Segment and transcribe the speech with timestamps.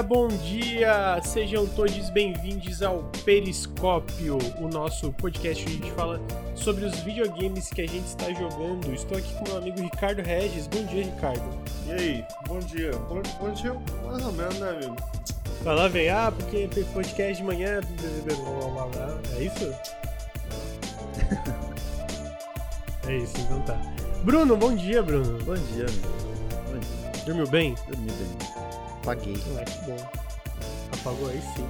[0.00, 1.20] dia, bom dia!
[1.22, 6.20] Sejam todos bem-vindos ao Periscópio, o nosso podcast onde a gente fala
[6.54, 8.92] sobre os videogames que a gente está jogando.
[8.94, 10.66] Estou aqui com meu amigo Ricardo Regis.
[10.66, 11.42] Bom dia, Ricardo.
[11.86, 12.92] E aí, bom dia.
[12.92, 13.74] Bom, bom dia,
[14.06, 14.96] mais ou menos, né, amigo?
[15.62, 17.80] Vai lá, vem, ah, porque tem podcast de manhã.
[19.36, 19.74] É isso?
[23.06, 23.78] é isso, então tá.
[24.24, 25.38] Bruno, bom dia, Bruno.
[25.44, 26.08] Bom dia, amigo.
[26.72, 27.24] Bom dia.
[27.26, 27.74] Dormiu bem?
[27.86, 28.69] Dormi bem.
[29.02, 29.34] Apaguei.
[29.34, 30.10] Que bom.
[30.92, 31.66] Apagou aí sim.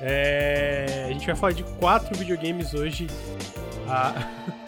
[0.00, 1.06] É...
[1.08, 3.06] A gente vai falar de quatro videogames hoje.
[3.88, 4.14] Ah...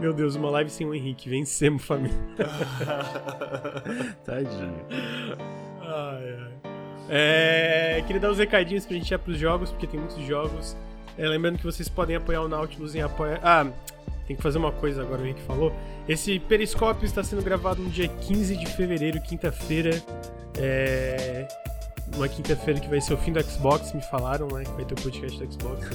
[0.00, 1.28] Meu Deus, uma live sem o Henrique.
[1.28, 2.16] Vencemos, família.
[4.24, 4.86] Tadinho.
[5.82, 6.52] Ai, ai.
[7.08, 8.02] É...
[8.06, 10.76] Queria dar os recadinhos pra gente ir pros jogos, porque tem muitos jogos.
[11.18, 13.38] É, lembrando que vocês podem apoiar o Nautilus em apoia.
[13.42, 13.66] Ah,
[14.30, 15.74] tem que fazer uma coisa agora, o Henrique falou.
[16.08, 20.00] Esse periscópio está sendo gravado no dia 15 de fevereiro, quinta-feira.
[20.56, 21.48] É.
[22.14, 24.62] Uma quinta-feira que vai ser o fim do Xbox, me falaram, né?
[24.62, 25.88] Que vai ter o podcast do Xbox.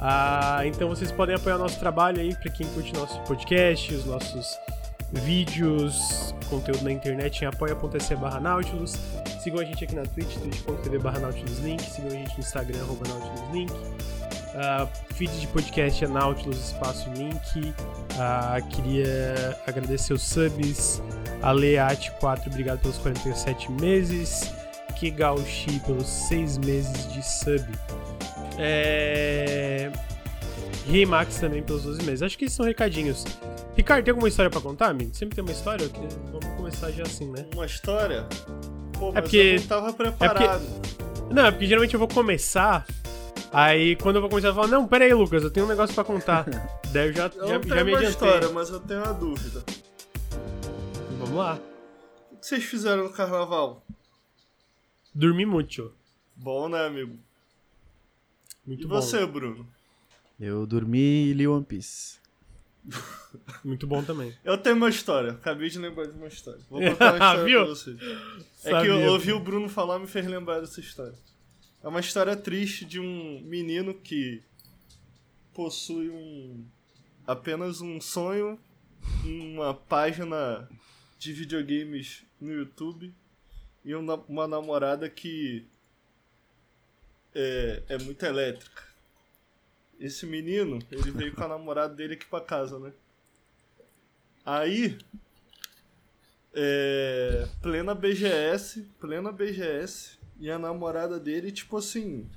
[0.00, 4.58] Ah, então vocês podem apoiar nosso trabalho aí, para quem curte nosso podcast, os nossos
[5.12, 8.96] vídeos, conteúdo na internet em apoia.se barra Nautilus.
[9.40, 11.82] Sigam a gente aqui na Twitch, twitch.tv barra Nautilus Link.
[11.82, 13.72] Sigam a gente no Instagram, arroba Nautilus Link.
[14.52, 17.60] Uh, feed de podcast é Nautilus Espaço Link.
[17.60, 21.02] Uh, queria agradecer os subs.
[21.42, 24.52] Aleat4, obrigado pelos 47 meses.
[24.98, 27.66] Kegauchi pelos 6 meses de sub.
[28.58, 29.90] É...
[31.08, 32.22] Max também pelos 12 meses.
[32.22, 33.24] Acho que esses são recadinhos.
[33.74, 35.14] Ricardo, tem alguma história pra contar, amigo?
[35.14, 35.88] Sempre tem uma história?
[36.30, 37.46] Vamos começar já assim, né?
[37.54, 38.26] Uma história?
[38.98, 39.36] Pô, é porque...
[39.36, 40.62] eu não tava preparado.
[40.62, 41.34] É porque...
[41.34, 42.84] Não, é porque geralmente eu vou começar
[43.52, 45.94] Aí quando eu vou começar a falar, não, pera aí, Lucas, eu tenho um negócio
[45.94, 46.46] pra contar.
[46.90, 49.62] Daí eu já, eu já, não já me uma história, mas eu tenho uma dúvida.
[51.18, 51.60] Vamos lá.
[52.30, 53.84] O que vocês fizeram no carnaval?
[55.14, 55.94] Dormi muito.
[56.34, 57.18] Bom, né, amigo?
[58.66, 58.94] Muito e bom.
[58.94, 59.68] você, Bruno?
[60.40, 62.22] Eu dormi e li One Piece.
[63.64, 64.36] Muito bom também.
[64.44, 65.32] Eu tenho uma história.
[65.32, 66.60] Acabei de lembrar de uma história.
[66.68, 67.60] Vou contar uma história Viu?
[67.60, 67.96] pra vocês.
[68.64, 71.14] É que eu ouvi o Bruno falar e me fez lembrar dessa história.
[71.82, 74.40] É uma história triste de um menino que
[75.52, 76.64] possui um
[77.26, 78.56] apenas um sonho,
[79.24, 80.68] uma página
[81.18, 83.12] de videogames no YouTube
[83.84, 85.66] e uma namorada que
[87.34, 88.84] é, é muito elétrica.
[89.98, 92.92] Esse menino, ele veio com a namorada dele aqui pra casa, né?
[94.44, 94.98] Aí,
[96.54, 102.28] é, plena BGS, plena BGS, e a namorada dele, tipo assim.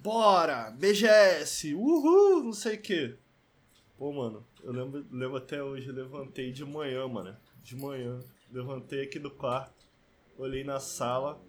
[0.00, 0.70] Bora!
[0.70, 1.74] BGS!
[1.74, 2.44] Uhul!
[2.44, 3.16] Não sei o que.
[3.98, 7.36] Pô, mano, eu lembro, lembro até hoje, levantei de manhã, mano.
[7.64, 8.20] De manhã.
[8.52, 9.88] Levantei aqui do quarto,
[10.38, 11.42] olhei na sala,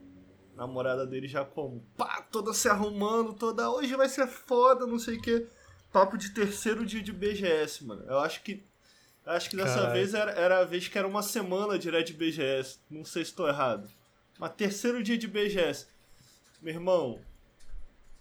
[0.56, 1.86] namorada dele já como?
[1.96, 3.70] Pá, toda se arrumando, toda.
[3.70, 5.46] Hoje vai ser foda, não sei o que.
[5.92, 8.04] Papo de terceiro dia de BGS, mano.
[8.08, 8.64] Eu acho que.
[9.24, 9.94] Acho que dessa Caralho.
[9.94, 12.80] vez era, era a vez que era uma semana direto de BGS.
[12.90, 13.88] Não sei se estou errado.
[14.40, 15.88] Mas terceiro dia de BGS.
[16.62, 17.20] Meu irmão,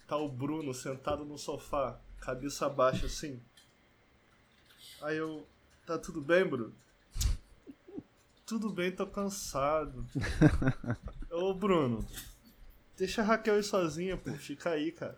[0.05, 3.41] tá o Bruno sentado no sofá, cabeça baixa assim.
[5.01, 5.47] Aí eu.
[5.85, 6.75] Tá tudo bem, Bruno?
[8.45, 10.05] Tudo bem, tô cansado.
[11.31, 12.05] Ô, Bruno,
[12.97, 14.31] deixa a Raquel ir sozinha, pô.
[14.33, 15.17] Fica aí, cara.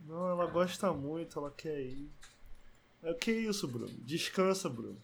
[0.00, 2.10] Não, ela gosta muito, ela quer ir.
[3.02, 3.94] É o que é isso, Bruno?
[4.04, 5.00] Descansa, Bruno.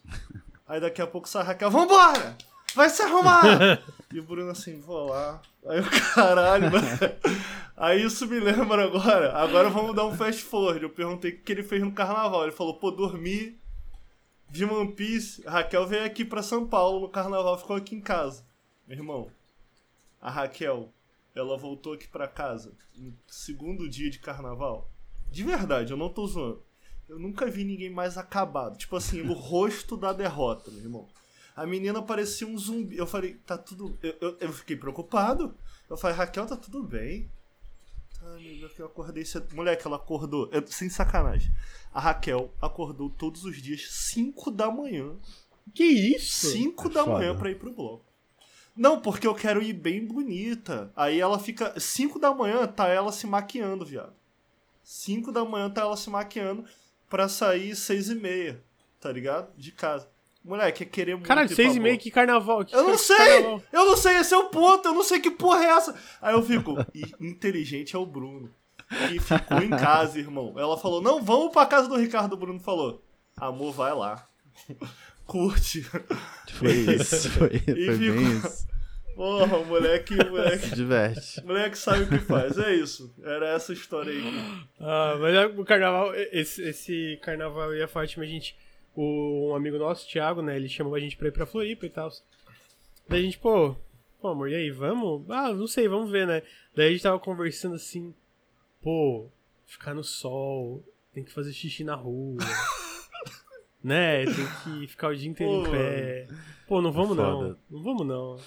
[0.66, 2.36] Aí daqui a pouco sai a Raquel, vambora!
[2.74, 3.82] Vai se arrumar!
[4.12, 5.40] e o Bruno assim, vou lá.
[5.66, 6.86] Aí o caralho, mano.
[7.76, 9.32] Aí isso me lembra agora.
[9.32, 10.82] Agora vamos dar um fast forward.
[10.82, 12.42] Eu perguntei o que ele fez no carnaval.
[12.42, 13.58] Ele falou, pô, dormi,
[14.48, 15.42] vi One Piece.
[15.46, 18.44] Raquel veio aqui pra São Paulo no carnaval, ficou aqui em casa.
[18.86, 19.30] Meu irmão,
[20.20, 20.92] a Raquel,
[21.34, 24.90] ela voltou aqui pra casa no segundo dia de carnaval.
[25.30, 26.62] De verdade, eu não tô zoando.
[27.08, 28.78] Eu nunca vi ninguém mais acabado.
[28.78, 31.08] Tipo assim, o rosto da derrota, meu irmão.
[31.54, 32.96] A menina parecia um zumbi.
[32.96, 33.96] Eu falei, tá tudo.
[34.02, 35.54] Eu, eu, eu fiquei preocupado.
[35.88, 37.30] Eu falei, Raquel, tá tudo bem.
[38.22, 39.54] Ai, meu que eu acordei cedo.
[39.54, 40.48] Moleque, ela acordou.
[40.52, 41.54] Eu, sem sacanagem.
[41.92, 45.16] A Raquel acordou todos os dias, 5 da manhã.
[45.72, 46.50] Que isso?
[46.50, 47.18] 5 da Foda.
[47.18, 48.04] manhã pra ir pro bloco.
[48.76, 50.90] Não, porque eu quero ir bem bonita.
[50.96, 51.78] Aí ela fica.
[51.78, 54.12] 5 da manhã tá ela se maquiando, viado.
[54.82, 56.64] 5 da manhã tá ela se maquiando
[57.08, 58.64] pra sair 6 e meia,
[59.00, 59.56] tá ligado?
[59.56, 60.08] De casa.
[60.44, 61.26] Moleque, é querer muito.
[61.26, 62.64] Caralho, seis e meio, que carnaval.
[62.64, 63.16] Que eu não sei!
[63.16, 63.62] Carnaval.
[63.72, 65.94] Eu não sei, esse é o ponto, eu não sei que porra é essa.
[66.20, 66.76] Aí eu fico,
[67.20, 68.54] inteligente é o Bruno.
[69.08, 70.54] Que ficou em casa, irmão.
[70.58, 72.34] Ela falou, não, vamos pra casa do Ricardo.
[72.34, 73.02] O Bruno falou,
[73.36, 74.28] amor, vai lá.
[75.26, 75.82] curte.
[76.52, 78.66] Foi isso, foi, foi ficou- bem isso.
[79.16, 81.40] Porra, o moleque, o moleque, Se diverte.
[81.40, 82.58] o moleque sabe o que faz.
[82.58, 83.14] É isso.
[83.22, 84.22] Era essa história aí.
[84.80, 88.56] Ah, mas é, o carnaval, esse, esse carnaval ia falar, tinha a gente,
[88.94, 91.86] o, um amigo nosso, o Thiago, né, ele chamou a gente pra ir pra Floripa
[91.86, 92.10] e tal.
[93.08, 93.76] Daí a gente, pô,
[94.20, 95.28] pô, amor, e aí, vamos?
[95.30, 96.42] Ah, não sei, vamos ver, né?
[96.74, 98.14] Daí a gente tava conversando assim,
[98.82, 99.28] pô,
[99.66, 100.82] ficar no sol,
[101.12, 102.38] tem que fazer xixi na rua,
[103.82, 104.24] né?
[104.26, 105.70] Tem que ficar o dia inteiro em Pô.
[105.70, 106.28] pé.
[106.66, 108.40] Pô, não vamos não, não vamos não.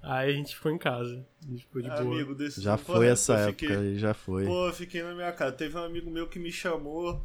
[0.00, 2.00] Aí a gente ficou em casa, a gente ficou de boa.
[2.00, 4.46] Amigo desse Já Pô, foi essa época fiquei- aí, já foi.
[4.46, 5.52] Pô, eu fiquei na minha casa.
[5.52, 7.24] Teve um amigo meu que me chamou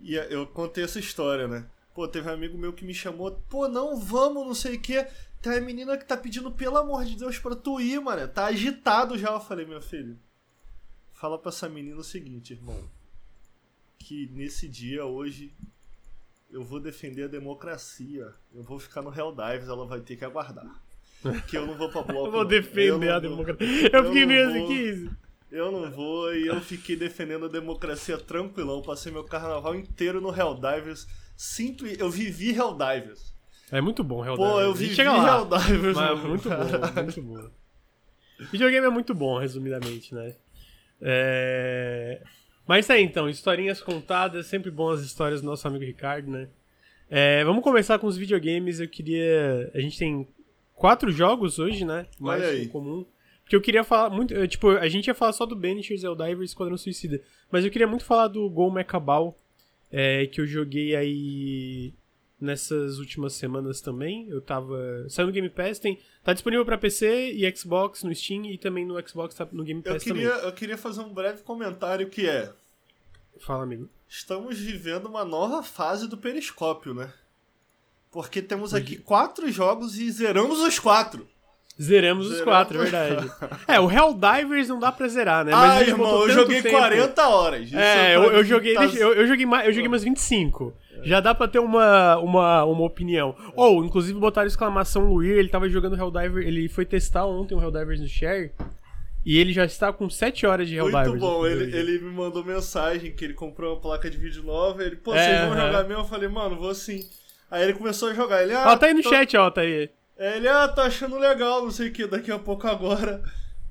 [0.00, 1.64] e eu contei essa história, né?
[1.98, 5.04] Pô, teve um amigo meu que me chamou, pô, não vamos, não sei o quê.
[5.42, 8.28] Tem a menina que tá pedindo, pelo amor de Deus, pra tu ir, mano.
[8.28, 9.32] Tá agitado já.
[9.32, 10.16] Eu falei, meu filho,
[11.12, 12.88] fala pra essa menina o seguinte, irmão.
[13.98, 15.52] Que nesse dia, hoje,
[16.48, 18.32] eu vou defender a democracia.
[18.54, 20.80] Eu vou ficar no Helldives, ela vai ter que aguardar.
[21.48, 22.26] Que eu não vou pra bloco.
[22.28, 23.28] Eu vou defender Eu a vou.
[23.30, 23.90] democracia.
[23.92, 24.68] Eu fiquei não meio assim, vou.
[24.68, 25.16] que isso?
[25.50, 28.82] Eu não vou e eu fiquei defendendo a democracia tranquilão.
[28.82, 31.08] Passei meu carnaval inteiro no Helldivers.
[31.38, 33.32] Simples, eu vivi Helldivers.
[33.70, 34.52] É muito bom, Helldivers.
[34.52, 35.38] Pô, eu vivi chega lá.
[35.38, 36.78] Helldivers, Mas é mano, muito cara.
[36.78, 37.50] bom, muito bom.
[38.50, 40.34] Videogame é muito bom, resumidamente, né?
[41.00, 42.20] É...
[42.66, 46.48] Mas aí, então, historinhas contadas, sempre bom as histórias do nosso amigo Ricardo, né?
[47.08, 49.70] É, vamos começar com os videogames, eu queria...
[49.72, 50.26] A gente tem
[50.74, 52.06] quatro jogos hoje, né?
[52.18, 52.66] Mais Olha aí.
[52.66, 53.06] um comum.
[53.44, 54.34] Porque eu queria falar muito...
[54.34, 57.22] eu, Tipo, a gente ia falar só do Banishers, Eldivers e Esquadrão Suicida.
[57.48, 59.38] Mas eu queria muito falar do Gol Mechabal,
[59.90, 61.94] é, que eu joguei aí
[62.40, 64.28] nessas últimas semanas também.
[64.28, 65.06] Eu tava.
[65.08, 65.98] Saiu no Game Pass, tem.
[66.22, 69.82] Tá disponível pra PC e Xbox no Steam e também no Xbox tá no Game
[69.84, 72.42] Eu Pass queria, eu queria fazer um breve comentário que é.
[72.42, 72.54] também.
[73.40, 73.88] Fala, amigo.
[74.08, 77.12] Estamos vivendo uma nova fase do periscópio, né?
[78.10, 81.28] Porque temos aqui quatro jogos e zeramos os quatro.
[81.80, 83.30] Zeramos os quatro, é verdade.
[83.68, 85.52] é, o Helldivers não dá pra zerar, né?
[85.54, 86.76] ah, irmão, eu joguei tempo.
[86.76, 87.72] 40 horas.
[87.72, 88.74] É, eu, eu joguei.
[88.74, 90.74] tá- deixa- Eu, eu joguei mais, eu joguei umas 25.
[91.04, 93.32] Já dá pra ter uma, uma, uma opinião.
[93.54, 98.00] Ou, inclusive, botaram exclamação Luir, ele tava jogando Helldiver, ele foi testar ontem o Helldivers
[98.00, 98.50] no Share.
[99.24, 101.08] E ele já está com 7 horas de Helldivers.
[101.10, 104.82] Muito bom, ele, ele me mandou mensagem que ele comprou uma placa de vídeo nova.
[104.82, 105.66] Ele, pô, É, vocês vão aham.
[105.66, 106.02] jogar mesmo?
[106.02, 107.00] Eu falei, mano, vou sim.
[107.50, 108.42] Aí ele começou a jogar.
[108.42, 109.88] Ele, ah, Ó, tá aí no tô- chat, ó, tá aí.
[110.18, 112.06] É, Ele, ah, tô achando legal, não sei o que.
[112.06, 113.22] Daqui a pouco agora,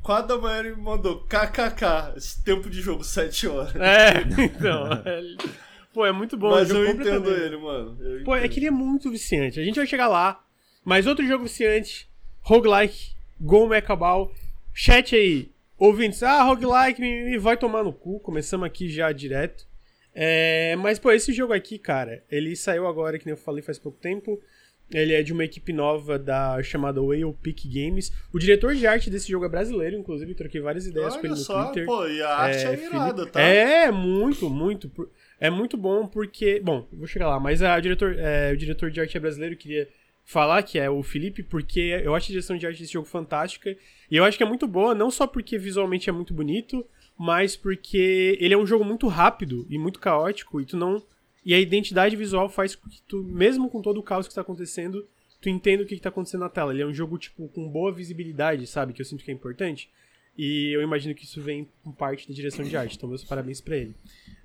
[0.02, 2.14] 4 da manhã ele me mandou kkk.
[2.16, 3.76] Esse tempo de jogo, 7 horas.
[3.76, 4.88] É, então.
[5.06, 5.36] é-
[5.94, 6.52] Pô, é muito bom.
[6.52, 7.98] Mas eu entendo ele, mano.
[8.00, 8.52] Eu Pô, é entendo.
[8.52, 9.60] que ele é muito viciante.
[9.60, 10.44] A gente vai chegar lá.
[10.86, 12.08] Mas outro jogo viciante,
[12.42, 14.32] roguelike, Go Mechabal.
[14.74, 18.20] Chat aí, ouvintes, ah, roguelike, me, me vai tomar no cu.
[18.20, 19.66] Começamos aqui já direto.
[20.14, 23.78] É, mas, pô, esse jogo aqui, cara, ele saiu agora, que nem eu falei faz
[23.80, 24.40] pouco tempo.
[24.92, 28.12] Ele é de uma equipe nova da chamada Whale Peak Games.
[28.34, 31.36] O diretor de arte desse jogo é brasileiro, inclusive, troquei várias ideias com ele Olha
[31.40, 31.86] no só, Twitter.
[31.86, 33.42] pô, e a arte é, irada, Felipe- tá?
[33.42, 34.90] É, muito, muito.
[35.40, 36.60] É muito bom porque.
[36.64, 39.60] Bom, vou chegar lá, mas a diretor, é, o diretor de arte é brasileiro eu
[39.60, 39.90] queria
[40.24, 43.76] falar que é o Felipe, porque eu acho a direção de arte desse jogo fantástica.
[44.10, 46.86] E eu acho que é muito boa, não só porque visualmente é muito bonito,
[47.18, 51.04] mas porque ele é um jogo muito rápido e muito caótico, e tu não.
[51.46, 54.42] E a identidade visual faz com que tu, mesmo com todo o caos que está
[54.42, 55.08] acontecendo,
[55.42, 56.74] tu entenda o que, está acontecendo na tela.
[56.74, 58.94] Ele é um jogo, tipo, com boa visibilidade, sabe?
[58.94, 59.90] Que eu sinto que é importante.
[60.38, 63.60] E eu imagino que isso vem com parte da direção de arte, então meus parabéns
[63.60, 63.96] pra ele.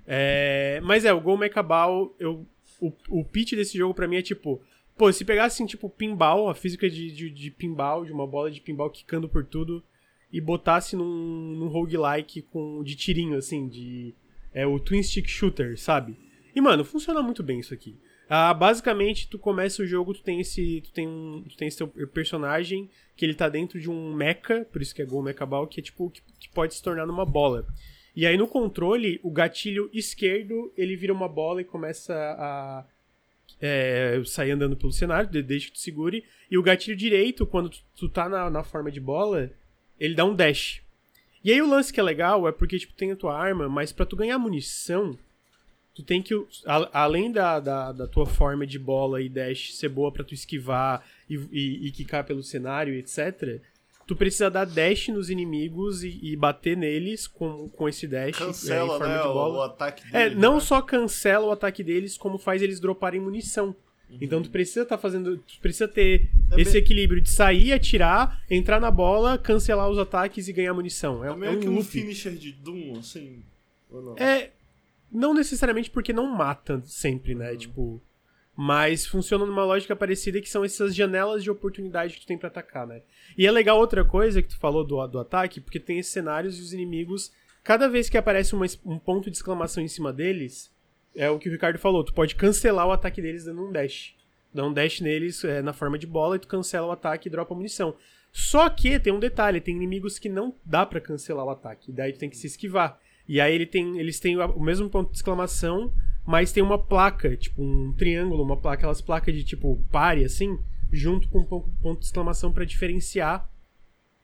[0.07, 2.47] É, mas é, o Gol Mechabal, eu,
[2.79, 4.59] o, o pitch desse jogo pra mim é tipo,
[4.97, 8.59] pô, se pegassem tipo pinball, a física de, de, de pinball, de uma bola de
[8.59, 9.83] pinball quicando por tudo,
[10.31, 14.15] e botasse num, num roguelike com, de tirinho, assim, de.
[14.51, 16.17] É o Twin Stick Shooter, sabe?
[16.55, 17.95] E, mano, funciona muito bem isso aqui.
[18.29, 20.81] Ah, basicamente, tu começa o jogo, tu tem esse.
[20.81, 21.43] Tu tem um.
[21.49, 25.01] Tu tem esse teu personagem que ele tá dentro de um mecha, por isso que
[25.01, 26.09] é Gol Mechabal, que é tipo.
[26.09, 27.65] Que, que pode se tornar numa bola.
[28.15, 32.85] E aí no controle, o gatilho esquerdo ele vira uma bola e começa a
[33.59, 36.23] é, sair andando pelo cenário, de- desde que tu segure.
[36.49, 39.51] E o gatilho direito, quando tu, tu tá na, na forma de bola,
[39.99, 40.81] ele dá um dash.
[41.43, 43.91] E aí o lance que é legal é porque, tipo, tem a tua arma, mas
[43.91, 45.17] pra tu ganhar munição,
[45.93, 46.33] tu tem que,
[46.65, 50.33] a- além da, da, da tua forma de bola e dash ser boa pra tu
[50.33, 53.59] esquivar e, e, e quicar pelo cenário, etc.,
[54.05, 58.43] tu precisa dar dash nos inimigos e, e bater neles com, com esse dash é,
[58.43, 59.57] em Cancela, forma né, de o, bola.
[59.59, 60.41] o ataque É, dele.
[60.41, 60.59] não né?
[60.59, 63.75] só cancela o ataque deles, como faz eles droparem munição.
[64.21, 65.37] Então tu precisa estar fazendo.
[65.37, 69.97] Tu precisa ter É esse bem- equilíbrio de sair, atirar, entrar na bola, cancelar os
[69.97, 71.23] ataques e ganhar munição.
[71.25, 71.87] É, É é meio que um um loop.
[71.87, 73.41] finisher de Doom, assim.
[74.17, 74.51] É.
[75.13, 77.39] Não necessariamente porque não mata sempre, Uhum.
[77.39, 77.55] né?
[77.55, 78.01] Tipo.
[78.55, 82.49] Mas funciona numa lógica parecida que são essas janelas de oportunidade que tu tem pra
[82.49, 83.01] atacar, né?
[83.35, 86.59] E é legal outra coisa que tu falou do, do ataque, porque tem esses cenários
[86.59, 87.31] e os inimigos,
[87.63, 90.71] cada vez que aparece uma, um ponto de exclamação em cima deles,
[91.15, 94.13] é o que o Ricardo falou, tu pode cancelar o ataque deles dando um dash.
[94.53, 97.31] Dá um dash neles é, na forma de bola e tu cancela o ataque e
[97.31, 97.95] dropa munição.
[98.31, 102.13] Só que tem um detalhe, tem inimigos que não dá para cancelar o ataque, daí
[102.13, 102.99] tu tem que se esquivar.
[103.27, 105.93] E aí ele tem, eles têm o mesmo ponto de exclamação,
[106.25, 110.57] mas tem uma placa, tipo um triângulo, uma placa, aquelas placas de tipo pare assim,
[110.91, 113.49] junto com um ponto de exclamação para diferenciar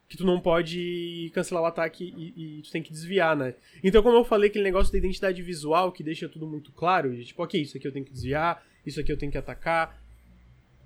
[0.09, 3.53] que tu não pode cancelar o ataque e, e, tu tem que desviar, né?
[3.83, 7.25] Então, como eu falei, aquele negócio da identidade visual que deixa tudo muito claro, de,
[7.25, 10.01] tipo, ok, isso aqui eu tenho que desviar, isso aqui eu tenho que atacar.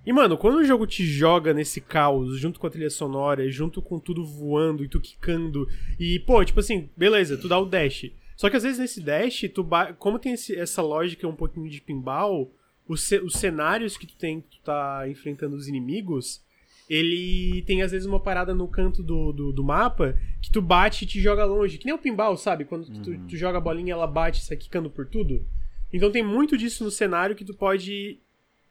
[0.05, 3.81] E, mano, quando o jogo te joga nesse caos, junto com a trilha sonora, junto
[3.81, 5.67] com tudo voando e tu quicando,
[5.98, 8.12] e, pô, tipo assim, beleza, tu dá o dash.
[8.36, 9.65] Só que às vezes nesse dash, tu
[9.98, 12.51] como tem esse, essa lógica um pouquinho de pinball,
[12.88, 16.41] os, os cenários que tu tem, que tu tá enfrentando os inimigos,
[16.89, 21.05] ele tem às vezes uma parada no canto do, do, do, mapa que tu bate
[21.05, 21.77] e te joga longe.
[21.77, 22.65] Que nem o pinball, sabe?
[22.65, 23.27] Quando tu, uhum.
[23.27, 25.45] tu joga a bolinha ela bate, sai quicando por tudo.
[25.91, 28.19] Então tem muito disso no cenário que tu pode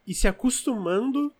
[0.06, 1.32] ir se acostumando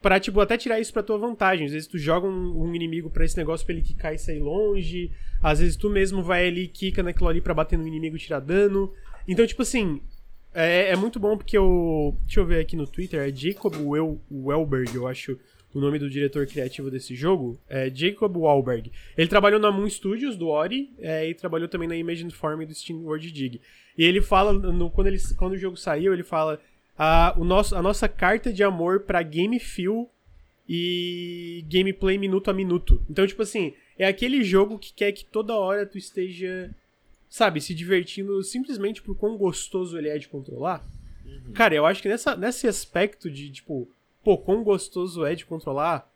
[0.00, 1.66] pra, tipo, até tirar isso pra tua vantagem.
[1.66, 4.40] Às vezes tu joga um, um inimigo pra esse negócio pra ele quicar e sair
[4.40, 5.10] longe.
[5.42, 8.20] Às vezes tu mesmo vai ali e quica naquilo ali pra bater no inimigo e
[8.20, 8.92] tirar dano.
[9.26, 10.00] Então, tipo assim,
[10.54, 12.14] é, é muito bom porque o.
[12.24, 15.38] Deixa eu ver aqui no Twitter, é Jacob Wel Welberg, eu acho
[15.74, 17.60] o nome do diretor criativo desse jogo.
[17.68, 18.90] É Jacob Wahlberg.
[19.16, 22.74] Ele trabalhou na Moon Studios, do Ori, é, e trabalhou também na Imagine Form do
[22.74, 23.60] Steam World Dig.
[23.96, 26.60] E ele fala, no, quando, ele, quando o jogo saiu, ele fala
[26.98, 30.10] a, o nosso, a nossa carta de amor pra game feel
[30.68, 33.00] e gameplay minuto a minuto.
[33.08, 36.74] Então, tipo assim, é aquele jogo que quer que toda hora tu esteja
[37.28, 40.84] sabe, se divertindo simplesmente por quão gostoso ele é de controlar.
[41.24, 41.52] Uhum.
[41.52, 43.88] Cara, eu acho que nessa, nesse aspecto de, tipo,
[44.24, 46.10] pô, quão gostoso é de controlar,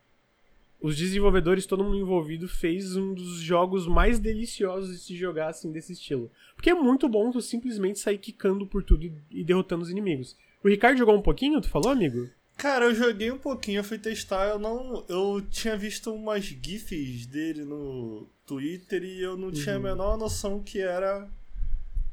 [0.80, 5.70] os desenvolvedores, todo mundo envolvido, fez um dos jogos mais deliciosos de se jogar, assim,
[5.70, 6.30] desse estilo.
[6.56, 10.36] Porque é muito bom tu simplesmente sair quicando por tudo e derrotando os inimigos.
[10.62, 12.28] O Ricardo jogou um pouquinho, tu falou, amigo?
[12.56, 15.04] Cara, eu joguei um pouquinho, eu fui testar, eu não.
[15.08, 19.52] Eu tinha visto umas GIFs dele no Twitter e eu não uhum.
[19.52, 19.82] tinha a uhum.
[19.82, 21.28] menor noção que era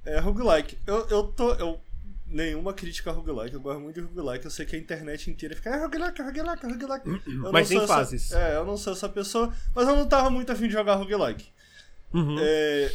[0.06, 0.77] é, roguelike.
[0.88, 1.53] Eu, eu tô.
[1.53, 1.79] Eu,
[2.25, 5.56] nenhuma crítica a roguelike, eu gosto muito de roguelike, eu sei que a internet inteira
[5.56, 7.22] fica, é roguelike, roguelike, roguelike.
[7.27, 8.32] Eu mas tem fases.
[8.32, 10.96] Essa, é, eu não sou essa pessoa, mas eu não tava muito afim de jogar
[10.96, 11.48] roguelike.
[12.13, 12.38] Uhum.
[12.39, 12.91] É,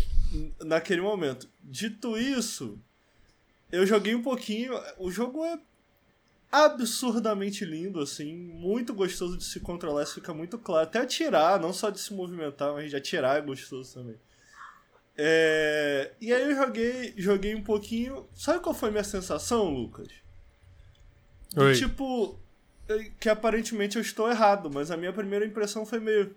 [0.64, 1.48] naquele momento.
[1.62, 2.78] Dito isso,
[3.70, 5.58] eu joguei um pouquinho, o jogo é
[6.50, 10.86] absurdamente lindo, assim, muito gostoso de se controlar, isso fica muito claro.
[10.86, 14.16] Até atirar, não só de se movimentar, mas de atirar é gostoso também.
[15.16, 16.12] É...
[16.20, 18.28] E aí eu joguei, joguei um pouquinho.
[18.34, 20.08] Sabe qual foi a minha sensação, Lucas?
[21.56, 21.74] Oi.
[21.74, 22.38] tipo,
[23.20, 26.34] que aparentemente eu estou errado, mas a minha primeira impressão foi meio.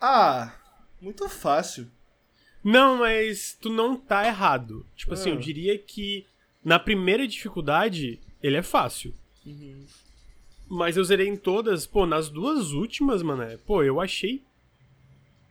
[0.00, 0.52] Ah,
[1.00, 1.90] muito fácil.
[2.62, 4.86] Não, mas tu não tá errado.
[4.94, 5.40] Tipo assim, eu ah.
[5.40, 6.26] diria que
[6.64, 9.14] na primeira dificuldade ele é fácil.
[9.46, 9.84] Uhum.
[10.68, 14.42] Mas eu zerei em todas, pô, nas duas últimas, mano, pô, eu achei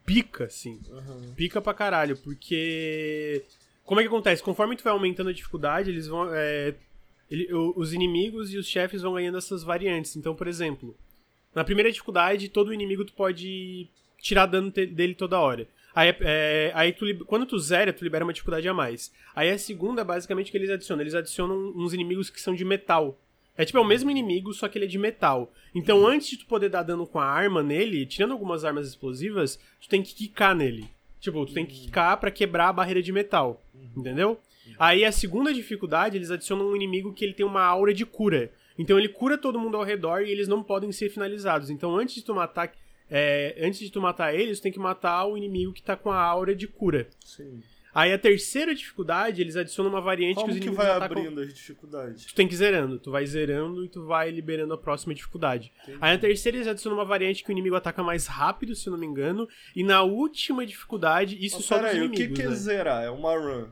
[0.06, 0.80] pica, assim.
[0.89, 1.34] Uhum.
[1.36, 3.44] Pica pra caralho, porque.
[3.86, 4.44] Como é que acontece?
[4.44, 6.30] Conforme tu vai aumentando a dificuldade, eles vão.
[6.34, 6.74] É,
[7.30, 10.15] ele, os inimigos e os chefes vão ganhando essas variantes.
[10.15, 10.96] Então, por exemplo,
[11.56, 13.88] na primeira dificuldade, todo inimigo tu pode
[14.20, 15.68] tirar dano dele toda hora.
[15.93, 19.12] Aí, é, é aí tu, quando tu zera, tu libera uma dificuldade a mais.
[19.36, 21.01] Aí a segunda, basicamente, que eles adicionam.
[21.01, 23.19] Eles adicionam uns inimigos que são de metal.
[23.57, 25.51] É tipo, é o mesmo inimigo, só que ele é de metal.
[25.75, 29.60] Então, antes de tu poder dar dano com a arma nele, tirando algumas armas explosivas,
[29.79, 30.89] tu tem que quicar nele.
[31.19, 33.62] Tipo, tu tem que quicar pra quebrar a barreira de metal.
[33.95, 34.39] Entendeu?
[34.79, 38.51] Aí a segunda dificuldade, eles adicionam um inimigo que ele tem uma aura de cura.
[38.77, 41.69] Então ele cura todo mundo ao redor e eles não podem ser finalizados.
[41.69, 42.71] Então antes de tu matar,
[43.12, 46.10] é, antes de tu matar eles, tu tem que matar o inimigo que tá com
[46.10, 47.10] a aura de cura.
[47.20, 47.62] Sim.
[47.94, 51.18] Aí a terceira dificuldade, eles adicionam uma variante Como que os inimigos que vai atacam...
[51.18, 52.25] abrindo as dificuldades?
[52.25, 52.98] Tu tem que ir zerando.
[52.98, 55.74] Tu vai zerando e tu vai liberando a próxima dificuldade.
[55.84, 55.98] Entendi.
[56.00, 58.91] Aí na terceira eles adicionam uma variante que o inimigo ataca mais rápido, se eu
[58.91, 59.46] não me engano.
[59.75, 62.56] E na última dificuldade, isso Mas, só dos inimigos, o que, que é né?
[62.56, 63.03] zerar?
[63.03, 63.68] É uma run?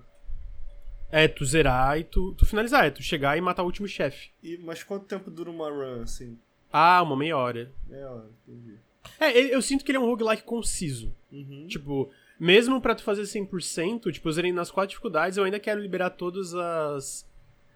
[1.11, 2.85] É, tu zerar e tu, tu finalizar.
[2.85, 4.31] É tu chegar e matar o último chefe.
[4.59, 6.37] Mas quanto tempo dura uma run, assim?
[6.71, 7.71] Ah, uma meia hora.
[7.87, 8.77] Meia hora, entendi.
[9.19, 11.13] É, eu sinto que ele é um roguelike conciso.
[11.31, 11.65] Uhum.
[11.67, 15.81] Tipo, mesmo para tu fazer 100%, tipo, eu zerei nas quatro dificuldades, eu ainda quero
[15.81, 17.27] liberar todas as.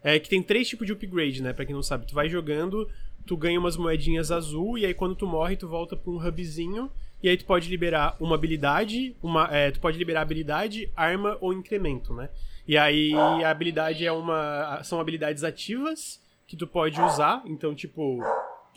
[0.04, 1.54] É que tem três tipos de upgrade, né?
[1.54, 2.06] Pra quem não sabe.
[2.06, 2.90] Tu vai jogando,
[3.26, 6.92] tu ganha umas moedinhas azul, e aí quando tu morre, tu volta pra um hubzinho.
[7.22, 11.54] E aí tu pode liberar uma habilidade, uma, é, tu pode liberar habilidade, arma ou
[11.54, 12.30] incremento, né?
[12.68, 14.82] E aí a habilidade é uma.
[14.84, 17.42] São habilidades ativas, que tu pode usar.
[17.46, 18.22] Então, tipo,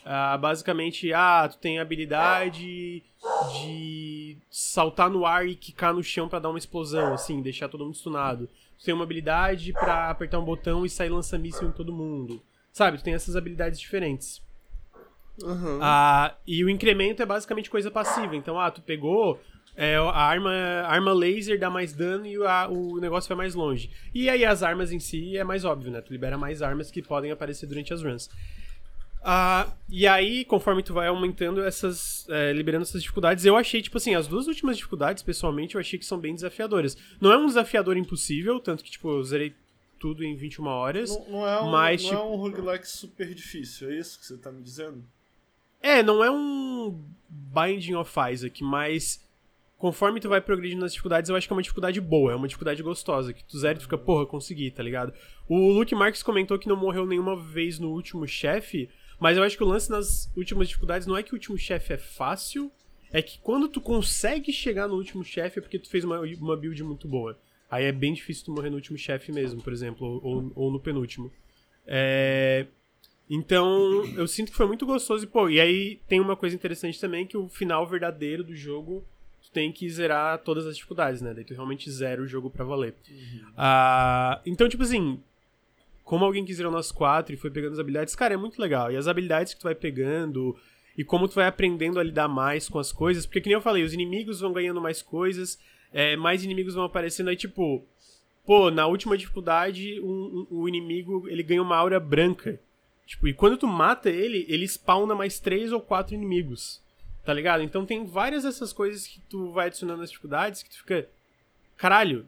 [0.09, 3.03] ah, basicamente, ah, tu tem a habilidade
[3.53, 7.85] de saltar no ar e quicar no chão para dar uma explosão, assim, deixar todo
[7.85, 8.49] mundo stunado.
[8.79, 12.41] Tu tem uma habilidade para apertar um botão e sair lança-míssil em todo mundo.
[12.73, 14.41] Sabe, tu tem essas habilidades diferentes.
[15.43, 15.81] Uhum.
[15.83, 18.37] Ah, e o incremento é basicamente coisa passiva.
[18.37, 19.41] Então, ah, tu pegou,
[19.75, 23.57] é, a arma, a arma laser dá mais dano e a, o negócio vai mais
[23.57, 23.91] longe.
[24.15, 26.01] E aí as armas em si é mais óbvio, né?
[26.01, 28.31] Tu libera mais armas que podem aparecer durante as runs.
[29.29, 32.25] Ah, e aí, conforme tu vai aumentando essas.
[32.29, 35.99] É, liberando essas dificuldades, eu achei, tipo assim, as duas últimas dificuldades, pessoalmente, eu achei
[35.99, 36.97] que são bem desafiadoras.
[37.21, 39.53] Não é um desafiador impossível, tanto que, tipo, eu zerei
[39.99, 41.11] tudo em 21 horas.
[41.11, 44.27] Não, não é um, mas, não tipo- é um roguelike super difícil, é isso que
[44.27, 45.03] você tá me dizendo?
[45.83, 46.97] É, não é um
[47.29, 49.21] Binding of Isaac, mas
[49.77, 52.47] conforme tu vai progredindo nas dificuldades, eu acho que é uma dificuldade boa, é uma
[52.47, 55.13] dificuldade gostosa, que tu zera e tu fica, porra, consegui, tá ligado?
[55.49, 59.57] O Luke Marques comentou que não morreu nenhuma vez no último chefe, mas eu acho
[59.57, 62.71] que o lance nas últimas dificuldades não é que o último chefe é fácil,
[63.13, 66.57] é que quando tu consegue chegar no último chefe é porque tu fez uma, uma
[66.57, 67.39] build muito boa.
[67.71, 70.79] Aí é bem difícil tu morrer no último chefe mesmo, por exemplo, ou, ou no
[70.79, 71.31] penúltimo.
[71.87, 72.67] É...
[73.29, 75.25] Então, eu sinto que foi muito gostoso.
[75.25, 79.05] E, pô, e aí tem uma coisa interessante também, que o final verdadeiro do jogo,
[79.43, 81.35] tu tem que zerar todas as dificuldades, né?
[81.35, 82.95] Daí tu realmente zera o jogo pra valer.
[83.57, 85.21] Ah, então, tipo assim,
[86.07, 88.93] como alguém que zerou nas quatro e foi pegando as habilidades, cara, é muito legal.
[88.93, 90.57] E as habilidades que tu vai pegando
[90.97, 93.61] e como tu vai aprendendo a lidar mais com as coisas, porque que nem eu
[93.61, 95.59] falei, os inimigos vão ganhando mais coisas,
[95.93, 97.85] é, mais inimigos vão aparecendo aí, tipo,
[98.47, 102.61] pô, na última dificuldade, um- um- o inimigo, ele ganha uma aura branca.
[103.05, 106.81] Tipo, e quando tu mata ele, ele spawna mais três ou quatro inimigos.
[107.25, 107.65] Tá ligado?
[107.65, 111.09] Então tem várias dessas coisas que tu vai adicionando nas dificuldades que tu fica.
[111.77, 112.27] Caralho.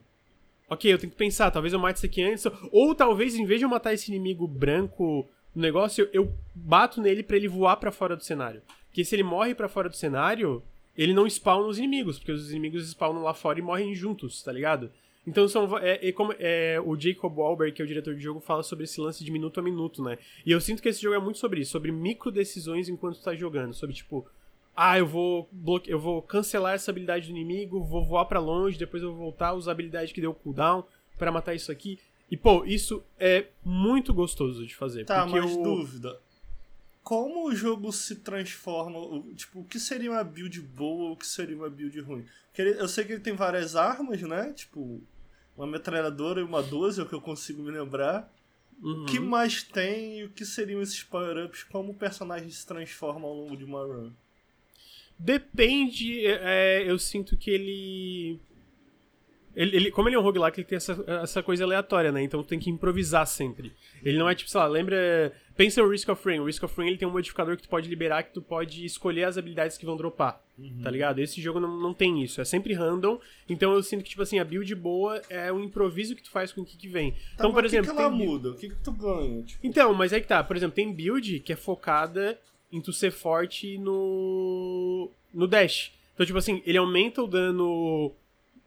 [0.71, 2.45] Ok, eu tenho que pensar, talvez eu mate esse aqui antes.
[2.71, 7.23] Ou talvez, em vez de eu matar esse inimigo branco no negócio, eu, bato nele
[7.23, 8.61] pra ele voar pra fora do cenário.
[8.87, 10.63] Porque se ele morre pra fora do cenário,
[10.97, 14.53] ele não spawna os inimigos, porque os inimigos spawnam lá fora e morrem juntos, tá
[14.53, 14.91] ligado?
[15.27, 15.79] Então são.
[15.79, 18.85] É, é como é, o Jacob Wahlberg, que é o diretor de jogo, fala sobre
[18.85, 20.19] esse lance de minuto a minuto, né?
[20.45, 23.23] E eu sinto que esse jogo é muito sobre isso, sobre micro decisões enquanto tu
[23.23, 23.75] tá jogando.
[23.75, 24.27] Sobre tipo,
[24.81, 25.91] ah, eu vou bloque...
[25.91, 29.53] eu vou cancelar essa habilidade do inimigo, vou voar pra longe, depois eu vou voltar,
[29.55, 30.85] usar a habilidade que deu cooldown
[31.19, 31.99] pra matar isso aqui.
[32.31, 35.05] E, pô, isso é muito gostoso de fazer.
[35.05, 35.63] Tá, porque mas o...
[35.63, 36.21] dúvida.
[37.03, 39.01] Como o jogo se transforma?
[39.35, 42.25] Tipo, o que seria uma build boa ou o que seria uma build ruim?
[42.47, 44.53] Porque ele- eu sei que ele tem várias armas, né?
[44.53, 45.03] Tipo,
[45.57, 48.33] uma metralhadora e uma 12, é o que eu consigo me lembrar.
[48.81, 49.03] Uhum.
[49.03, 51.65] O que mais tem e o que seriam esses power-ups?
[51.65, 54.13] Como o personagem se transforma ao longo de uma run?
[55.19, 58.39] Depende, é, eu sinto que ele...
[59.57, 59.77] ele.
[59.77, 62.23] ele- Como ele é um roguelike, ele tem essa, essa coisa aleatória, né?
[62.23, 63.73] Então tem que improvisar sempre.
[64.05, 65.33] Ele não é tipo, sei lá, lembra.
[65.57, 66.39] Pensa o Risk of Rain.
[66.39, 68.85] O Risk of Rain ele tem um modificador que tu pode liberar que tu pode
[68.85, 70.41] escolher as habilidades que vão dropar.
[70.83, 71.19] Tá ligado?
[71.21, 72.41] Esse jogo não, não tem isso.
[72.41, 73.21] É sempre random.
[73.49, 76.53] Então eu sinto que, tipo assim, a build boa é o improviso que tu faz
[76.53, 77.11] com o que, que vem.
[77.13, 77.91] Tá, então, por o exemplo.
[77.91, 78.51] que, que ela tem- muda?
[78.51, 79.43] O que, que tu ganha?
[79.43, 80.43] Tipo, então, mas aí que tá.
[80.45, 82.39] Por exemplo, tem build que é focada
[82.73, 85.11] em tu ser forte no.
[85.33, 85.93] no dash.
[86.15, 88.13] Então, tipo assim, ele aumenta o dano.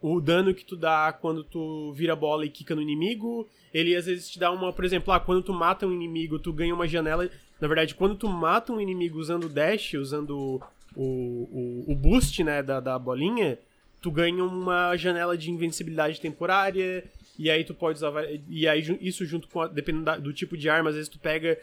[0.00, 3.48] O dano que tu dá quando tu vira a bola e quica no inimigo.
[3.72, 6.52] Ele às vezes te dá uma, por exemplo, ah, quando tu mata um inimigo, tu
[6.52, 7.30] ganha uma janela.
[7.60, 10.60] Na verdade, quando tu mata um inimigo usando o dash, usando
[10.96, 13.56] o, o, o boost, né, da, da bolinha,
[14.00, 17.04] tu ganha uma janela de invencibilidade temporária.
[17.38, 18.12] E aí tu pode usar.
[18.48, 19.60] E aí isso junto com.
[19.60, 21.56] a- dependendo do tipo de arma, às vezes tu pega.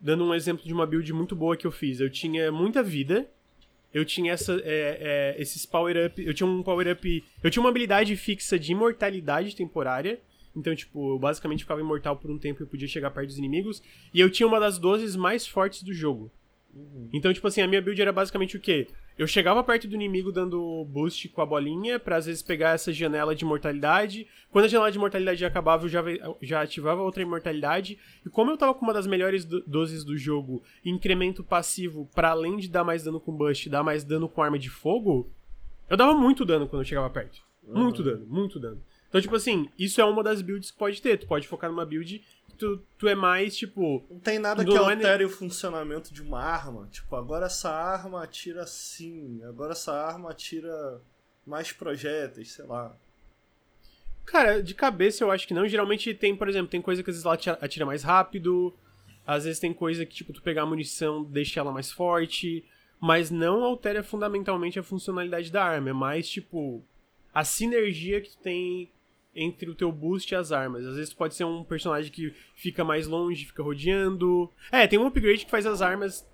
[0.00, 2.00] Dando um exemplo de uma build muito boa que eu fiz.
[2.00, 3.28] Eu tinha muita vida.
[3.92, 6.24] Eu tinha essa, é, é, esses power-up.
[6.24, 7.24] Eu tinha um power-up.
[7.42, 10.20] Eu tinha uma habilidade fixa de imortalidade temporária.
[10.56, 13.82] Então, tipo, eu basicamente ficava imortal por um tempo e podia chegar perto dos inimigos.
[14.12, 16.30] E eu tinha uma das 12 mais fortes do jogo.
[17.12, 18.86] Então, tipo assim, a minha build era basicamente o quê?
[19.20, 22.90] Eu chegava perto do inimigo dando boost com a bolinha, pra às vezes pegar essa
[22.90, 24.26] janela de mortalidade.
[24.50, 26.02] Quando a janela de mortalidade acabava, eu já,
[26.40, 27.98] já ativava outra imortalidade.
[28.24, 32.30] E como eu tava com uma das melhores do- doses do jogo, incremento passivo, pra
[32.30, 35.28] além de dar mais dano com boost, dar mais dano com arma de fogo,
[35.90, 37.42] eu dava muito dano quando eu chegava perto.
[37.62, 38.82] Muito dano, muito dano.
[39.10, 41.18] Então, tipo assim, isso é uma das builds que pode ter.
[41.18, 42.22] Tu pode focar numa build
[42.60, 46.40] tu, tu é mais, tipo, Não tem nada que online- altere o funcionamento de uma
[46.40, 46.86] arma.
[46.92, 51.00] Tipo, agora essa arma atira assim, agora essa arma atira
[51.46, 52.94] mais projéteis, sei lá.
[54.26, 55.66] Cara, de cabeça eu acho que não.
[55.66, 58.72] Geralmente tem, por exemplo, tem coisa que às vezes ela atira- atira mais rápido.
[59.26, 62.64] Às vezes tem coisa que, tipo, tu pegar a munição deixa ela mais forte.
[63.00, 65.90] Mas não altera fundamentalmente a funcionalidade da arma.
[65.90, 66.84] É mais, tipo,
[67.32, 68.90] a sinergia que tu tem
[69.34, 70.86] entre o teu boost e as armas.
[70.86, 74.50] Às vezes pode ser um personagem que fica mais longe, fica rodeando.
[74.72, 76.28] É, tem um upgrade que faz as armas.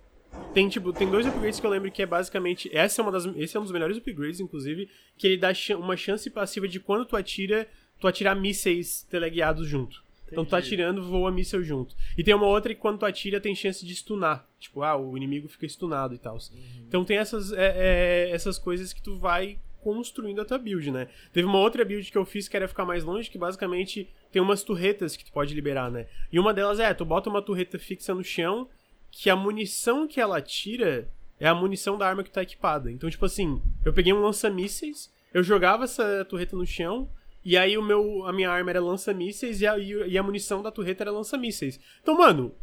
[0.53, 2.69] Tem, tipo, tem dois upgrades que eu lembro que é basicamente.
[2.75, 5.95] Essa é uma das, esse é um dos melhores upgrades, inclusive, que ele dá uma
[5.95, 7.67] chance passiva de quando tu atira,
[7.99, 10.05] tu atirar mísseis teleguiados junto.
[10.31, 11.95] Então tu tá atirando, voa míssel junto.
[12.17, 14.45] E tem uma outra que quando tu atira tem chance de stunar.
[14.59, 16.35] Tipo, ah, o inimigo fica stunado e tal.
[16.35, 16.85] Uhum.
[16.87, 21.07] Então tem essas, é, é, essas coisas que tu vai construindo a tua build, né?
[21.31, 24.41] Teve uma outra build que eu fiz que era ficar mais longe, que basicamente tem
[24.41, 26.07] umas turretas que tu pode liberar, né?
[26.31, 28.67] E uma delas é, tu bota uma turreta fixa no chão,
[29.11, 31.09] que a munição que ela tira
[31.39, 32.91] é a munição da arma que tá equipada.
[32.91, 37.09] Então, tipo assim, eu peguei um lança-mísseis, eu jogava essa turreta no chão,
[37.43, 40.71] e aí o meu, a minha arma era lança-mísseis e a, e a munição da
[40.71, 41.79] turreta era lança-mísseis.
[42.01, 42.53] Então, mano,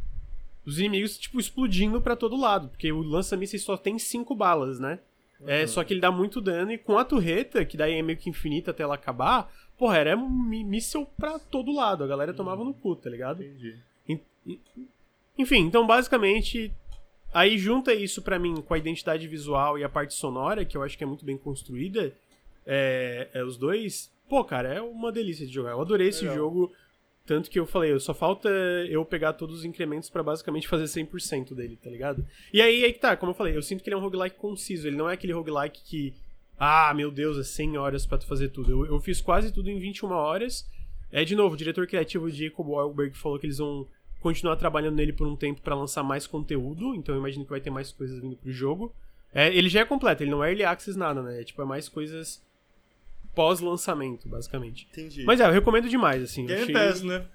[0.66, 4.98] os inimigos, tipo, explodindo para todo lado, porque o lança-mísseis só tem cinco balas, né?
[5.40, 5.48] Uhum.
[5.48, 8.18] É, só que ele dá muito dano e com a turreta, que daí é meio
[8.18, 12.04] que infinita até ela acabar, porra, era um míssel pra todo lado.
[12.04, 12.68] A galera tomava uhum.
[12.68, 13.42] no cu, tá ligado?
[13.42, 13.76] Entendi.
[15.38, 16.72] Enfim, então basicamente.
[17.32, 20.84] Aí junta isso para mim com a identidade visual e a parte sonora, que eu
[20.84, 22.12] acho que é muito bem construída.
[22.64, 24.08] É, é os dois.
[24.28, 25.72] Pô, cara, é uma delícia de jogar.
[25.72, 26.36] Eu adorei esse Legal.
[26.36, 26.72] jogo.
[27.26, 28.50] Tanto que eu falei, só falta
[28.88, 32.24] eu pegar todos os incrementos para basicamente fazer 100% dele, tá ligado?
[32.52, 34.36] E aí, aí que tá, como eu falei, eu sinto que ele é um roguelike
[34.36, 36.14] conciso, ele não é aquele roguelike que,
[36.58, 38.70] ah, meu Deus, é 100 horas para tu fazer tudo.
[38.70, 40.68] Eu, eu fiz quase tudo em 21 horas.
[41.10, 43.88] É, de novo, o diretor criativo Jacob Wahlberg falou que eles vão
[44.20, 47.60] continuar trabalhando nele por um tempo para lançar mais conteúdo, então eu imagino que vai
[47.60, 48.94] ter mais coisas vindo pro jogo.
[49.32, 51.40] É, ele já é completo, ele não é early access nada, né?
[51.40, 52.42] É, tipo, é mais coisas
[53.34, 54.88] pós-lançamento, basicamente.
[54.92, 55.24] Entendi.
[55.24, 56.46] Mas é, eu recomendo demais, assim.
[56.46, 56.74] Game achei...
[56.74, 57.26] Pass, né?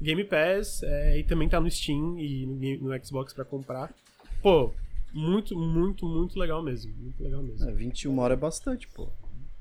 [0.00, 3.94] Game Pass, é, e também tá no Steam e no, no Xbox para comprar.
[4.42, 4.72] Pô,
[5.12, 6.92] muito, muito, muito legal mesmo.
[6.96, 7.68] Muito legal mesmo.
[7.68, 9.08] É, 21 horas é bastante, pô.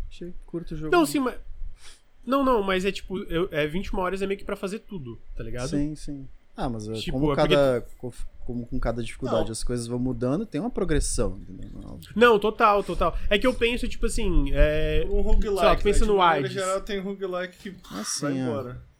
[0.10, 0.92] Achei curto o jogo.
[0.92, 1.38] Não, sim, mas.
[2.26, 5.20] Não, não, mas é tipo, eu, é 21 horas é meio que pra fazer tudo,
[5.36, 5.70] tá ligado?
[5.70, 6.28] Sim, sim.
[6.56, 8.18] Ah, mas é tipo, como, é cada, porque...
[8.46, 9.52] como com cada dificuldade não.
[9.52, 11.40] as coisas vão mudando, tem uma progressão.
[11.48, 12.00] Entendeu?
[12.16, 13.18] Não, total, total.
[13.30, 14.52] É que eu penso, tipo assim.
[14.54, 15.06] É...
[15.10, 15.60] Um roguelike.
[15.60, 16.12] Sei lá, tu pensa né?
[16.12, 16.52] no Hades.
[16.52, 18.92] geral tem roguelike que assim, vai embora.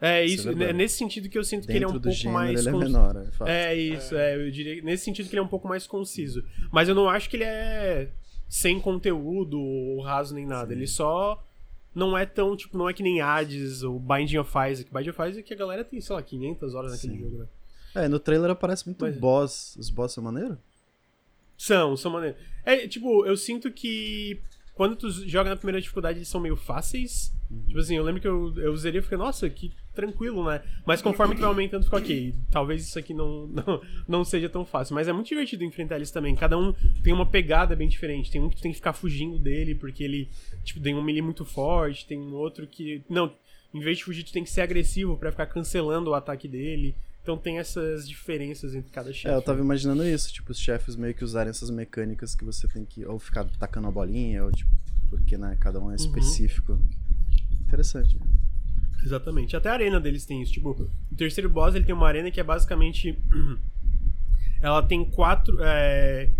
[0.00, 2.10] É, é isso, é nesse sentido que eu sinto Dentro que ele é um pouco
[2.10, 2.66] gênero, mais.
[2.66, 3.48] Ele é, menor, é, fato.
[3.48, 4.36] é isso, é.
[4.36, 4.82] eu diria.
[4.82, 6.42] Nesse sentido que ele é um pouco mais conciso.
[6.72, 8.10] Mas eu não acho que ele é
[8.48, 10.68] sem conteúdo ou raso nem nada.
[10.68, 10.72] Sim.
[10.74, 11.44] Ele só
[11.94, 14.92] não é tão, tipo, não é que nem Hades ou Binding of Isaac.
[14.92, 17.20] Binding of Isaac que a galera tem, sei lá, 500 horas naquele Sim.
[17.20, 17.46] jogo, né?
[17.94, 19.16] É, no trailer aparece muito Mas...
[19.16, 19.76] boss.
[19.76, 20.58] Os boss são maneiro?
[21.56, 22.40] São, são maneiros.
[22.64, 24.40] É, tipo, eu sinto que
[24.74, 27.32] quando tu joga na primeira dificuldade eles são meio fáceis.
[27.54, 27.66] Uhum.
[27.66, 30.62] Tipo assim, eu lembro que eu, eu zerei e fiquei, nossa, que tranquilo, né?
[30.84, 32.34] Mas conforme tu vai aumentando, fica ok.
[32.50, 34.94] Talvez isso aqui não, não, não seja tão fácil.
[34.94, 36.34] Mas é muito divertido enfrentar eles também.
[36.34, 38.30] Cada um tem uma pegada bem diferente.
[38.30, 40.28] Tem um que tu tem que ficar fugindo dele, porque ele,
[40.64, 42.06] tipo, tem um melee muito forte.
[42.06, 43.02] Tem um outro que.
[43.08, 43.32] Não,
[43.72, 46.94] em vez de fugir, tu tem que ser agressivo para ficar cancelando o ataque dele.
[47.22, 49.28] Então tem essas diferenças entre cada chefe.
[49.28, 52.68] É, eu tava imaginando isso, tipo, os chefes meio que usarem essas mecânicas que você
[52.68, 54.70] tem que ou ficar tacando a bolinha, ou tipo,
[55.08, 55.94] porque, né, cada um é uhum.
[55.94, 56.72] específico.
[56.72, 56.86] Uhum.
[57.62, 58.18] Interessante.
[59.04, 59.56] Exatamente.
[59.56, 60.52] Até a arena deles tem isso.
[60.52, 63.18] Tipo, o terceiro boss ele tem uma arena que é basicamente.
[64.60, 65.58] Ela tem quatro.
[65.60, 66.30] É,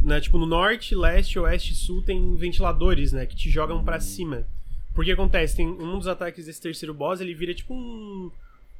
[0.00, 3.24] né, tipo, no norte, leste, oeste e sul tem ventiladores, né?
[3.24, 4.46] Que te jogam para cima.
[4.92, 8.30] Porque acontece, tem um dos ataques desse terceiro boss, ele vira tipo um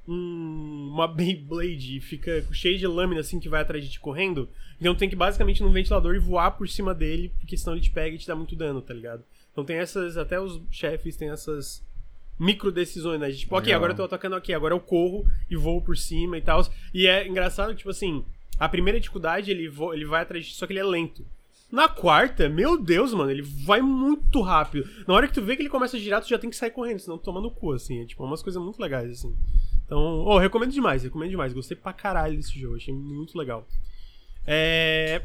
[0.07, 4.49] um, uma Beyblade e fica cheio de lâmina assim que vai atrás de ti correndo.
[4.81, 7.91] Então tem que basicamente num ventilador e voar por cima dele, porque senão ele te
[7.91, 9.25] pega e te dá muito dano, tá ligado?
[9.55, 11.81] Então tem essas, até os chefes têm essas
[12.39, 13.31] micro decisões, né?
[13.31, 16.43] Tipo, ok, agora eu tô atacando aqui, agora eu corro e voo por cima e
[16.43, 16.67] tal.
[16.93, 18.25] E é engraçado, tipo assim,
[18.59, 21.25] a primeira dificuldade ele, ele vai atrás só que ele é lento.
[21.71, 24.89] Na quarta, meu Deus, mano, ele vai muito rápido.
[25.07, 26.71] Na hora que tu vê que ele começa a girar, tu já tem que sair
[26.71, 28.03] correndo, senão tu toma no cu, assim.
[28.03, 29.37] É tipo umas coisas muito legais, assim.
[29.85, 31.53] Então, oh, recomendo demais, recomendo demais.
[31.53, 33.67] Gostei pra caralho desse jogo, achei muito legal.
[34.47, 35.23] É...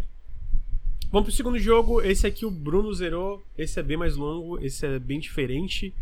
[1.12, 2.02] Vamos pro segundo jogo.
[2.02, 3.44] Esse aqui o Bruno zerou.
[3.58, 5.94] Esse é bem mais longo, esse é bem diferente.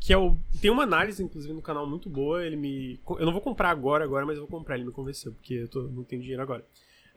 [0.00, 0.36] Que é o.
[0.60, 2.44] Tem uma análise, inclusive, no canal muito boa.
[2.44, 3.00] Ele me.
[3.18, 4.74] Eu não vou comprar agora, agora, mas eu vou comprar.
[4.74, 5.82] Ele me convenceu, porque eu tô...
[5.82, 6.64] não tenho dinheiro agora.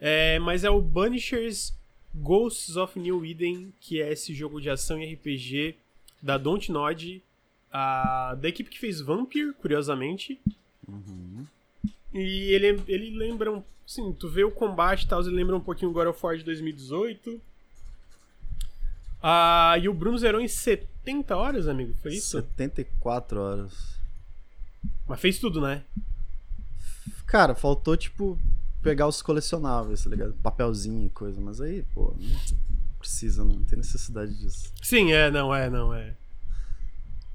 [0.00, 0.38] É...
[0.38, 1.74] Mas é o Banishers
[2.14, 5.74] Ghosts of New Eden, que é esse jogo de ação e RPG
[6.22, 7.20] da Dontnod,
[7.72, 8.36] a...
[8.40, 10.38] da equipe que fez Vampire, curiosamente.
[10.86, 11.44] Uhum.
[12.12, 15.60] E ele, ele lembra, um, sim, tu vê o combate e tal, ele lembra um
[15.60, 17.40] pouquinho o God of War de 2018.
[19.22, 22.30] Ah, e o Bruno zerou em 70 horas, amigo, foi isso?
[22.30, 23.72] 74 horas.
[25.06, 25.84] Mas fez tudo, né?
[27.26, 28.38] Cara, faltou, tipo,
[28.82, 30.34] pegar os colecionáveis, tá ligado?
[30.42, 34.72] Papelzinho e coisa, mas aí, pô, não precisa, não tem necessidade disso.
[34.82, 36.14] Sim, é, não, é, não, é.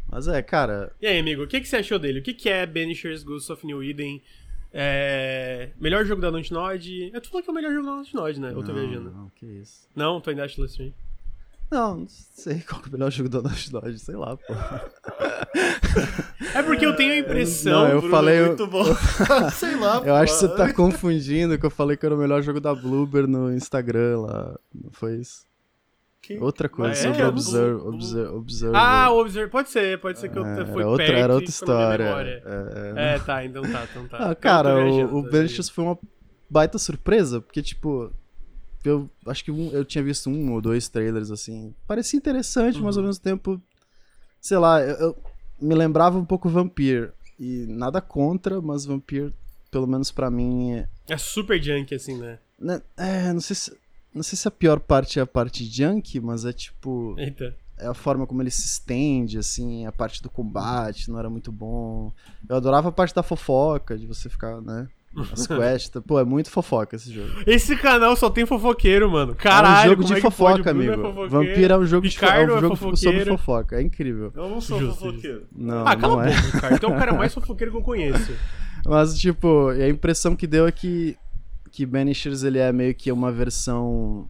[0.10, 0.94] Mas é, cara.
[1.02, 2.20] E aí, amigo, o que, que você achou dele?
[2.20, 4.22] O que, que é Banishers Ghosts of New Eden?
[4.80, 5.72] É...
[5.82, 7.10] Melhor jogo da Dontnod?
[7.12, 8.50] Eu tô falando que é o melhor jogo da Dontnod, né?
[8.52, 9.12] Eu tô não, viajando.
[9.12, 9.88] Não, que isso.
[9.96, 10.94] Não, tô em Dashless Stream.
[11.72, 14.54] Não, não sei qual que é o melhor jogo da Naughty Dog, sei lá, pô.
[16.54, 17.72] É porque eu tenho a impressão.
[17.86, 18.86] Não, eu Bruno, falei- Muito bom.
[19.52, 22.42] Sei lá, Eu acho que você tá confundindo que eu falei que era o melhor
[22.44, 24.56] jogo da Bloober no Instagram lá.
[24.74, 25.47] Não foi isso?
[26.40, 27.76] Outra coisa, Mas sobre é, Observer.
[27.78, 28.76] Blue- Observer, Observer.
[28.78, 29.50] Ah, o Observer.
[29.52, 32.44] Pode ser, pode ser que eu É, fui outra, era outra história.
[32.46, 33.16] É, é.
[33.16, 34.18] É, tá, então tá, então tá.
[34.32, 35.98] Ah, cara, o, o Vanishes foi uma
[36.50, 38.12] baita surpresa, porque, tipo,
[38.84, 42.96] eu acho que um- eu tinha visto um ou dois trailers, assim, parecia interessante, mas
[42.98, 43.10] ao Uhum.
[43.10, 43.62] mesmo tempo,
[44.40, 45.24] sei lá, eu, eu-
[45.62, 49.34] me lembrava um pouco Vampire, e nada contra, mas Vampire,
[49.72, 52.40] pelo menos pra mim, é, É super junk, assim, né?
[52.60, 53.78] né, é, não sei se...
[54.18, 57.16] Não sei se a pior parte é a parte junk, mas é tipo.
[57.18, 57.56] Eita.
[57.80, 61.52] É a forma como ele se estende, assim, a parte do combate não era muito
[61.52, 62.12] bom.
[62.50, 64.88] Eu adorava a parte da fofoca, de você ficar, né?
[65.32, 65.92] As quests.
[66.08, 67.30] Pô, é muito fofoca esse jogo.
[67.46, 69.32] Esse canal só tem fofoqueiro, mano.
[69.32, 70.68] é um Caralho, jogo como de é fofoca, pode?
[70.68, 70.94] É amigo.
[71.04, 71.30] fofoqueiro.
[71.30, 73.38] Vampiro é um jogo, de fo- é um é jogo sobre fofoqueiro.
[73.38, 73.76] fofoca.
[73.80, 74.34] É incrível.
[74.36, 75.44] Eu não sou Justo, fofoqueiro.
[75.56, 76.36] Não, Ah, cala não a é.
[76.36, 76.76] boca, Ricardo.
[76.78, 78.34] Então é o cara mais fofoqueiro que eu conheço.
[78.88, 81.16] Mas, tipo, e a impressão que deu é que,
[81.68, 84.30] que Banishers ele é meio que uma versão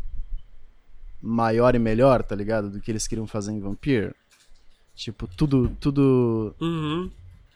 [1.21, 2.69] maior e melhor, tá ligado?
[2.69, 4.13] Do que eles queriam fazer em Vampire.
[4.95, 7.09] Tipo, tudo, tudo Uhum.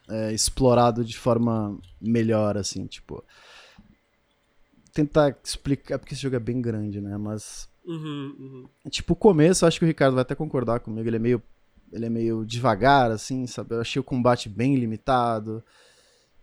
[0.10, 3.24] é, explorado de forma melhor, assim, tipo.
[4.94, 7.18] Tentar explicar, porque esse jogo é bem grande, né?
[7.18, 8.90] Mas, Uhum, uhum.
[8.90, 11.42] tipo, o começo, eu acho que o Ricardo vai até concordar comigo, ele é meio,
[11.92, 13.74] ele é meio devagar, assim, sabe?
[13.76, 15.64] Eu achei o combate bem limitado.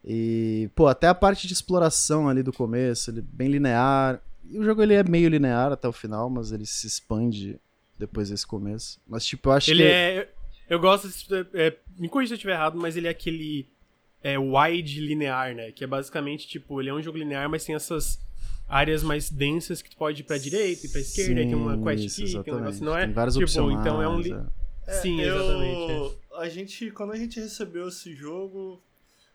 [0.04, 4.20] E, pô, até a parte de exploração ali do começo, ele é bem linear.
[4.50, 7.58] E o jogo ele é meio linear até o final, mas ele se expande
[7.98, 8.98] depois desse começo.
[9.06, 9.88] Mas, tipo, eu acho Ele que.
[9.90, 10.28] é.
[10.70, 11.06] Eu gosto.
[11.08, 13.66] desse- é, me corrija se eu estiver errado, mas ele é aquele.
[14.22, 15.70] É wide linear, né?
[15.72, 18.18] Que é basicamente, tipo, ele é um jogo linear, mas tem essas
[18.68, 21.78] áreas mais densas que tu pode ir pra direita e pra esquerda, aí tem uma
[21.78, 23.04] quest isso, aqui, tem um negócio, não é?
[23.06, 23.78] Tem várias tipo, opções.
[23.80, 24.20] então é um.
[24.20, 24.32] Li...
[24.86, 24.92] é.
[24.92, 26.14] Sim, eu- exatamente.
[26.34, 26.38] é.
[26.40, 28.82] A gente, quando a gente recebeu esse jogo.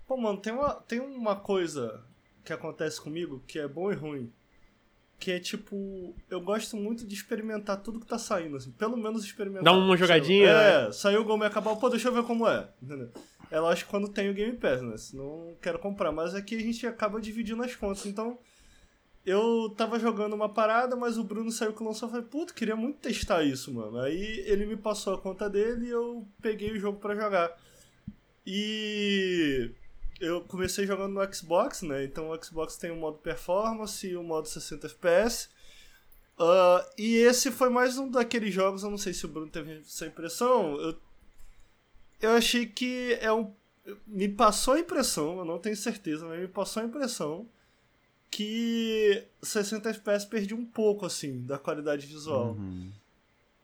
[0.07, 2.03] Pô, mano, tem uma, tem uma coisa
[2.43, 4.31] que acontece comigo que é bom e ruim.
[5.19, 8.71] Que é tipo, eu gosto muito de experimentar tudo que tá saindo, assim.
[8.71, 9.63] Pelo menos experimentar.
[9.63, 12.69] Dá uma jogadinha, Saiu, é, saiu o Gol acabar, pô, deixa eu ver como é.
[12.81, 13.09] Entendeu?
[13.49, 14.97] É lógico quando tem o Game Pass, né?
[14.97, 16.11] Senão quero comprar.
[16.11, 18.05] Mas aqui a gente acaba dividindo as contas.
[18.05, 18.37] Então,
[19.25, 22.07] eu tava jogando uma parada, mas o Bruno saiu com o lançou.
[22.09, 23.99] Eu falei, puto, queria muito testar isso, mano.
[23.99, 27.55] Aí ele me passou a conta dele e eu peguei o jogo pra jogar.
[28.45, 29.71] E
[30.23, 32.03] eu comecei jogando no Xbox, né?
[32.03, 35.49] Então o Xbox tem o modo performance e o modo 60 FPS.
[36.37, 39.79] Ah, e esse foi mais um daqueles jogos, eu não sei se o Bruno teve
[39.79, 40.79] essa impressão.
[40.79, 40.97] Eu,
[42.21, 43.53] eu achei que é um.
[44.07, 47.47] Me passou a impressão, eu não tenho certeza, mas me passou a impressão
[48.31, 52.53] que 60 FPS perdi um pouco, assim, da qualidade visual.
[52.53, 52.91] Uhum.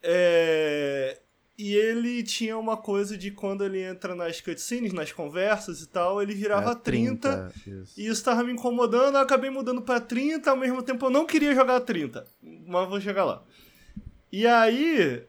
[0.04, 1.20] É,
[1.62, 6.22] E ele tinha uma coisa de quando ele entra nas cutscenes, nas conversas e tal,
[6.22, 8.00] ele virava É, 30, isso.
[8.00, 11.26] e isso tava me incomodando, eu acabei mudando pra 30, ao mesmo tempo eu não
[11.26, 13.44] queria jogar a 30, mas vou chegar lá.
[14.32, 15.22] E aí,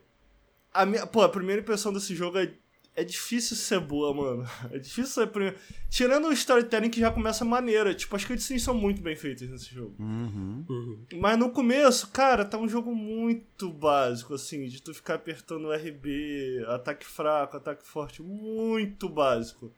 [0.73, 2.53] a minha, pô, a primeira impressão desse jogo é,
[2.95, 4.49] é difícil ser boa, mano.
[4.71, 5.57] É difícil ser primeiro.
[5.89, 9.73] Tirando o storytelling que já começa maneira, tipo, as cutscenes são muito bem feitas nesse
[9.73, 9.95] jogo.
[9.97, 10.65] Uhum.
[10.69, 11.05] Uhum.
[11.13, 16.65] Mas no começo, cara, tá um jogo muito básico, assim, de tu ficar apertando RB,
[16.67, 19.71] ataque fraco, ataque forte, muito básico.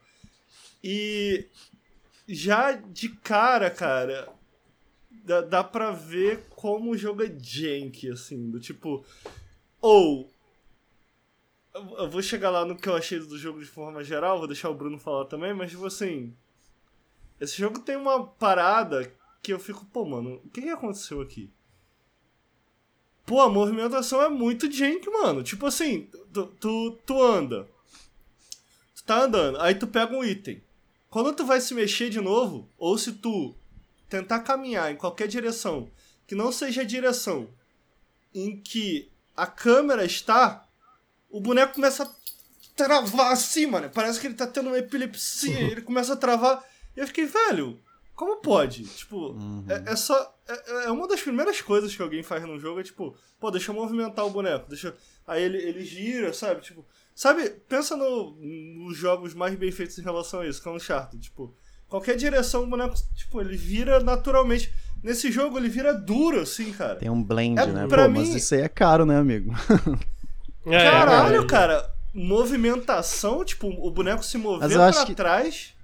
[0.82, 1.46] E
[2.28, 4.28] já de cara, cara,
[5.24, 9.04] dá, dá pra ver como o jogo é jank, assim, do tipo.
[9.80, 10.30] Ou.
[11.74, 14.70] Eu- vou chegar lá no que eu achei do jogo de forma geral, vou deixar
[14.70, 16.34] o Bruno falar também, mas tipo assim.
[17.40, 21.50] Esse jogo tem uma parada que eu fico, pô, mano, o que, que aconteceu aqui?
[23.26, 25.42] Pô, a movimentação é muito jank, mano.
[25.42, 27.68] Tipo assim, tu, tu, tu anda.
[28.94, 30.62] Tu tá andando, aí tu pega um item.
[31.10, 33.54] Quando tu vai se mexer de novo, ou se tu
[34.08, 35.90] tentar caminhar em qualquer direção
[36.26, 37.48] que não seja a direção
[38.34, 40.63] em que a câmera está,
[41.36, 42.10] o boneco começa a
[42.76, 43.90] travar assim, mano.
[43.90, 46.64] Parece que ele tá tendo uma epilepsia, ele começa a travar.
[46.96, 47.78] E eu fiquei, velho,
[48.14, 48.84] como pode?
[48.84, 49.64] Tipo, Uhum.
[49.68, 50.32] é, é só.
[50.46, 53.70] É, é uma das primeiras coisas que alguém faz num jogo, é tipo, pô, deixa
[53.70, 54.94] eu movimentar o boneco, deixa
[55.26, 56.60] Aí ele, ele gira, sabe?
[56.60, 56.84] Tipo.
[57.14, 60.76] Sabe, pensa no, nos jogos mais bem feitos em relação a isso, que é um
[60.76, 61.54] Uncharted, tipo.
[61.88, 64.72] Qualquer direção o boneco, tipo, ele vira naturalmente.
[65.02, 66.96] Nesse jogo ele vira duro, assim, cara.
[66.96, 67.86] Tem um blend, É, né?
[67.86, 69.52] pra Pô, mas mim- isso aí é caro, né, amigo?
[70.66, 71.90] É, Caralho, é, cara.
[72.14, 74.36] movimentação, tipo, o boneco se
[74.82, 75.74] acho pra que- trás.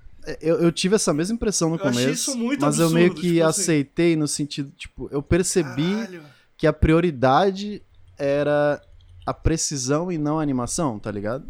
[0.41, 3.07] Eu, eu tive essa mesma impressão no Eu achei começo, isso muito mas eu meio
[3.07, 3.61] absurdo, que tipo assim.
[3.63, 6.23] aceitei no sentido, tipo, eu percebi Caralho.
[6.59, 7.83] que a prioridade
[8.19, 8.81] era
[9.27, 11.47] a precisão e não a animação, tá ligado?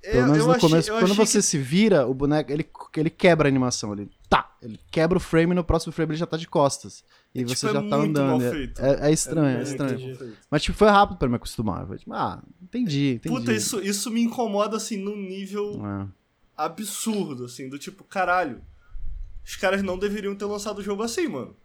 [0.00, 2.66] Pelo Eu- menos eu no achei- começo, quando você que- se vira, o boneco, ele,
[2.96, 6.18] ele quebra a animação, ele tá, ele quebra o frame e no próximo frame ele
[6.18, 7.04] já tá de costas.
[7.34, 8.26] E É, você tipo, é já tá muito andando.
[8.40, 8.82] mal É- feito.
[8.84, 10.36] É, é estranho, é, muito estranho.
[10.50, 11.86] Mas tipo, foi rápido pra me acostumar.
[11.86, 13.34] Foi, tipo, ah, entendi, entendi.
[13.34, 16.06] Puta, isso, isso me incomoda, assim, num nível É.
[16.56, 18.60] absurdo, assim, do tipo, caralho.
[19.44, 21.56] Os caras não deveriam ter lançado o jogo assim, mano.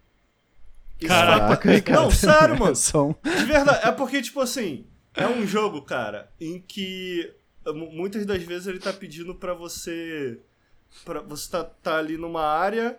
[1.00, 2.02] Isso Caraca, vai- Ricardo.
[2.02, 2.74] Não, sério, mano.
[2.74, 3.88] De verdade.
[3.88, 7.32] É porque, tipo assim, é um jogo, cara, em que
[7.68, 10.40] mu- muitas das vezes ele tá pedindo pra você.
[11.06, 12.98] Pra, você tá, tá ali numa área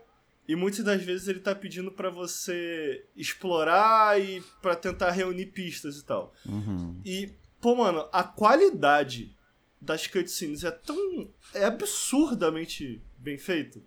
[0.49, 5.99] e muitas das vezes ele tá pedindo pra você explorar e pra tentar reunir pistas
[5.99, 6.33] e tal.
[6.47, 7.01] Uhum.
[7.05, 7.31] E,
[7.61, 9.37] pô, mano, a qualidade
[9.81, 11.29] das cutscenes é tão.
[11.55, 13.83] é absurdamente bem feito.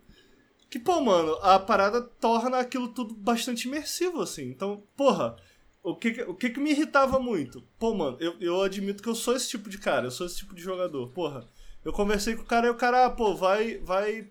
[0.70, 4.44] Que, pô, mano, a parada torna aquilo tudo bastante imersivo, assim.
[4.48, 5.36] Então, porra,
[5.82, 7.62] o que, que- o que, que me irritava muito?
[7.78, 10.36] Pô, mano, eu, eu admito que eu sou esse tipo de cara, eu sou esse
[10.38, 11.08] tipo de jogador.
[11.08, 11.46] Porra,
[11.84, 14.30] eu conversei com o cara e o cara, ah, pô, vai, vai,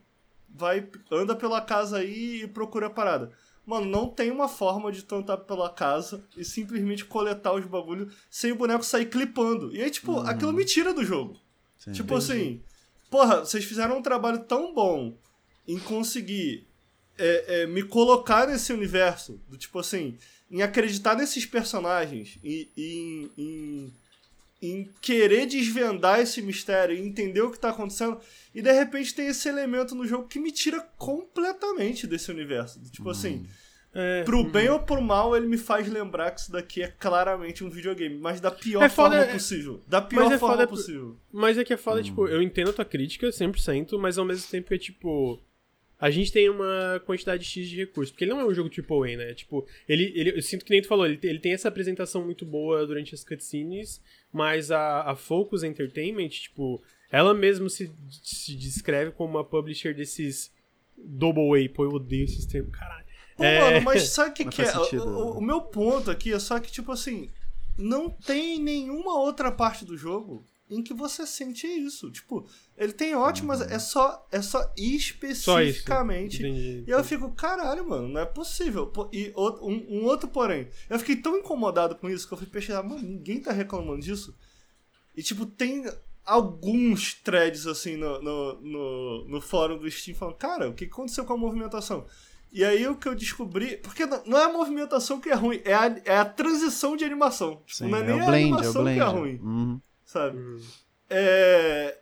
[0.53, 3.31] vai, anda pela casa aí e procura a parada.
[3.65, 8.13] Mano, não tem uma forma de tu andar pela casa e simplesmente coletar os bagulhos
[8.29, 9.73] sem o boneco sair clipando.
[9.73, 11.39] E aí, tipo, aquilo me tira do jogo.
[11.77, 11.91] Sim.
[11.91, 12.61] Tipo assim,
[13.09, 15.15] porra, vocês fizeram um trabalho tão bom
[15.67, 16.67] em conseguir
[17.17, 20.17] é, é, me colocar nesse universo, do tipo assim,
[20.49, 23.93] em acreditar nesses personagens e e em, em,
[24.62, 28.19] em querer desvendar esse mistério e entender o que tá acontecendo,
[28.54, 32.80] e de repente tem esse elemento no jogo que me tira completamente desse universo.
[32.91, 33.45] Tipo assim,
[33.93, 37.62] É, pro bem ou pro mal, ele me faz lembrar que isso daqui é claramente
[37.62, 39.84] um videogame, mas da pior É foda, forma é- possível.
[39.86, 41.17] Da pior é forma possível.
[41.30, 44.50] Mas é que é foda, tipo, eu entendo a tua crítica 100%, mas ao mesmo
[44.50, 45.41] tempo é tipo.
[46.01, 48.11] A gente tem uma quantidade X de recursos.
[48.11, 49.33] Porque ele não é um jogo tipo A, né?
[49.35, 52.43] Tipo, ele, ele, eu sinto que nem tu falou, ele, ele tem essa apresentação muito
[52.43, 54.01] boa durante as cutscenes,
[54.33, 60.51] mas a, a Focus Entertainment, tipo, ela mesmo se, se descreve como uma publisher desses
[60.97, 61.69] Double A.
[61.69, 63.05] Pô, eu odeio esses termos, caralho.
[63.37, 63.59] Pô, É.
[63.59, 64.65] mano, mas sabe o que, que é?
[64.65, 65.37] sentido, o- né?
[65.37, 67.29] o meu ponto aqui é só que, tipo assim,
[67.77, 72.10] não tem nenhuma outra parte do jogo em que você sente isso.
[72.10, 75.12] Tipo, ele tem ótimas, é só, é só Só isso.
[75.12, 76.38] especificamente.
[76.41, 76.84] Entendi.
[76.88, 78.91] E eu fico, caralho, mano, não é possível.
[79.12, 82.47] E outro- um, um outro porém, eu fiquei tão incomodado com isso que eu fui
[82.47, 84.36] pesquisar, mano, ninguém tá reclamando disso.
[85.15, 85.86] E tipo, tem
[86.25, 91.25] alguns threads assim no, no, no, no fórum do Steam falando, cara, o que aconteceu
[91.25, 92.05] com a movimentação?
[92.53, 93.77] E aí o que eu descobri.
[93.77, 97.62] Porque não é a movimentação que é ruim, é a, é a transição de animação.
[97.65, 98.97] Tipo, Sim, não é é nem o a blend, é animação blend.
[98.99, 99.81] que é ruim, Uhum.
[100.12, 100.38] Sabe?
[100.38, 100.60] Hum.
[101.10, 101.97] É...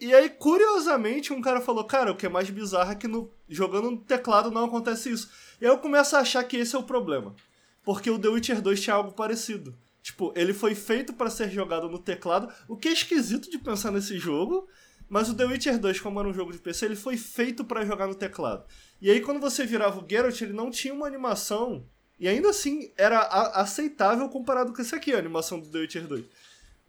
[0.00, 3.28] E aí, curiosamente, um cara falou, cara, o que é mais bizarro é que no...
[3.48, 5.28] jogando no teclado não acontece isso.
[5.60, 7.34] E aí eu começo a achar que esse é o problema.
[7.82, 9.76] Porque o The Witcher 2 tinha algo parecido.
[10.00, 13.90] Tipo, ele foi feito pra ser jogado no teclado, o que é esquisito de pensar
[13.90, 14.68] nesse jogo,
[15.08, 17.84] mas o The Witcher 2, como era um jogo de PC, ele foi feito pra
[17.84, 18.64] jogar no teclado.
[19.00, 21.84] E aí quando você virava o Geralt, ele não tinha uma animação,
[22.18, 23.20] e ainda assim era
[23.54, 26.24] aceitável comparado com esse aqui, a animação do The Witcher 2.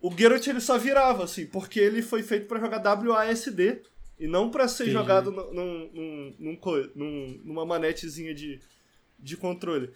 [0.02, 3.82] O Geralt ele só virava, assim, porque ele foi feito pra jogar WASD,
[4.20, 4.94] e não pra ser Entendi.
[4.98, 6.58] jogado num, num,
[6.96, 8.60] num- numa manetezinha de,
[9.18, 9.92] de controle.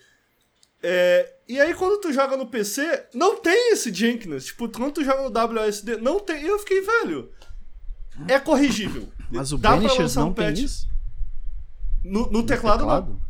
[0.82, 4.46] É, e aí quando tu joga no PC, não tem esse jankiness.
[4.48, 6.44] Tipo, quando tu joga no WASD, não tem.
[6.44, 7.32] E eu fiquei, velho.
[8.28, 9.08] É corrigível.
[9.32, 10.88] Mas o Dá Banishers não um tem isso?
[12.04, 13.22] No, no teclado, não.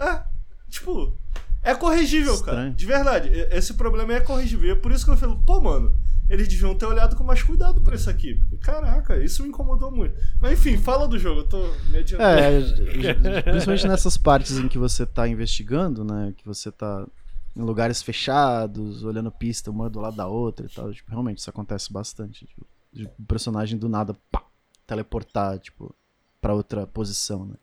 [0.00, 0.24] É,
[0.68, 1.16] tipo,
[1.62, 2.56] é corrigível, cara.
[2.58, 2.74] Estranho.
[2.74, 4.68] De verdade, esse problema é corrigível.
[4.68, 5.96] E é por isso que eu falo, pô, mano,
[6.28, 8.34] eles deviam ter olhado com mais cuidado pra isso aqui.
[8.34, 10.20] Porque, caraca, isso me incomodou muito.
[10.40, 12.40] Mas enfim, fala do jogo, eu tô me adiantando.
[12.40, 16.34] É, principalmente nessas partes em que você tá investigando, né?
[16.36, 17.06] Que você tá
[17.54, 20.92] em lugares fechados, olhando pista uma do lado da outra e tal.
[20.92, 22.46] Tipo, realmente isso acontece bastante.
[22.46, 24.44] Tipo, de o personagem do nada, pá,
[24.86, 25.94] teleportar, tipo,
[26.40, 27.54] pra outra posição, né?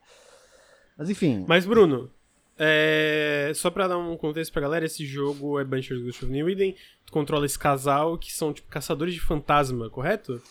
[0.98, 2.12] Mas enfim, Mas, Bruno,
[2.58, 6.50] é, só pra dar um contexto pra galera, esse jogo é Banisher's Ghost of New
[6.50, 6.76] Eden.
[7.06, 10.42] Tu controla esse casal que são, tipo, caçadores de fantasma, correto?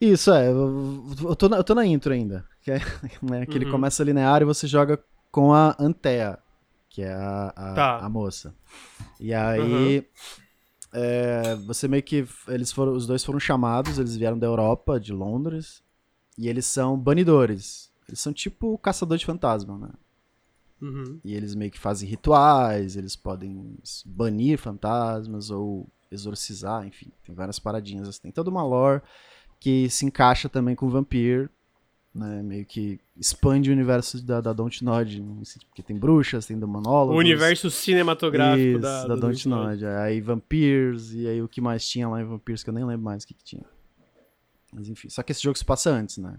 [0.00, 0.48] Isso, é.
[0.50, 2.44] Eu, tô, na, eu tô na intro ainda.
[2.62, 2.78] Que, é,
[3.22, 3.72] né, que ele Uhum.
[3.72, 4.98] começa linear e você joga
[5.30, 6.38] com a Antea,
[6.88, 7.96] que é a, a, Tá.
[7.98, 8.54] a moça.
[9.20, 10.04] E aí.
[10.92, 12.26] é, você meio que.
[12.48, 15.82] Eles foram, os dois foram chamados, eles vieram da Europa, de Londres.
[16.38, 17.90] E eles são banidores.
[18.08, 19.88] Eles são tipo caçador de fantasma, né?
[20.82, 21.20] Uhum.
[21.24, 27.58] E eles meio que fazem rituais, eles podem banir fantasmas ou exorcizar, enfim, tem várias
[27.58, 28.08] paradinhas.
[28.08, 28.22] Assim.
[28.22, 29.00] Tem toda uma lore
[29.60, 31.48] que se encaixa também com Vampire,
[32.12, 32.42] né?
[32.42, 35.22] Meio que expande o universo da, da Dontnod,
[35.68, 37.16] porque tem bruxas, tem demonólogos.
[37.16, 39.86] O universo cinematográfico isso, da, da do Dontnod.
[39.86, 43.04] Aí Vampires, e aí o que mais tinha lá em Vampires, que eu nem lembro
[43.04, 43.64] mais o que, que tinha.
[44.72, 46.36] Mas enfim, só que esse jogo se passa antes, né?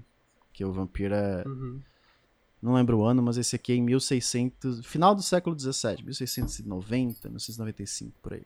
[0.51, 1.43] Que o Vampiro é...
[1.47, 1.79] Uhum.
[2.63, 4.85] Não lembro o ano, mas esse aqui é em 1600...
[4.85, 8.45] Final do século 17, 1690, 1695, por aí.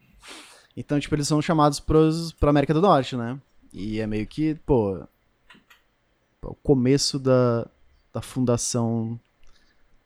[0.75, 3.39] Então, tipo, eles são chamados pros, pra América do Norte, né?
[3.71, 5.03] E é meio que, pô...
[6.41, 7.67] O começo da,
[8.11, 9.19] da fundação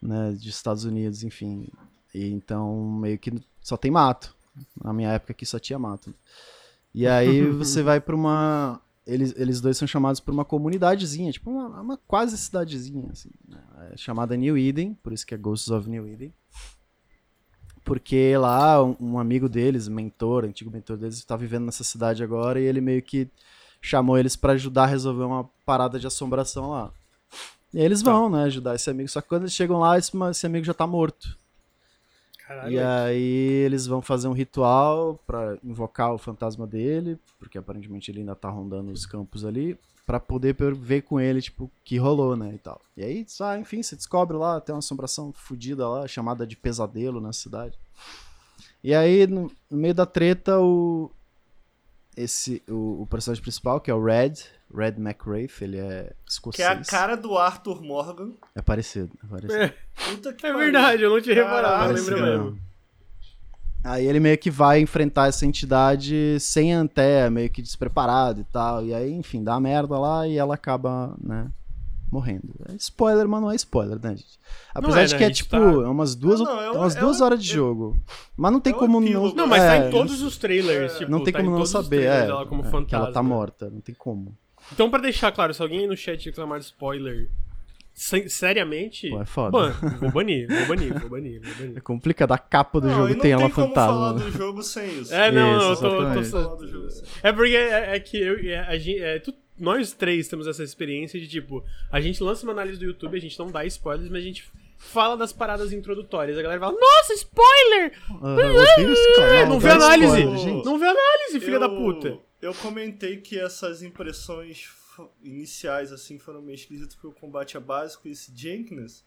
[0.02, 1.70] né, de Estados Unidos, enfim.
[2.14, 3.32] E então, meio que
[3.62, 4.36] só tem mato.
[4.84, 6.14] Na minha época aqui só tinha mato.
[6.94, 11.50] E aí você vai pra uma eles, eles dois são chamados por uma comunidadezinha, tipo
[11.50, 13.60] uma, uma quase cidadezinha, assim, né?
[13.92, 16.34] é chamada New Eden, por isso que é Ghosts of New Eden.
[17.84, 22.60] Porque lá um, um amigo deles, mentor, antigo mentor deles, está vivendo nessa cidade agora
[22.60, 23.28] e ele meio que
[23.82, 26.92] chamou eles para ajudar a resolver uma parada de assombração lá.
[27.74, 29.10] E aí eles vão, né, ajudar esse amigo.
[29.10, 31.38] Só que quando eles chegam lá, esse, esse amigo já tá morto.
[32.52, 32.74] Caralho.
[32.74, 38.20] E aí eles vão fazer um ritual pra invocar o fantasma dele, porque aparentemente ele
[38.20, 42.36] ainda tá rondando os campos ali, pra poder ver com ele, tipo, o que rolou,
[42.36, 42.82] né, e tal.
[42.98, 47.22] E aí, só, enfim, você descobre lá, tem uma assombração fodida lá, chamada de pesadelo
[47.22, 47.78] na cidade.
[48.84, 51.12] E aí, no meio da treta, o
[52.16, 54.34] esse o, o personagem principal, que é o Red,
[54.74, 56.68] Red McWraith, ele é Que escocês.
[56.68, 58.32] é a cara do Arthur Morgan.
[58.56, 59.54] É parecido, é parecido.
[59.64, 59.74] É,
[60.10, 62.44] Puta que é verdade, eu não tinha reparado, lembro mesmo.
[62.52, 62.72] não.
[63.84, 68.86] Aí ele meio que vai enfrentar essa entidade sem anté, meio que despreparado e tal.
[68.86, 71.48] E aí, enfim, dá merda lá e ela acaba, né,
[72.12, 72.54] morrendo.
[72.70, 74.40] É spoiler, mas não é spoiler, né, gente?
[74.76, 76.72] Apesar é, de né, que é tipo, tá- é umas duas, Não, não, é é
[76.72, 77.98] um- umas é duas um- horas de é- jogo.
[78.36, 79.34] Mas não tem é um como não.
[79.34, 81.66] Não, mas tá é, em todos os trailers, tipo, Não tem tá como em não
[81.66, 82.86] saber, é, ela como é, fantasma.
[82.86, 84.36] que ela tá morta, não tem como.
[84.74, 87.30] Então, pra deixar claro, se alguém no chat reclamar de spoiler,
[88.28, 89.52] seriamente, Pô, é foda.
[89.52, 91.82] ban, vou banir, vou banir, vou banir, vou É banir.
[91.84, 93.94] complicado, a capa do Não, jogo não tem ela como fantasma.
[93.94, 94.20] falar né?
[94.26, 95.14] do jogo sem isso.
[95.14, 96.28] É, não, não, eu Isso, tô, eu tô exatamente.
[96.30, 97.04] só- Falar do jogo sem.
[97.24, 100.64] É porque é, é que eu, é, a gente, é, tu- nós três temos essa
[100.64, 104.10] experiência de, tipo, a gente lança uma análise do YouTube, a gente não dá spoilers,
[104.10, 106.38] mas a gente fala das paradas introdutórias.
[106.38, 107.94] A galera fala, nossa, spoiler!
[108.22, 110.22] Ah, não vê análise!
[110.22, 110.66] spoiler.
[110.66, 112.18] Não vê análise, filha Eu- da puta!
[112.42, 114.68] Eu comentei que essas impressões
[115.24, 119.04] iniciais, assim, foram meio esquisitas porque o combate é básico e esse Jenkins.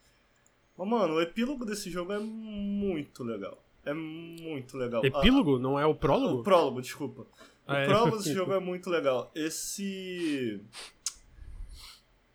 [0.79, 3.61] Mas, mano, o epílogo desse jogo é muito legal.
[3.85, 5.05] É muito legal.
[5.05, 5.59] Epílogo?
[5.59, 6.41] Não é o Ah, prólogo?
[6.41, 7.27] o prólogo, desculpa.
[7.67, 8.11] O é.
[8.11, 9.31] desse jogo é muito legal.
[9.35, 10.61] Esse.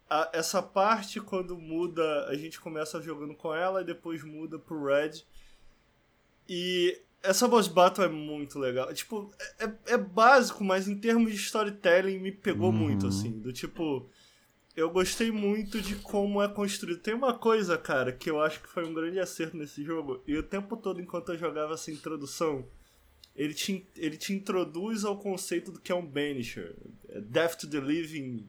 [0.09, 4.85] a- essa parte, quando muda, a gente começa jogando com ela e depois muda pro
[4.85, 5.23] Red.
[6.47, 8.91] E essa boss battle é muito legal.
[8.93, 12.75] Tipo, é, é- é básico, mas em termos de storytelling me pegou Uhum.
[12.77, 13.31] muito, assim.
[13.39, 14.09] Do tipo.
[14.75, 17.01] Eu gostei muito de como é construído.
[17.01, 20.23] Tem uma coisa, cara, que eu acho que foi um grande acerto nesse jogo.
[20.25, 22.65] E o tempo todo, enquanto eu jogava essa introdução,
[23.39, 26.75] ele te, ele te introduz ao conceito do que é um Banisher.
[27.21, 28.45] Death to the Living.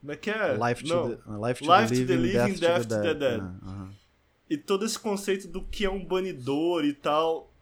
[0.00, 0.56] Como é que é?
[0.56, 1.08] Life to, Não.
[1.10, 3.40] the, Life to Life the to the Living, Living, Death, to the Dead.
[3.40, 3.94] Aham.
[4.48, 7.52] E todo esse conceito do que é um banidor e tal.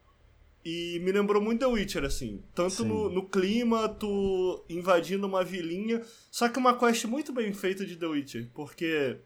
[0.64, 2.40] E me lembrou muito The Witcher, assim.
[2.54, 6.02] Tanto no, no clima, tu invadindo uma vilinha.
[6.30, 8.48] Só que uma quest muito bem feita de The Witcher.
[8.54, 9.18] Porque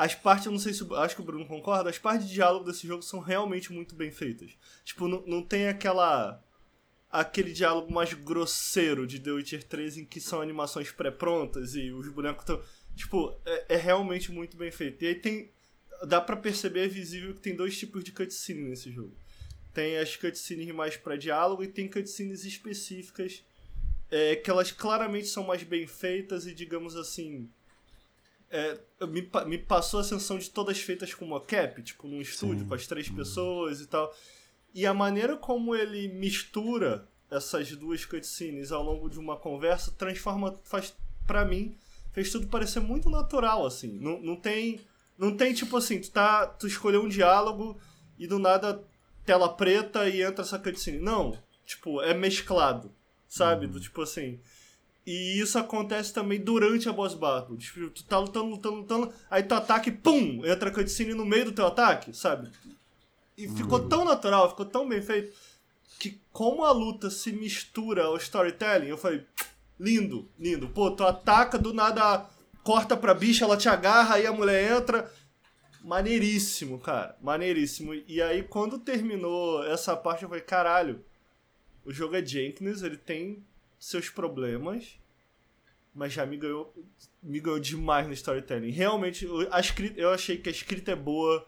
[0.00, 0.82] as partes, eu não sei se.
[0.94, 4.10] Acho que o Bruno concorda, as partes de diálogo desse jogo são realmente muito bem
[4.10, 4.56] feitas.
[4.82, 6.42] Tipo, não, não tem aquela.
[7.10, 12.08] Aquele diálogo mais grosseiro de The Witcher 3 em que são animações pré-prontas e os
[12.08, 12.62] bonecos estão.
[12.96, 15.04] Tipo, é, é realmente muito bem feito.
[15.04, 15.52] E aí tem.
[16.06, 19.14] Dá pra perceber, é visível que tem dois tipos de cutscene nesse jogo.
[19.74, 23.44] Tem as cutscenes mais pra diálogo e tem cutscenes específicas
[24.10, 27.50] é, que elas claramente são mais bem feitas e, digamos assim.
[28.50, 32.68] É, me, me passou a sensação de todas feitas com mocap, tipo num estúdio Sim.
[32.68, 34.12] com as três pessoas e tal.
[34.74, 40.58] E a maneira como ele mistura essas duas cutscenes ao longo de uma conversa transforma,
[40.64, 40.94] faz,
[41.26, 41.76] pra mim,
[42.12, 43.98] fez tudo parecer muito natural, assim.
[43.98, 44.80] Não, não tem.
[45.16, 47.78] Não tem tipo assim, tu, tá, tu escolheu um diálogo
[48.18, 48.82] e do nada
[49.24, 50.98] tela preta e entra essa cutscene.
[50.98, 52.90] Não, tipo, é mesclado,
[53.28, 53.66] sabe?
[53.66, 54.40] Do tipo assim.
[55.06, 57.56] E isso acontece também durante a boss battle.
[57.56, 60.44] Tipo, tu tá lutando, lutando, lutando, aí tu ataca e pum!
[60.44, 62.50] Entra a cutscene no meio do teu ataque, sabe?
[63.36, 65.34] E ficou tão natural, ficou tão bem feito,
[65.98, 69.24] que como a luta se mistura ao storytelling, eu falei,
[69.78, 70.68] lindo, lindo.
[70.68, 72.28] Pô, tu ataca, do nada
[72.62, 75.10] corta pra bicha, ela te agarra, aí a mulher entra.
[75.82, 77.16] Maneiríssimo, cara.
[77.22, 77.94] Maneiríssimo.
[77.94, 81.02] E aí, quando terminou essa parte, eu falei, caralho,
[81.84, 83.44] O jogo é Jenkins, ele tem
[83.80, 85.00] seus problemas,
[85.94, 86.72] mas já me ganhou,
[87.22, 88.70] me ganhou demais no storytelling.
[88.70, 91.44] Realmente, a escrita, eu achei que a escrita é boa.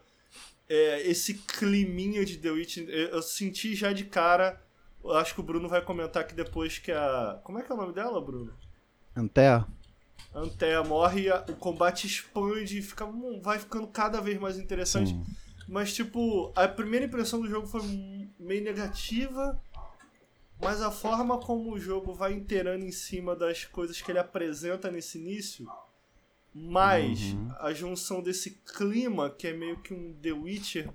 [0.67, 4.59] É, esse climinha de The Witch, eu senti já de cara.
[5.03, 7.39] Eu acho que o Bruno vai comentar que depois que a.
[7.43, 8.51] Como é que é o nome dela, Bruno?
[9.15, 9.67] Antea.
[10.33, 15.11] Antea morre, o combate expande e fica, hum, vai ficando cada vez mais interessante.
[15.11, 15.23] Sim.
[15.67, 17.81] Mas, tipo, a primeira impressão do jogo foi
[18.39, 19.61] meio negativa,
[20.63, 24.89] mas a forma como o jogo vai inteirando em cima das coisas que ele apresenta
[24.89, 25.67] nesse início,
[26.53, 27.51] mais uhum.
[27.59, 30.89] a junção desse clima, que é meio que um The Witcher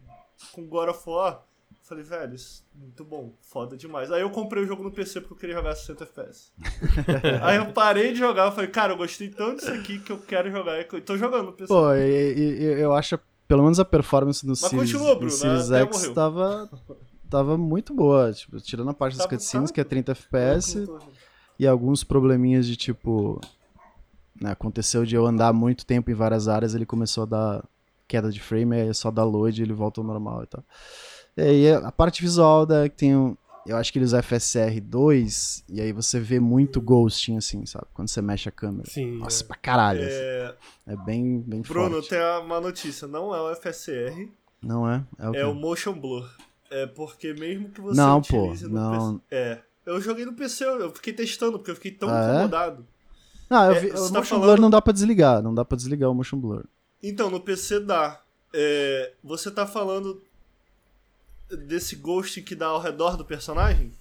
[0.53, 1.45] com God of War,
[1.83, 4.13] falei, velho, isso é muito bom, foda demais.
[4.13, 6.53] Aí eu comprei o jogo no PC porque eu queria jogar 60 FPS.
[7.43, 10.19] Aí eu parei de jogar, eu falei, cara, eu gostei tanto disso aqui que eu
[10.19, 10.79] quero jogar.
[10.79, 11.69] Eu tô jogando no PC.
[11.69, 15.71] Pô, e, e, eu acho pelo menos a performance do Mas Series, continua, Bruno, Series
[15.71, 15.81] né?
[15.81, 16.71] X tava,
[17.29, 18.33] tava muito boa.
[18.33, 20.89] Tipo, tirando a parte das cutscenes, que é 30 FPS,
[21.59, 23.41] e alguns probleminhas de tipo.
[24.41, 27.65] Né, aconteceu de eu andar muito tempo em várias áreas, ele começou a dar
[28.07, 30.65] queda de frame, aí é só dar load e ele volta ao normal e tal.
[31.37, 33.37] E aí a parte visual da, que tem
[33.69, 37.85] eu acho que eles usam FSR 2 e aí você vê muito ghosting, assim, sabe?
[37.93, 38.89] Quando você mexe a câmera.
[38.89, 39.19] Sim.
[39.19, 39.47] Nossa, é.
[39.47, 40.01] pra caralho.
[40.03, 40.57] É, assim.
[40.87, 42.09] é bem, bem Bruno, forte.
[42.09, 43.07] tem uma notícia.
[43.07, 44.31] Não é o FSR.
[44.63, 45.05] Não é?
[45.19, 46.27] É o, é o Motion Blur.
[46.71, 49.19] É porque mesmo que você não, utilize pô, no não.
[49.19, 49.25] PC...
[49.31, 49.63] É.
[49.87, 52.31] Eu joguei no PC, eu fiquei testando, porque eu fiquei tão ah, é?
[52.31, 52.87] incomodado.
[53.51, 53.55] É?
[53.55, 54.45] Não, eu vi, o tá Motion falando...
[54.45, 55.43] Blur não dá pra desligar.
[55.43, 56.65] Não dá pra desligar o Motion Blur.
[57.03, 58.21] Então, no PC dá.
[58.53, 60.23] É, você tá falando
[61.67, 63.93] desse ghost que dá ao redor do personagem?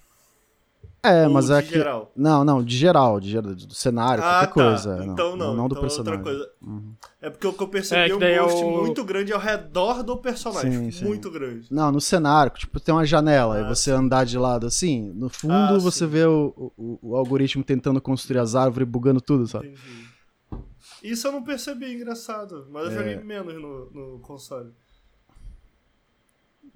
[1.02, 1.74] É, Ou mas é que.
[1.74, 2.12] Geral?
[2.16, 4.52] Não, não, de geral, de geral, do cenário, ah, qualquer tá.
[4.52, 5.04] coisa.
[5.04, 6.18] Então não, não, não do então personagem.
[6.18, 6.50] outra coisa.
[6.60, 6.94] Uhum.
[7.22, 8.70] É porque o que eu percebi é, um é ghost é o...
[8.70, 10.72] muito grande ao redor do personagem.
[10.72, 11.04] Sim, sim.
[11.04, 11.66] Muito grande.
[11.70, 13.96] Não, no cenário, tipo, tem uma janela ah, e você sim.
[13.96, 18.38] andar de lado assim, no fundo ah, você vê o, o, o, algoritmo tentando construir
[18.38, 19.68] as árvores, bugando tudo, sabe?
[19.68, 20.08] Entendi.
[21.02, 22.66] Isso eu não percebi, engraçado.
[22.70, 22.94] Mas eu é...
[22.94, 24.72] joguei menos no, no console.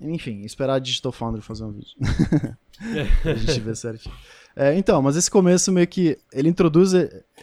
[0.03, 1.95] Enfim, esperar a Digital Foundry fazer um vídeo.
[3.25, 4.15] a gente vê certinho.
[4.55, 6.19] É, então, mas esse começo meio que.
[6.33, 6.93] Ele introduz,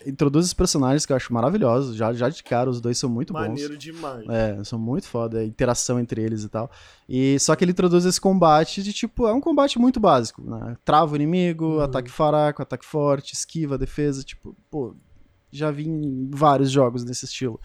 [0.06, 1.96] introduz os personagens que eu acho maravilhosos.
[1.96, 3.62] Já, já de cara, os dois são muito Maneiro bons.
[3.62, 4.30] Maneiro demais.
[4.30, 5.40] É, são muito foda.
[5.40, 6.70] A interação entre eles e tal.
[7.08, 9.28] E só que ele introduz esse combate de tipo.
[9.28, 10.78] É um combate muito básico, né?
[10.86, 11.82] Trava o inimigo, uhum.
[11.82, 14.24] ataque fraco, ataque forte, esquiva, defesa.
[14.24, 14.96] Tipo, pô.
[15.52, 17.60] Já vi em vários jogos desse estilo.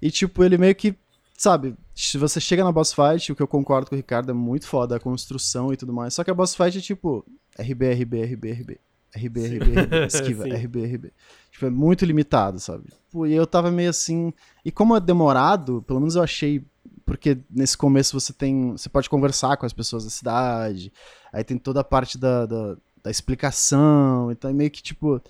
[0.00, 0.96] E tipo, ele meio que
[1.42, 4.34] sabe, se você chega na boss fight, o que eu concordo com o Ricardo é
[4.34, 6.14] muito foda, a construção e tudo mais.
[6.14, 7.26] Só que a boss fight é tipo
[7.58, 8.80] RB, RB, RB, RB.
[9.14, 11.12] RB, RB, RB, esquiva, RB, RB.
[11.50, 12.84] Tipo, é muito limitado, sabe?
[13.26, 14.32] e eu tava meio assim.
[14.64, 16.64] E como é demorado, pelo menos eu achei.
[17.04, 18.70] Porque nesse começo você tem.
[18.70, 20.92] Você pode conversar com as pessoas da cidade.
[21.32, 24.30] Aí tem toda a parte da, da, da explicação.
[24.30, 25.20] Então é meio que tipo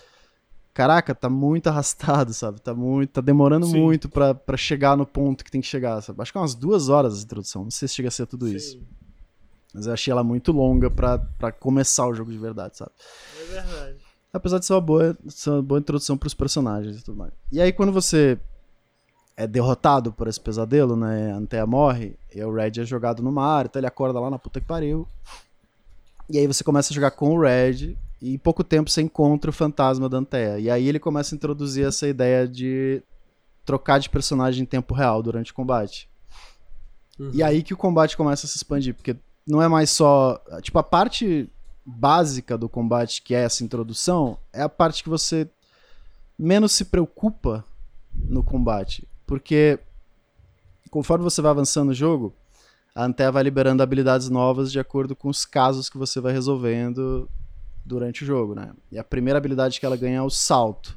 [0.72, 2.60] caraca, tá muito arrastado, sabe?
[2.60, 3.80] Tá muito, tá demorando Sim.
[3.80, 6.20] muito para chegar no ponto que tem que chegar, sabe?
[6.20, 8.46] Acho que é umas duas horas de introdução, não sei se chega a ser tudo
[8.46, 8.56] Sim.
[8.56, 8.80] isso.
[9.74, 12.90] Mas eu achei ela muito longa para começar o jogo de verdade, sabe?
[13.40, 13.96] É verdade.
[14.32, 17.32] Apesar de ser uma boa, ser uma boa introdução pros personagens e tudo mais.
[17.50, 18.38] E aí quando você
[19.36, 21.32] é derrotado por esse pesadelo, né?
[21.32, 24.38] A Antea morre, e o Red é jogado no mar, então ele acorda lá na
[24.38, 25.06] puta que pariu.
[26.28, 29.50] E aí você começa a jogar com o Red, e em pouco tempo você encontra
[29.50, 30.60] o fantasma da Antea.
[30.60, 33.02] E aí ele começa a introduzir essa ideia de
[33.64, 36.08] trocar de personagem em tempo real durante o combate.
[37.18, 37.32] Uhum.
[37.34, 40.40] E aí que o combate começa a se expandir, porque não é mais só.
[40.62, 41.50] Tipo, a parte
[41.84, 45.50] básica do combate, que é essa introdução, é a parte que você
[46.38, 47.64] menos se preocupa
[48.14, 49.06] no combate.
[49.26, 49.80] Porque
[50.92, 52.32] conforme você vai avançando no jogo,
[52.94, 57.28] a Antea vai liberando habilidades novas de acordo com os casos que você vai resolvendo
[57.84, 58.72] durante o jogo, né?
[58.90, 60.96] E a primeira habilidade que ela ganha é o salto,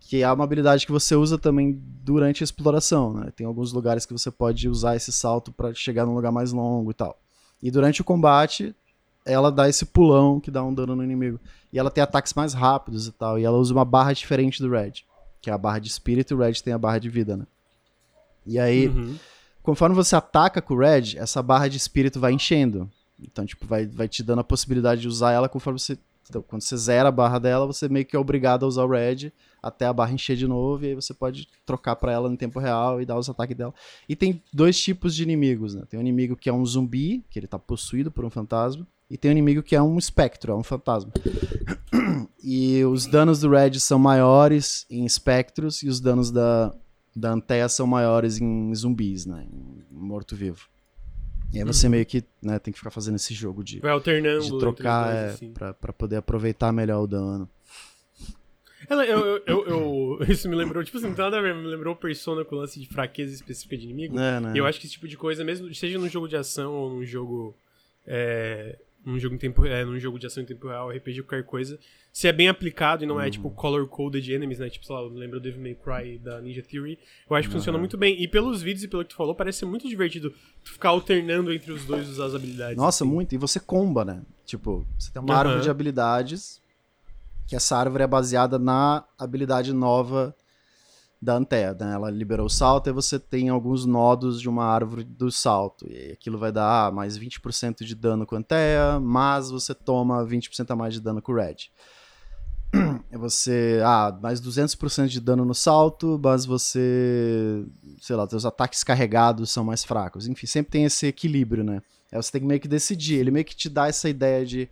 [0.00, 3.30] que é uma habilidade que você usa também durante a exploração, né?
[3.34, 6.90] Tem alguns lugares que você pode usar esse salto para chegar num lugar mais longo
[6.90, 7.18] e tal.
[7.62, 8.74] E durante o combate,
[9.24, 11.38] ela dá esse pulão que dá um dano no inimigo.
[11.72, 14.70] E ela tem ataques mais rápidos e tal, e ela usa uma barra diferente do
[14.70, 15.04] Red,
[15.40, 17.46] que é a barra de espírito e o Red tem a barra de vida, né?
[18.44, 19.16] E aí, uhum.
[19.62, 22.90] conforme você ataca com o Red, essa barra de espírito vai enchendo.
[23.22, 25.98] Então, tipo, vai, vai te dando a possibilidade de usar ela conforme você.
[26.28, 28.88] Então, quando você zera a barra dela, você meio que é obrigado a usar o
[28.88, 32.36] red até a barra encher de novo, e aí você pode trocar para ela no
[32.36, 33.74] tempo real e dar os ataques dela.
[34.08, 35.82] E tem dois tipos de inimigos, né?
[35.88, 39.18] Tem um inimigo que é um zumbi, que ele tá possuído por um fantasma, e
[39.18, 41.12] tem um inimigo que é um espectro, é um fantasma.
[42.42, 46.74] E os danos do Red são maiores em espectros, e os danos da,
[47.14, 49.46] da Anteia são maiores em zumbis, né?
[49.52, 50.66] Em morto-vivo.
[51.52, 54.40] E aí você meio que né, tem que ficar fazendo esse jogo de, Vai alternando.
[54.44, 55.52] de trocar é, assim.
[55.52, 57.48] pra, pra poder aproveitar melhor o dano.
[58.88, 61.66] Ela, eu, eu, eu- isso me lembrou, tipo assim, não tem nada a ver, me
[61.66, 64.18] lembrou Persona com o lance de fraqueza específica de inimigo.
[64.18, 64.52] É, né?
[64.54, 66.90] E eu acho que esse tipo de coisa, mesmo seja num jogo de ação ou
[66.90, 67.54] num jogo.
[68.06, 71.44] É, num jogo em tempo é, num jogo de ação em tempo real, RPG, qualquer
[71.44, 71.78] coisa,
[72.12, 73.30] se é bem aplicado e não é Uhum.
[73.30, 74.68] tipo color coded enemies, né?
[74.68, 76.98] Tipo, sei lá, lembra o Devil May Cry da Ninja Theory.
[77.28, 78.20] Eu acho que funciona muito bem.
[78.22, 80.34] E pelos vídeos e pelo que tu falou, parece ser muito divertido
[80.64, 82.76] tu ficar alternando entre os dois usar as habilidades.
[82.76, 83.12] Nossa, assim.
[83.12, 83.34] muito.
[83.34, 84.22] E você comba, né?
[84.44, 85.40] Tipo, você tem uma Aham.
[85.40, 86.60] árvore de habilidades,
[87.46, 90.34] que essa árvore é baseada na habilidade nova
[91.20, 91.92] da Antea, né?
[91.92, 95.86] Ela liberou o salto e você tem alguns nodos de uma árvore do salto.
[95.86, 100.24] E aquilo vai dar ah, mais 20% de dano com a Antea, mas você toma
[100.24, 101.56] 20% a mais de dano com o Red.
[103.12, 107.66] Você, ah, mais 200% de dano no salto, mas você,
[108.00, 110.28] sei lá, seus ataques carregados são mais fracos.
[110.28, 111.82] Enfim, sempre tem esse equilíbrio, né?
[112.12, 113.16] Aí você tem que meio que decidir.
[113.16, 114.70] Ele meio que te dá essa ideia de,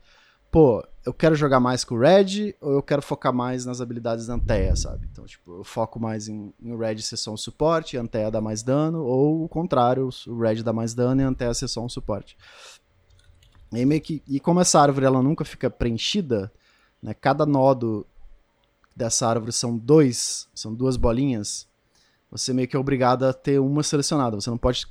[0.49, 4.27] pô, eu quero jogar mais com o Red ou eu quero focar mais nas habilidades
[4.27, 5.09] da Antea, sabe?
[5.11, 8.43] Então, tipo, eu foco mais em, em Red ser só um suporte a Antea dá
[8.43, 11.83] mais dano, ou o contrário, o Red dá mais dano e a Antea ser só
[11.83, 12.37] um suporte.
[13.73, 16.53] E, meio que, e como essa árvore ela nunca fica preenchida,
[17.03, 17.15] né?
[17.15, 18.07] Cada nodo
[18.95, 21.67] dessa árvore são dois, são duas bolinhas,
[22.31, 24.39] você meio que é obrigado a ter uma selecionada.
[24.39, 24.87] Você não pode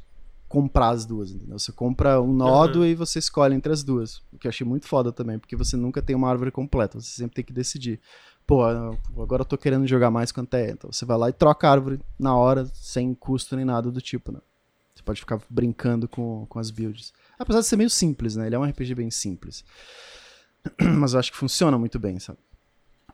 [0.48, 1.60] comprar as duas, entendeu?
[1.60, 2.86] Você compra um nodo Uhum.
[2.86, 4.18] e você escolhe entre as duas.
[4.32, 7.10] O que eu achei muito foda também, porque você nunca tem uma árvore completa, você
[7.10, 8.00] sempre tem que decidir.
[8.46, 10.72] Pô, agora eu tô querendo jogar mais quanto é.
[10.72, 14.00] Então você vai lá e troca a árvore na hora, sem custo nem nada do
[14.00, 14.40] tipo, né?
[14.96, 17.14] Você pode ficar brincando com, com as builds.
[17.38, 18.48] Apesar de ser meio simples, né?
[18.48, 19.66] Ele é um RPG bem simples.
[20.98, 22.40] Mas eu acho que funciona muito bem, sabe?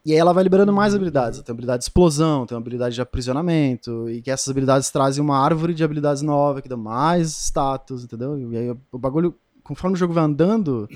[0.06, 1.42] E aí ela vai liberando mais habilidades.
[1.42, 5.74] Tem habilidade de explosão, tem habilidade de aprisionamento, e que essas habilidades trazem uma árvore
[5.74, 8.38] de habilidades nova, que dá mais status, entendeu?
[8.52, 9.34] E aí o bagulho,
[9.64, 10.90] conforme o jogo vai andando,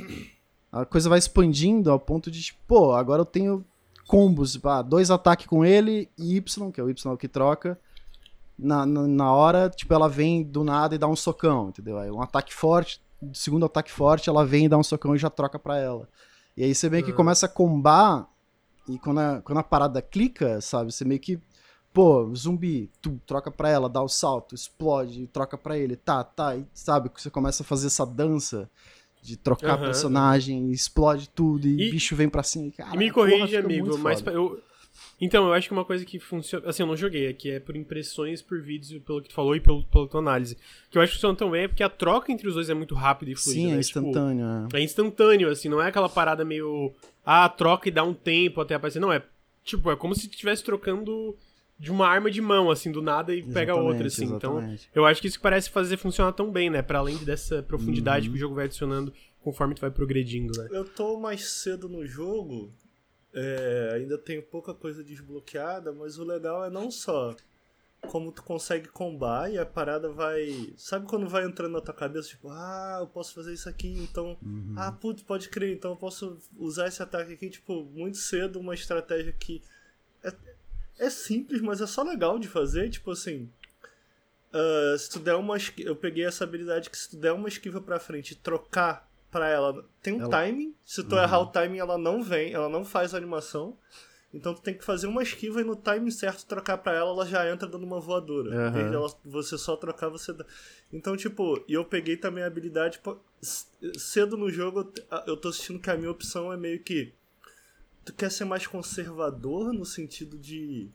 [0.72, 3.64] a coisa vai expandindo ao ponto de, tipo, pô, agora eu tenho
[4.08, 7.80] combos, tipo, ah, dois ataques com ele e Y, que é o Y que troca.
[8.60, 11.98] Na, na, na hora, tipo, ela vem do nada e dá um socão, entendeu?
[11.98, 13.00] Aí um ataque forte,
[13.32, 16.10] segundo ataque forte, ela vem e dá um socão e já troca pra ela.
[16.58, 17.16] E aí você meio que Ah.
[17.16, 18.28] começa a combar
[18.88, 21.40] e quando a, quando a parada clica, sabe, você meio que,
[21.94, 26.56] pô, zumbi, tu troca pra ela, dá o salto, explode, troca pra ele, tá, tá,
[26.56, 28.70] e sabe, que você começa a fazer essa dança
[29.22, 32.68] de trocar Aham, personagem, explode tudo, e, E- bicho vem pra cima.
[32.68, 34.62] E, cara, E me porra, corrige, fica amigo, mas eu.
[35.20, 36.70] Então, eu acho que uma coisa que funciona.
[36.70, 39.60] Assim, eu não joguei aqui, é por impressões por vídeos, pelo que tu falou e
[39.60, 40.56] pelo, pela tua análise.
[40.88, 42.70] O que eu acho que funciona tão bem é porque a troca entre os dois
[42.70, 43.60] é muito rápida e fluida.
[43.60, 43.82] Sim, é né?
[43.82, 44.78] Tipo, instantâneo, é.
[44.78, 46.94] é instantâneo, assim, não é aquela parada meio.
[47.26, 49.00] Ah, troca e dá um tempo até aparecer.
[49.00, 49.22] Não, é
[49.64, 51.36] tipo, é como se tu estivesse trocando
[51.80, 54.26] de uma arma de mão, assim, do nada e pega Exatamente, outra, assim.
[54.26, 54.90] Então, exatamente.
[54.96, 56.82] eu acho que isso parece fazer funcionar tão bem, né?
[56.82, 58.34] Pra além dessa profundidade Uhum.
[58.34, 60.70] que o jogo vai adicionando conforme tu vai progredindo, né?
[60.72, 62.72] Eu tô mais cedo no jogo,
[63.40, 67.36] é, ainda tenho pouca coisa desbloqueada, mas o legal é não só
[68.08, 70.74] como tu consegue combar e a parada vai.
[70.76, 74.36] Sabe quando vai entrando na tua cabeça, tipo, ah, eu posso fazer isso aqui, então.
[74.42, 74.74] Uhum.
[74.76, 78.74] Ah, putz, pode crer, então eu posso usar esse ataque aqui, tipo, muito cedo, uma
[78.74, 79.62] estratégia que.
[80.24, 80.34] É,
[80.98, 83.48] é simples, mas é só legal de fazer, tipo assim.
[84.52, 85.58] ah, se tu der uma.
[85.78, 89.08] Eu peguei essa habilidade que se tu der uma esquiva pra frente e trocar
[89.38, 89.86] pra ela.
[90.02, 90.74] Tem um Ela- timing.
[90.86, 91.22] Se tu Uhum.
[91.22, 93.78] errar o timing, ela não vem, ela não faz a animação.
[94.34, 97.26] Então tu tem que fazer uma esquiva e no timing certo trocar pra ela, ela
[97.26, 98.68] já entra dando uma voadora.
[98.70, 100.46] Em vez de ela- você só trocar, você dá.
[100.92, 103.00] Então, tipo, e eu peguei também a habilidade.
[103.98, 104.92] Cedo no jogo,
[105.26, 107.14] eu tô assistindo que a minha opção é meio que.
[108.04, 110.90] Tu quer ser mais conservador no sentido de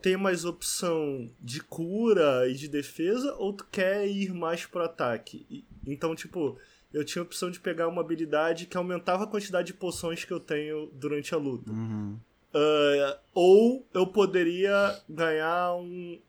[0.00, 5.64] ter mais opção de cura e de defesa, ou tu quer ir mais pro ataque?
[5.86, 6.56] Então, tipo,
[6.92, 10.32] eu tinha a opção de pegar uma habilidade que aumentava a quantidade de poções que
[10.32, 11.70] eu tenho durante a luta.
[11.70, 12.18] Uhum.
[12.52, 16.20] Ah, ou eu poderia ganhar um.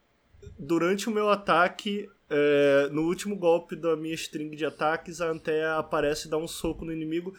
[0.57, 5.75] Durante o meu ataque, é, no último golpe da minha string de ataques, a Antea
[5.75, 7.35] aparece e dá um soco no inimigo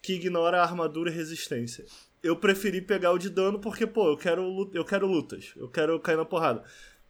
[0.00, 1.84] que ignora a armadura e resistência.
[2.22, 5.98] Eu preferi pegar o de dano porque, pô, eu quero, eu quero lutas, eu quero
[6.00, 6.64] cair na porrada.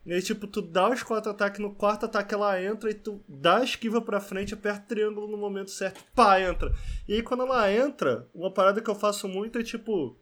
[0.07, 3.22] E aí, tipo, tu dá os quatro ataques, no quarto ataque ela entra e tu
[3.28, 6.74] dá a esquiva pra frente, aperta triângulo no momento certo, pá, entra.
[7.07, 10.16] E aí quando ela entra, uma parada que eu faço muito é tipo.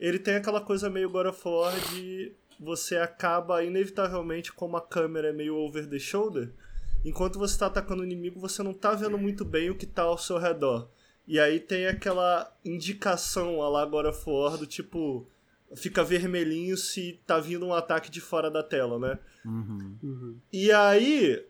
[0.00, 5.28] Ele tem aquela coisa meio God of War de você acaba inevitavelmente como a câmera
[5.28, 6.52] é meio over the shoulder,
[7.04, 10.02] enquanto você tá atacando o inimigo, você não tá vendo muito bem o que tá
[10.02, 10.88] ao seu redor.
[11.26, 15.26] E aí tem aquela indicação a lá God of War do tipo
[15.76, 19.18] fica vermelhinho se tá vindo um ataque de fora da tela, né?
[19.44, 19.98] Uhum.
[20.02, 20.38] Uhum.
[20.52, 21.44] E aí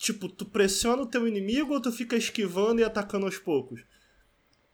[0.00, 3.84] tipo, tu pressiona o teu inimigo ou tu fica esquivando e atacando aos poucos?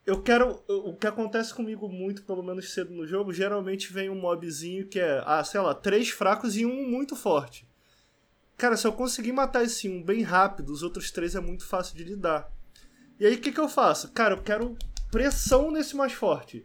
[0.07, 0.63] Eu quero.
[0.69, 5.01] O que acontece comigo muito, pelo menos cedo no jogo, geralmente vem um mobzinho que
[5.01, 7.69] é, ah, sei lá, três fracos e um muito forte.
[8.57, 11.97] Cara, se eu conseguir matar esse um bem rápido, os outros três é muito fácil
[11.97, 12.49] de lidar.
[13.19, 14.13] E aí o que, que eu faço?
[14.13, 14.77] Cara, eu quero
[15.11, 16.65] pressão nesse mais forte.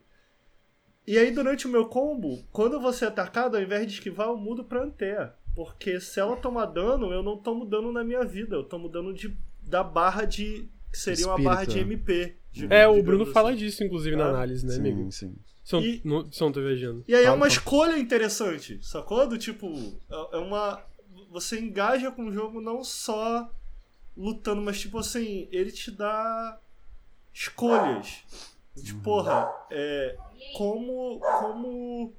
[1.06, 4.38] E aí, durante o meu combo, quando você é atacado, ao invés de esquivar, eu
[4.38, 5.34] mudo pra Antea.
[5.56, 9.14] Porque se ela tomar dano, eu não tomo dano na minha vida, eu tomo dano
[9.14, 10.70] de, da barra de.
[10.92, 12.36] que seria uma barra de MP.
[12.52, 13.34] De, é, o Bruno assim.
[13.34, 15.12] fala disso, inclusive, na análise, né, sim, amigo?
[15.12, 17.04] Sim, São, e, não, não tô viajando.
[17.08, 19.28] E aí é uma escolha interessante, sacou?
[19.28, 19.68] Do tipo,
[20.10, 20.82] é, é uma.
[21.30, 23.50] Você engaja com o jogo não só
[24.16, 26.60] lutando, mas tipo assim, ele te dá
[27.34, 28.24] escolhas.
[28.74, 30.18] De porra, é,
[30.58, 32.14] como, como,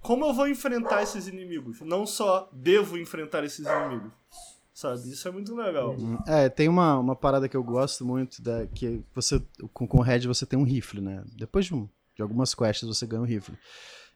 [0.00, 1.80] como eu vou enfrentar esses inimigos?
[1.80, 4.12] Não só devo enfrentar esses inimigos.
[4.72, 5.10] Sabe?
[5.10, 5.90] Isso é muito legal.
[5.90, 6.18] Uhum.
[6.26, 9.42] É, tem uma, uma parada que eu gosto muito, da, que você,
[9.74, 11.22] com, com o Red você tem um rifle, né?
[11.36, 13.58] Depois de, um, de algumas quests você ganha um rifle.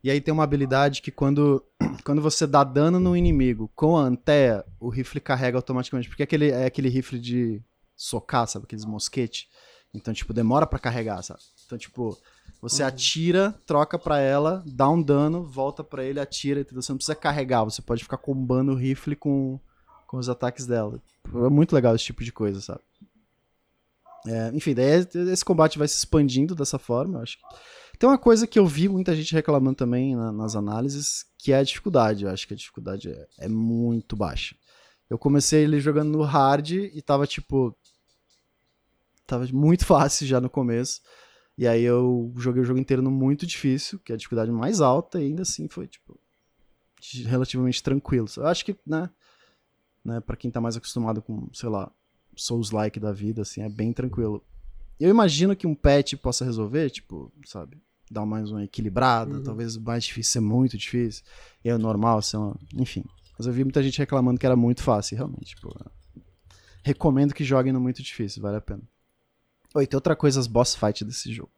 [0.02, 1.62] E aí tem uma habilidade que quando,
[2.04, 6.08] quando você dá dano no inimigo com a Antea, o rifle carrega automaticamente.
[6.08, 7.62] Porque é aquele, é aquele rifle de
[7.96, 8.64] socar, sabe?
[8.64, 9.48] Aqueles mosquete.
[9.92, 11.40] Então, tipo, demora para carregar, sabe?
[11.66, 12.18] Então, tipo,
[12.64, 12.88] você uhum.
[12.88, 16.80] atira, troca para ela, dá um dano, volta para ele, atira, entendeu?
[16.80, 19.60] Você não precisa carregar, você pode ficar combando o rifle com,
[20.06, 20.98] com os ataques dela.
[21.26, 22.80] É muito legal esse tipo de coisa, sabe?
[24.26, 27.36] É, enfim, daí esse combate vai se expandindo dessa forma, eu acho.
[27.98, 31.58] Tem uma coisa que eu vi muita gente reclamando também na, nas análises, que é
[31.58, 32.24] a dificuldade.
[32.24, 34.56] Eu acho que a dificuldade é, é muito baixa.
[35.10, 37.76] Eu comecei ele jogando no hard e tava tipo.
[39.26, 41.02] Tava muito fácil já no começo.
[41.56, 44.80] E aí eu joguei o jogo inteiro no muito difícil, que é a dificuldade mais
[44.80, 46.18] alta, e ainda assim foi, tipo,
[47.26, 48.26] relativamente tranquilo.
[48.36, 49.08] Eu acho que, né,
[50.04, 51.90] né pra quem tá mais acostumado com, sei lá,
[52.36, 54.44] Souls-like da vida, assim, é bem tranquilo.
[54.98, 57.80] Eu imagino que um patch possa resolver, tipo, sabe,
[58.10, 59.42] dar mais uma equilibrada, uhum.
[59.42, 61.24] talvez o mais difícil ser muito difícil,
[61.64, 62.56] e o normal ser uma...
[62.74, 63.04] enfim.
[63.38, 65.72] Mas eu vi muita gente reclamando que era muito fácil, realmente, tipo,
[66.82, 68.82] recomendo que joguem no muito difícil, vale a pena.
[69.74, 71.50] Oi, tem outra coisa, as boss fight desse jogo.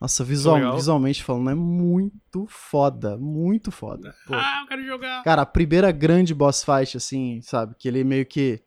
[0.00, 3.16] Nossa, visual, visualmente falando, é muito foda.
[3.16, 4.14] Muito foda.
[4.26, 4.34] Pô.
[4.34, 5.24] Ah, eu quero jogar.
[5.24, 7.74] Cara, a primeira grande boss fight, assim, sabe?
[7.76, 8.62] Que ele meio que.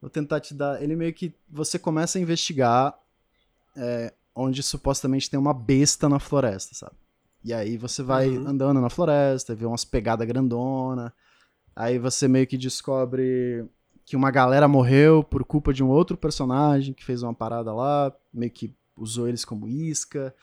[0.00, 0.82] Vou tentar te dar.
[0.82, 1.34] Ele meio que.
[1.50, 2.94] Você começa a investigar
[3.76, 6.96] é, onde supostamente tem uma besta na floresta, sabe?
[7.44, 8.48] E aí você vai uhum.
[8.48, 11.12] andando na floresta, vê umas pegadas grandona.
[11.76, 13.66] Aí você meio que descobre
[14.04, 18.14] que uma galera morreu por culpa de um outro personagem que fez uma parada lá,
[18.32, 20.34] meio que usou eles como isca.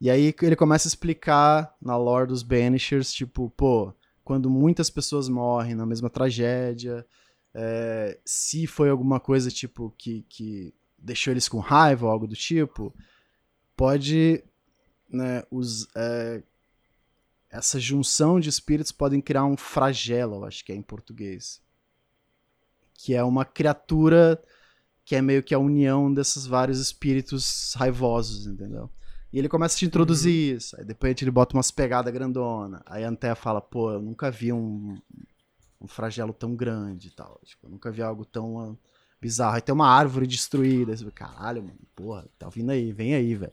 [0.00, 3.92] E aí ele começa a explicar na lore dos Banishers, tipo, pô,
[4.24, 7.06] quando muitas pessoas morrem na mesma tragédia,
[7.52, 12.34] é, se foi alguma coisa, tipo, que, que deixou eles com raiva ou algo do
[12.34, 12.94] tipo,
[13.76, 14.42] pode,
[15.08, 16.42] né, os, é,
[17.50, 21.63] essa junção de espíritos podem criar um flagelo, acho que é em português
[22.94, 24.42] que é uma criatura
[25.04, 28.90] que é meio que a união desses vários espíritos raivosos, entendeu?
[29.34, 30.56] E ele começa a te introduzir uhum.
[30.56, 30.76] isso.
[30.78, 32.80] Aí depois ele bota umas pegadas grandona.
[32.86, 34.96] Aí a Antea fala, pô, eu nunca vi um,
[35.80, 37.40] um flagelo tão grande e tal.
[37.44, 38.78] Tipo, eu nunca vi algo tão uh,
[39.20, 39.56] bizarro.
[39.56, 40.92] Aí tem uma árvore destruída.
[40.92, 43.52] Aí você caralho, mano, porra, tá vindo aí, vem aí, velho.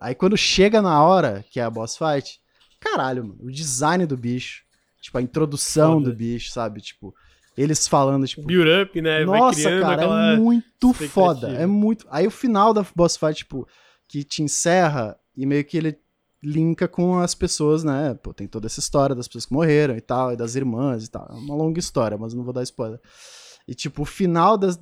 [0.00, 2.40] Aí quando chega na hora, que é a boss fight,
[2.78, 4.64] caralho, mano, o design do bicho.
[5.00, 6.10] Tipo, a introdução Foda.
[6.10, 6.80] do bicho, sabe?
[6.80, 7.12] Tipo,
[7.56, 8.46] eles falando, tipo.
[8.46, 9.24] Build up, né?
[9.24, 11.48] Nossa, cara, é muito foda.
[11.48, 12.06] É muito.
[12.10, 13.66] Aí o final da boss fight, tipo,
[14.08, 15.98] que te encerra e meio que ele
[16.42, 18.14] linka com as pessoas, né?
[18.14, 21.10] Pô, tem toda essa história das pessoas que morreram e tal, e das irmãs e
[21.10, 21.26] tal.
[21.30, 23.00] É uma longa história, mas não vou dar spoiler.
[23.68, 24.80] E, tipo, o final das.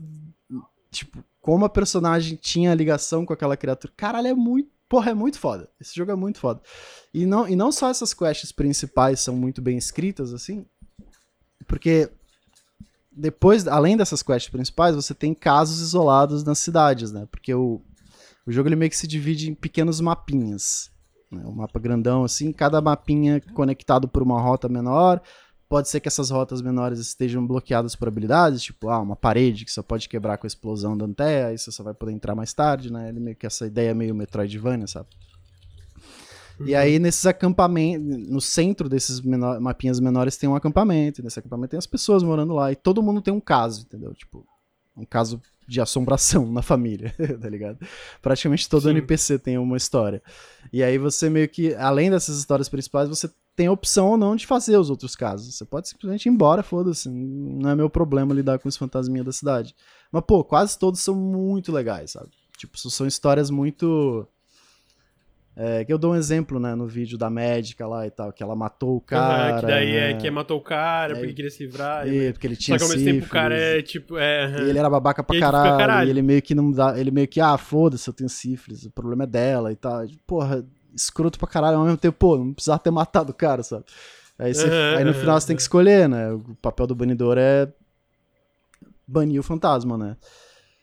[0.90, 3.92] Tipo, como a personagem tinha ligação com aquela criatura.
[3.96, 4.70] Caralho, é muito.
[4.88, 5.68] Porra, é muito foda.
[5.80, 6.60] Esse jogo é muito foda.
[7.14, 10.66] E não, e não só essas quests principais são muito bem escritas, assim.
[11.68, 12.10] Porque
[13.20, 17.26] depois, além dessas quests principais, você tem casos isolados nas cidades, né?
[17.30, 17.80] Porque o,
[18.46, 20.90] o jogo ele meio que se divide em pequenos mapinhas.
[21.30, 21.42] Né?
[21.44, 25.20] Um mapa grandão, assim, cada mapinha conectado por uma rota menor.
[25.68, 29.70] Pode ser que essas rotas menores estejam bloqueadas por habilidades, tipo, ah, uma parede que
[29.70, 32.52] só pode quebrar com a explosão da Antea, aí você só vai poder entrar mais
[32.52, 33.08] tarde, né?
[33.08, 35.06] Ele meio que essa ideia meio Metroidvania, sabe?
[36.64, 41.20] E aí, nesses acampamentos, no centro desses menor, mapinhas menores tem um acampamento.
[41.20, 42.70] E nesse acampamento tem as pessoas morando lá.
[42.70, 44.14] E todo mundo tem um caso, entendeu?
[44.14, 44.46] Tipo,
[44.96, 47.78] um caso de assombração na família, tá ligado?
[48.20, 48.90] Praticamente todo Sim.
[48.90, 50.20] NPC tem uma história.
[50.72, 54.34] E aí você meio que, além dessas histórias principais, você tem a opção ou não
[54.34, 55.54] de fazer os outros casos.
[55.54, 57.08] Você pode simplesmente ir embora, foda-se.
[57.08, 59.74] Não é meu problema lidar com os fantasminhas da cidade.
[60.10, 62.30] Mas, pô, quase todos são muito legais, sabe?
[62.56, 64.26] Tipo, são histórias muito.
[65.56, 68.42] É, que eu dou um exemplo, né, no vídeo da médica lá e tal, que
[68.42, 69.50] ela matou o cara.
[69.54, 70.18] Aham, que daí é né?
[70.18, 71.16] que matou o cara, É.
[71.16, 72.06] porque queria se livrar.
[72.08, 74.16] E, porque ele Só tinha que ao mesmo tempo o cara é tipo.
[74.16, 74.66] É, aham.
[74.66, 76.06] E ele era babaca pra caralho, caralho.
[76.06, 76.98] E ele meio que não dá.
[76.98, 80.06] Ele meio que, ah, foda-se, eu tenho sífilis, o problema é dela e tal.
[80.26, 83.84] Porra, escroto pra caralho, ao mesmo tempo, pô, não precisava ter matado o cara, sabe?
[84.38, 86.32] Aí, você- Aham, aí no final você tem que escolher, né?
[86.32, 87.68] O papel do banidor é
[89.06, 90.16] banir o fantasma, né?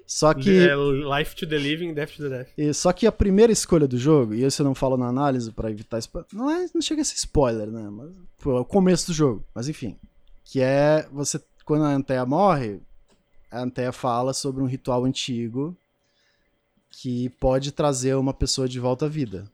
[0.08, 0.50] Só que.
[0.70, 0.74] É
[1.20, 2.48] life to the living, death to the death.
[2.58, 5.52] E- só que a primeira escolha do jogo, e isso eu não falo na análise
[5.52, 6.28] pra evitar spoiler.
[6.34, 7.90] Não, é, não chega a ser spoiler, né?
[7.92, 8.10] Mas,
[8.42, 9.44] pô, é o começo do jogo.
[9.54, 9.98] Mas enfim.
[10.46, 11.42] Que é você.
[11.66, 12.80] Quando a Anteia morre,
[13.52, 15.76] a Anteia fala sobre um ritual antigo
[16.90, 19.52] que pode trazer uma pessoa de volta à vida.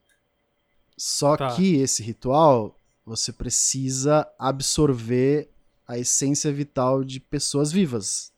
[0.96, 1.56] Só Tá.
[1.56, 5.50] que esse ritual, você precisa absorver
[5.88, 8.32] a essência vital de pessoas vivas.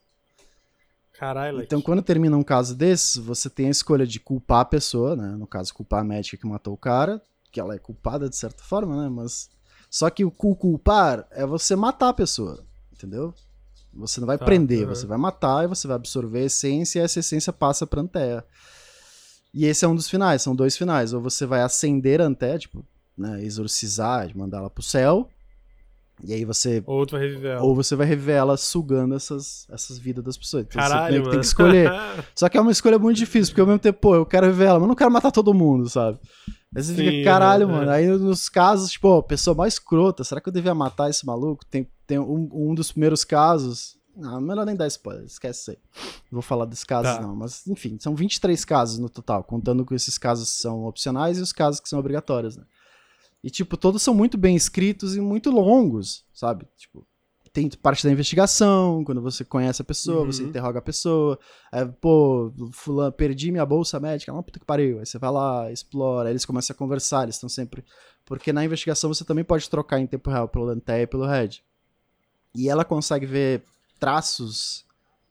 [1.18, 5.16] Caralho, Então, quando termina um caso desses, você tem a escolha de culpar a pessoa,
[5.16, 5.28] né?
[5.36, 8.62] No caso, culpar a médica que matou o cara, que ela é culpada de certa
[8.62, 9.08] forma, né?
[9.08, 9.48] Mas.
[9.90, 12.62] Só que o cu- culpar é você matar a pessoa,
[12.92, 13.32] entendeu?
[13.94, 17.02] Você não vai Tá, prender, você vai matar e você vai absorver a essência e
[17.02, 18.44] essa essência passa pra Anteia.
[19.54, 21.14] E esse é um dos finais, são dois finais.
[21.14, 22.84] Ou você vai acender a Anteia, tipo,
[23.16, 25.30] né, exorcizar, mandar ela pro céu.
[26.24, 27.62] E aí você Ou tu vai reviver ela.
[27.62, 30.64] ou você vai rever ela sugando essas, essas vidas das pessoas.
[30.64, 31.30] Então você Caralho, mano.
[31.30, 31.90] tem que escolher.
[32.34, 34.68] Só que é uma escolha muito difícil, porque ao mesmo tempo, pô, eu quero rever
[34.68, 36.18] ela, mas não quero matar todo mundo, sabe?
[36.74, 37.90] Aí você Sim, fica, caralho, é, mano.
[37.90, 37.94] é.
[37.96, 41.64] Aí nos casos, tipo, ó, pessoa mais escrota, será que eu devia matar esse maluco?
[41.66, 43.96] Tem, tem um, um dos primeiros casos.
[44.16, 45.76] Não, melhor nem dar spoiler, esquece isso aí.
[46.32, 47.20] Não vou falar dos casos, Tá.
[47.20, 47.36] não.
[47.36, 51.42] Mas, enfim, são 23 casos no total, contando com esses casos que são opcionais e
[51.42, 52.64] os casos que são obrigatórios, né?
[53.46, 56.66] E, tipo, todos são muito bem escritos e muito longos, sabe?
[56.76, 57.06] Tipo,
[57.52, 60.32] tem parte da investigação, quando você conhece a pessoa, Uhum.
[60.32, 61.38] você interroga a pessoa.
[61.70, 64.32] Aí, pô, fulano, perdi minha bolsa médica.
[64.32, 64.98] Não, puta que pariu.
[64.98, 67.84] Aí você vai lá, explora, aí eles começam a conversar, eles estão sempre...
[68.24, 71.60] Porque na investigação você também pode trocar em tempo real pelo Lanteia e pelo Red.
[72.52, 73.62] E ela consegue ver
[74.00, 74.84] traços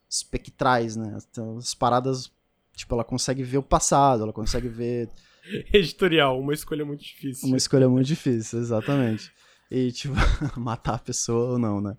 [0.08, 1.18] espectrais, né?
[1.30, 2.32] Então, as paradas...
[2.74, 5.10] Tipo, ela consegue ver o passado, ela consegue ver
[5.72, 7.48] Editorial, uma escolha muito difícil.
[7.48, 9.30] uma escolha muito difícil, exatamente.
[9.70, 10.14] E, tipo,
[10.56, 11.94] matar a pessoa ou não, né?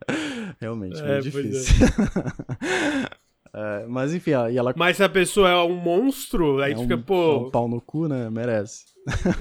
[0.59, 1.19] Realmente, É, muito é.
[1.21, 1.75] difícil.
[3.53, 6.75] É, mas enfim, ó, e ela Mas se a pessoa é um monstro, aí é
[6.75, 7.49] tu um, fica, é um pô.
[7.49, 8.29] pau no cu, né?
[8.29, 8.83] Merece.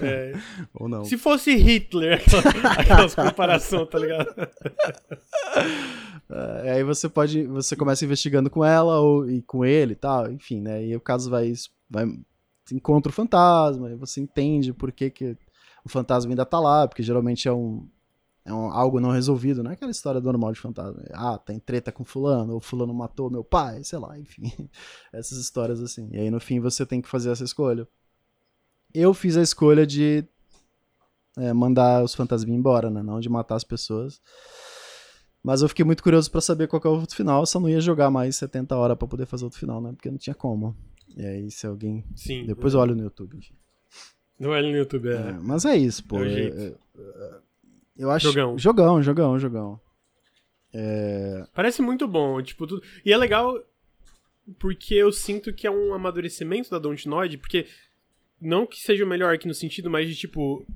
[0.00, 0.32] é.
[0.72, 1.04] Ou não.
[1.04, 4.34] Se fosse Hitler, aquela- aquelas comparações, tá ligado?
[6.64, 7.44] É, aí você pode.
[7.46, 10.84] Você começa investigando com ela ou, e com ele e tal, enfim, né?
[10.84, 11.52] E o caso vai.
[11.90, 12.06] vai
[12.74, 15.36] encontra o fantasma, e você entende por que, que
[15.84, 17.88] o fantasma ainda tá lá, porque geralmente é um.
[18.44, 21.02] É um, algo não resolvido, não é aquela história normal de fantasma.
[21.12, 24.52] Ah, tem treta com fulano, ou fulano matou meu pai, sei lá, enfim.
[25.12, 26.08] Essas histórias assim.
[26.12, 27.88] E aí no fim você tem que fazer essa escolha.
[28.94, 30.24] Eu fiz a escolha de
[31.36, 33.02] é, mandar os fantasminhas embora, né?
[33.02, 34.20] Não de matar as pessoas.
[35.42, 37.80] Mas eu fiquei muito curioso pra saber qual é o outro final, só não ia
[37.80, 39.92] jogar mais 70 horas pra poder fazer outro final, né?
[39.92, 40.74] Porque não tinha como.
[41.16, 42.04] E aí, se alguém.
[42.14, 42.44] Sim.
[42.46, 43.38] Depois eu olho no YouTube.
[44.38, 45.32] Não é no YouTube, É, é.
[45.32, 46.18] mas é isso, pô.
[46.18, 46.56] É o Eu, jeito.
[46.56, 47.40] eu-
[47.98, 48.26] eu acho.
[48.26, 48.58] Jogão.
[48.58, 49.80] Jogão, jogão, jogão.
[51.54, 52.82] Parece muito bom, tipo, tudo.
[53.04, 53.58] E é legal
[54.58, 57.66] porque eu sinto que é um amadurecimento da Dontnod, porque
[58.40, 60.66] não que seja o melhor aqui no sentido, mas de tipo.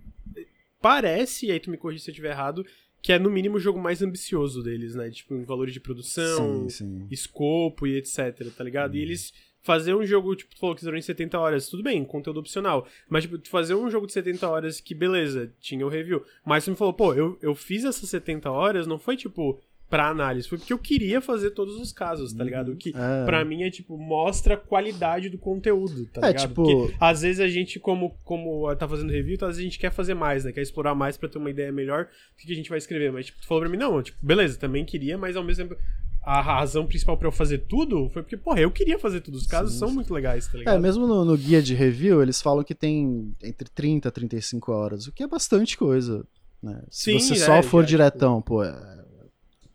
[0.80, 2.64] Parece, e aí tu me corrige se eu estiver errado,
[3.02, 5.10] que é no mínimo o jogo mais ambicioso deles, né?
[5.10, 7.06] Tipo, em valores de produção, Sim, sim.
[7.10, 8.96] escopo e etc, tá ligado?
[8.96, 12.04] E eles fazer um jogo, tipo, tu falou que zerou em 70 horas, tudo bem,
[12.04, 12.86] conteúdo opcional.
[13.08, 16.24] Mas, tipo, fazer um jogo de 70 horas que, beleza, tinha o review.
[16.44, 20.06] Mas tu me falou, pô, eu, eu fiz essas 70 horas, não foi, tipo, pra
[20.08, 22.70] análise, foi porque eu queria fazer todos os casos, tá ligado?
[22.72, 23.24] O que, É.
[23.26, 26.48] pra mim, é, tipo, mostra a qualidade do conteúdo, tá É, ligado?
[26.48, 29.68] tipo- Porque, às vezes, a gente, como, como tá fazendo review, então, às vezes a
[29.68, 30.52] gente quer fazer mais, né?
[30.52, 33.10] Quer explorar mais pra ter uma ideia melhor do que a gente vai escrever.
[33.10, 35.80] Mas, tipo, tu falou pra mim, não, tipo, beleza, também queria, mas ao mesmo tempo
[36.22, 39.36] a razão principal pra eu fazer tudo foi porque, porra, eu queria fazer tudo.
[39.36, 39.94] Os casos Sim, são sim.
[39.94, 40.74] muito legais, tá ligado?
[40.74, 44.72] É, mesmo no, no guia de review, eles falam que tem entre 30 e 35
[44.72, 46.24] horas, o que é bastante coisa.
[46.62, 46.82] Né?
[46.90, 49.00] Se Sim, você é, só for já, diretão, pô, é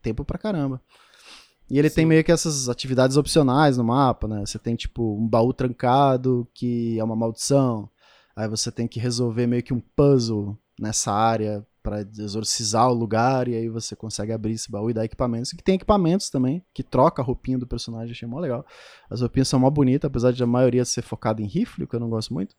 [0.02, 0.80] tempo pra caramba.
[1.70, 2.10] E ele tem Sim.
[2.10, 4.46] meio que essas atividades opcionais no mapa, né?
[4.46, 7.90] Você tem, tipo, um baú trancado que é uma maldição.
[8.36, 13.48] Aí você tem que resolver meio que um puzzle nessa área para exorcizar o lugar
[13.48, 15.54] e aí você consegue abrir esse baú e dar equipamentos.
[15.54, 18.66] E tem equipamentos também, que troca a roupinha do personagem, achei mó legal.
[19.08, 22.00] As roupinhas são mó bonitas, apesar de a maioria ser focada em rifle, que eu
[22.00, 22.56] não gosto muito.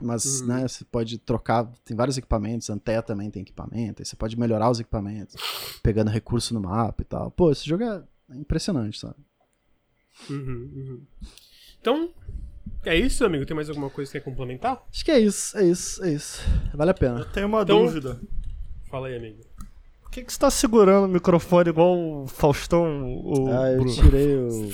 [0.00, 0.46] Mas, Uhum.
[0.48, 4.70] né, você pode trocar, tem vários equipamentos, Antea também tem equipamento, aí você pode melhorar
[4.70, 5.34] os equipamentos,
[5.82, 7.30] pegando recurso no mapa e tal.
[7.30, 8.04] Pô, esse jogo é
[8.34, 9.16] impressionante, sabe?
[10.28, 11.02] Uhum, uhum.
[11.80, 12.10] Então,
[12.84, 13.44] é isso, amigo?
[13.46, 14.82] Tem mais alguma coisa que quer complementar?
[14.92, 16.42] Acho que é isso, é isso, é isso.
[16.74, 17.20] Vale a pena.
[17.20, 18.20] Eu tenho uma Então- dúvida.
[18.90, 19.40] Fala aí, amigo.
[20.02, 23.94] Por que, que você tá segurando o microfone igual o Faustão, o Ah, eu Bruno?
[23.94, 24.70] tirei o,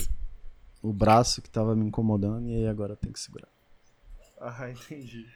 [0.83, 3.49] o braço que tava me incomodando e aí agora eu tenho que segurar.
[4.41, 5.27] Ah, entendi.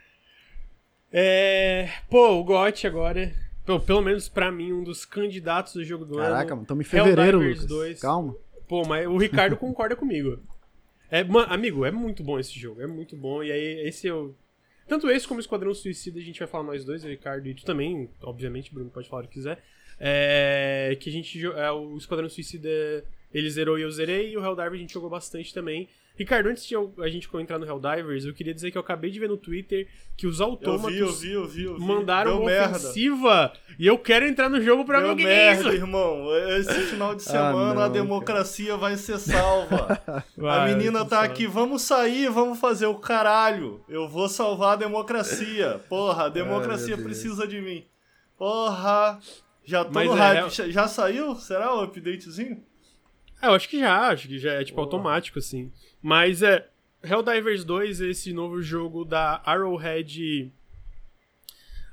[1.12, 1.88] É.
[2.10, 3.32] Pô, o GOT agora.
[3.64, 6.50] Pô, pelo menos pra mim, um dos candidatos do jogo do Caraca, ano.
[6.50, 7.76] mano, estamos em fevereiro, Helldivers Lucas.
[7.76, 8.00] 2.
[8.00, 8.36] Calma.
[8.68, 10.38] Pô, mas o Ricardo concorda comigo.
[11.10, 13.42] É, ma- amigo, é muito bom esse jogo, é muito bom.
[13.42, 14.34] E aí, esse eu.
[14.86, 18.08] Tanto esse como Esquadrão Suicida, a gente vai falar nós dois, Ricardo e tu também,
[18.22, 19.62] obviamente, Bruno pode falar o que quiser.
[20.00, 21.44] É, que a gente.
[21.44, 22.68] É, o Esquadrão Suicida
[23.32, 25.88] ele zerou e eu zerei, e o Helldivers a gente jogou bastante também.
[26.18, 29.10] Ricardo, antes de eu- a gente entrar no Helldivers, eu queria dizer que eu acabei
[29.10, 31.80] de ver no Twitter que os Eu autômatos vi, eu vi, eu vi, eu vi.
[31.84, 32.76] mandaram Deu uma merda.
[32.76, 35.68] ofensiva e eu quero entrar no jogo pra ver Deu o que, é isso.
[35.68, 36.26] irmão.
[36.58, 40.02] Esse final de Ah, semana não, a democracia vai ser salva.
[40.36, 41.26] Vai, a menina tá sabe.
[41.32, 43.80] aqui, vamos sair, vamos fazer o caralho.
[43.88, 45.80] Eu vou salvar a democracia.
[45.88, 47.02] Porra, a democracia Deus.
[47.06, 47.84] precisa de mim.
[48.36, 49.18] Porra.
[49.64, 50.34] Já tô Mas no é hype.
[50.56, 51.34] real- Já saiu?
[51.36, 52.62] Será o updatezinho?
[53.40, 54.86] É, eu acho que já, acho que já é tipo Boa.
[54.86, 55.72] automático, assim.
[56.02, 56.68] Mas é.
[57.02, 60.52] Helldivers 2 é esse novo jogo da Arrowhead.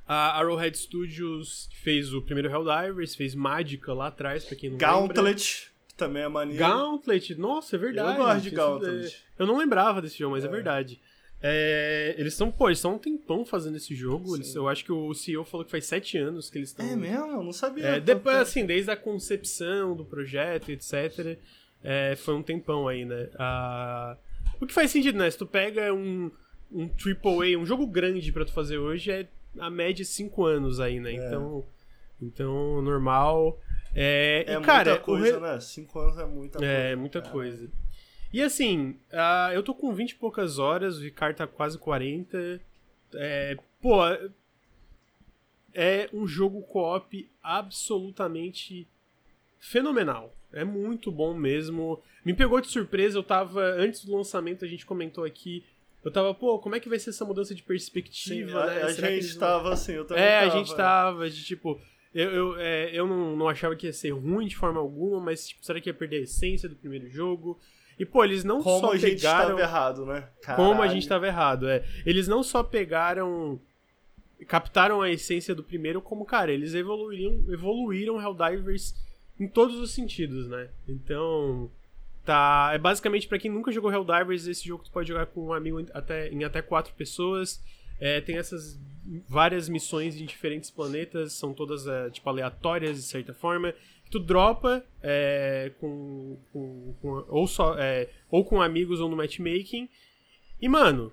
[0.08, 4.88] A Arrowhead Studios fez o primeiro Helldivers, fez Magica lá atrás, pra quem não lembra.
[4.88, 6.60] Gauntlet, que também é maneiro.
[6.60, 8.18] Gauntlet, nossa, é verdade.
[8.20, 9.16] Eu gosto de Gauntlet.
[9.16, 10.52] é, Eu não lembrava desse jogo, mas é, É.
[10.52, 11.00] verdade.
[11.48, 14.36] É, eles estão, pô, eles estão um tempão fazendo esse jogo.
[14.36, 16.86] Eles- eu acho que o CEO falou que faz sete anos que eles estão.
[16.90, 17.28] É mesmo?
[17.28, 17.86] Eu não sabia.
[17.86, 21.38] É, depois, assim, desde a concepção do projeto, etc.
[21.84, 23.30] é, foi um tempão aí, né?
[23.38, 24.18] Ah,
[24.60, 25.30] o que faz sentido, né?
[25.30, 26.32] Se tu pega um,
[26.72, 29.28] um AAA, um jogo grande pra tu fazer hoje, é
[29.60, 31.14] a média 5 anos aí, né?
[31.14, 31.28] É.
[31.28, 31.64] Então,
[32.22, 33.60] então, normal.
[33.94, 35.60] É, É e, cara, muita coisa, re- né?
[35.62, 36.74] Cinco anos é muita coisa.
[36.74, 37.70] é, muita coisa.
[38.36, 42.60] E assim, ah, eu tô com 20 e poucas horas, o Ricardo tá quase 40.
[43.14, 43.96] É, pô,
[45.74, 48.86] é um jogo co-op absolutamente
[49.58, 50.36] fenomenal.
[50.52, 52.04] É muito bom mesmo.
[52.26, 53.62] Me pegou de surpresa, eu tava.
[53.62, 55.64] Antes do lançamento, a gente comentou aqui.
[56.04, 58.84] Eu tava, pô, como é que vai ser essa mudança de Sim, perspectiva, a, né?
[58.84, 60.54] a que gente vão- tava assim, eu também é, tava.
[60.54, 61.80] a gente tava de tipo.
[62.14, 65.48] Eu, eu, é, eu não, não achava que ia ser ruim de forma alguma, mas
[65.48, 67.58] tipo, será que ia perder a essência do primeiro jogo?
[68.00, 69.50] E, pô, eles não Como só a gente pegaram.
[69.50, 70.28] tava errado, né?
[70.56, 71.86] Como a gente tava errado, é.
[72.06, 73.60] Eles não só pegaram.
[74.48, 78.96] captaram a essência do primeiro, como, cara, eles evoluíram, evoluíram Helldivers
[79.40, 80.70] em todos os sentidos, né?
[80.88, 81.70] Então.
[82.26, 82.72] Tá.
[82.74, 85.80] É basicamente pra quem nunca jogou Helldivers, esse jogo tu pode jogar com um amigo
[85.80, 87.62] em até, em até quatro pessoas.
[88.00, 88.78] É, tem essas
[89.28, 93.74] várias missões em diferentes planetas, são todas é, tipo aleatórias de certa forma.
[94.10, 99.90] Tu dropa é, com, com, com- ou só é, ou com amigos ou no matchmaking.
[100.62, 101.12] E mano,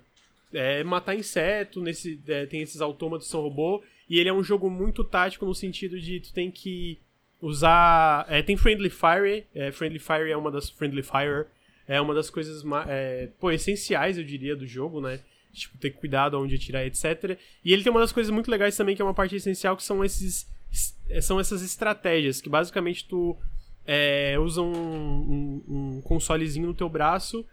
[0.53, 4.43] é matar inseto, nesse é, tem esses autômatos que são robô e ele é um
[4.43, 6.99] jogo muito tático no sentido de tu tem que
[7.41, 11.45] usar, é, tem friendly fire, é, friendly fire é uma das friendly fire
[11.87, 12.63] é uma das coisas
[13.39, 15.19] pô, essenciais, eu diria, do jogo, né?
[15.51, 17.37] Tipo, ter cuidado onde atirar, etc.
[17.63, 19.83] E ele tem uma das coisas muito legais também, que é uma parte essencial, que
[19.83, 20.47] são esses
[21.21, 23.37] são essas estratégias, que basicamente tu
[23.85, 25.63] é, usa um, um-
[25.97, 27.45] um consolezinho no teu braço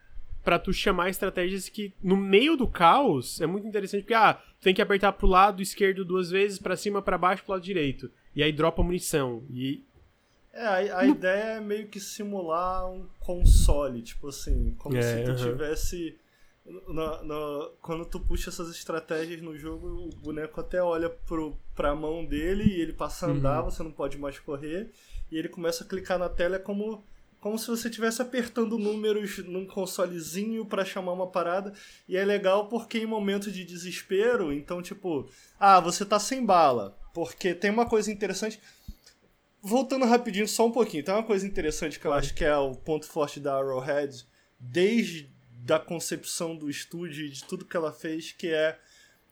[0.44, 4.62] pra tu chamar estratégias que no meio do caos é muito interessante, porque ah, tu
[4.62, 8.10] tem que apertar pro lado esquerdo duas vezes, pra cima, pra baixo, pro lado direito.
[8.34, 9.42] E aí dropa munição.
[9.50, 9.82] E
[10.52, 15.24] É, a, a ideia é meio que simular um console, tipo assim, como É, se
[15.24, 15.52] tu aham.
[15.52, 16.16] tivesse.
[16.88, 21.94] Na- na- quando tu puxa essas estratégias no jogo, o boneco até olha pro, pra
[21.94, 23.70] mão dele e ele passa a andar, Uhum.
[23.70, 24.90] você não pode mais correr,
[25.30, 27.04] e ele começa a clicar na tela, é como,
[27.40, 31.72] como se você estivesse apertando números num consolezinho pra chamar uma parada,
[32.08, 36.96] e é legal porque em momentos de desespero, então tipo, ah, você tá sem bala,
[37.14, 38.60] porque tem uma coisa interessante.
[39.62, 42.74] Voltando rapidinho, só um pouquinho, tem uma coisa interessante que eu acho que é o
[42.74, 44.24] ponto forte da Arrowhead,
[44.58, 45.30] desde
[45.64, 48.78] da concepção do estúdio e de tudo que ela fez, que é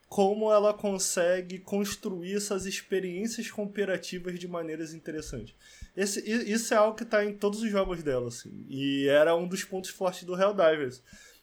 [0.08, 5.54] como ela consegue construir essas experiências cooperativas de maneiras interessantes.
[5.94, 6.20] Esse,
[6.50, 9.64] isso é algo que está em todos os jogos dela, assim, e era um dos
[9.64, 11.02] pontos fortes do Helldivers.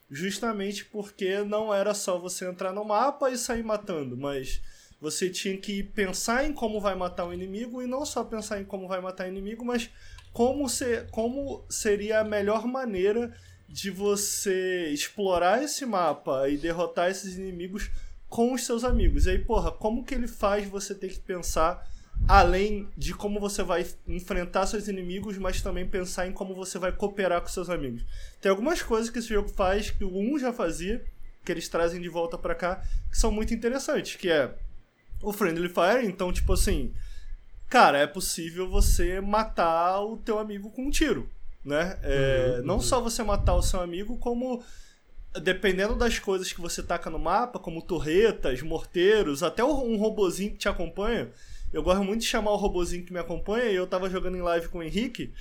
[0.09, 4.61] Justamente porque não era só você entrar no mapa e sair matando, mas
[4.99, 8.65] você tinha que pensar em como vai matar o inimigo e não só pensar em
[8.65, 9.89] como vai matar o inimigo, mas
[10.31, 13.35] como, ser, como seria a melhor maneira
[13.75, 17.91] de você explorar esse mapa e derrotar esses inimigos
[18.29, 19.25] com os seus amigos.
[19.25, 21.85] E aí, porra, como que ele faz você ter que pensar
[22.25, 26.93] além de como você vai enfrentar seus inimigos, mas também pensar em como você vai
[26.93, 28.05] cooperar com seus amigos.
[28.39, 31.03] Tem algumas coisas que esse jogo faz que o 1 já fazia,
[31.43, 34.55] que eles trazem de volta para cá, que são muito interessantes, que é
[35.21, 36.93] o Friendly Fire, então tipo assim,
[37.67, 41.29] cara, é possível você matar o teu amigo com um tiro,
[41.65, 41.97] né?
[42.03, 42.81] É, uhum, não uhum.
[42.81, 44.63] só você matar o seu amigo, como
[45.41, 50.57] dependendo das coisas que você taca no mapa, como torretas, morteiros, até um robozinho que
[50.57, 51.29] te acompanha.
[51.73, 54.41] Eu gosto muito de chamar o robozinho que me acompanha e eu tava jogando em
[54.41, 55.33] live com o Henrique.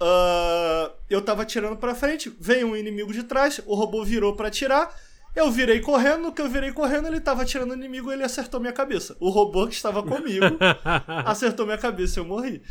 [0.00, 4.48] Uh, eu tava tirando pra frente, veio um inimigo de trás, o robô virou para
[4.48, 4.94] atirar.
[5.36, 8.22] Eu virei correndo, no que eu virei correndo, ele tava atirando o inimigo e ele
[8.22, 9.16] acertou minha cabeça.
[9.18, 10.46] O robô que estava comigo
[11.26, 12.62] acertou minha cabeça e eu morri.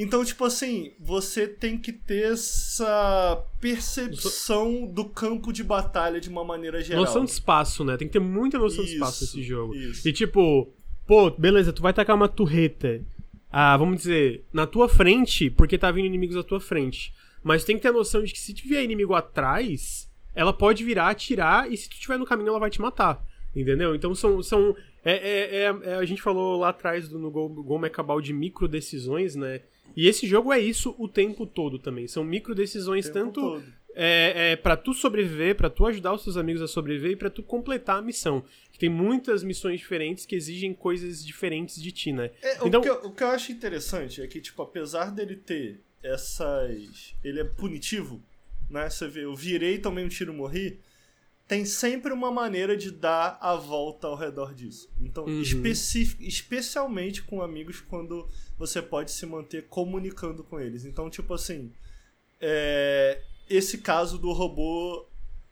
[0.00, 6.44] Então, tipo assim, você tem que ter essa percepção do campo de batalha de uma
[6.44, 7.04] maneira geral.
[7.04, 7.96] Noção de espaço, né?
[7.96, 9.74] Tem que ter muita noção isso, de espaço nesse jogo.
[9.74, 10.08] Isso.
[10.08, 10.72] E tipo,
[11.04, 13.04] pô, beleza, tu vai tacar uma turreta.
[13.50, 17.12] Ah, vamos dizer, na tua frente, porque tá vindo inimigos à tua frente.
[17.42, 21.08] Mas tem que ter a noção de que se tiver inimigo atrás, ela pode virar,
[21.08, 23.20] atirar, e se tu estiver no caminho, ela vai te matar.
[23.52, 23.96] Entendeu?
[23.96, 24.40] Então são.
[24.44, 28.20] são é, é, é, é a gente falou lá atrás do, no Gol, Gol Macabal
[28.20, 29.60] de micro decisões, né?
[29.96, 32.06] E esse jogo é isso o tempo todo também.
[32.06, 33.62] São micro decisões tanto
[33.94, 37.30] é, é para tu sobreviver, para tu ajudar os seus amigos a sobreviver e para
[37.30, 38.44] tu completar a missão.
[38.70, 42.30] Que tem muitas missões diferentes que exigem coisas diferentes de ti, né?
[42.42, 45.36] É, então, o, que eu, o que eu acho interessante é que tipo, apesar dele
[45.36, 48.22] ter essas, ele é punitivo
[48.68, 48.88] né?
[48.88, 50.78] Você vê, eu virei, tomei um tiro, morri.
[51.48, 54.88] Tem sempre uma maneira de dar a volta ao redor disso.
[55.00, 55.40] Então, uhum.
[55.40, 58.28] especialmente com amigos, quando
[58.58, 60.84] você pode se manter comunicando com eles.
[60.84, 61.72] Então, tipo assim,
[62.38, 65.06] é, esse caso do robô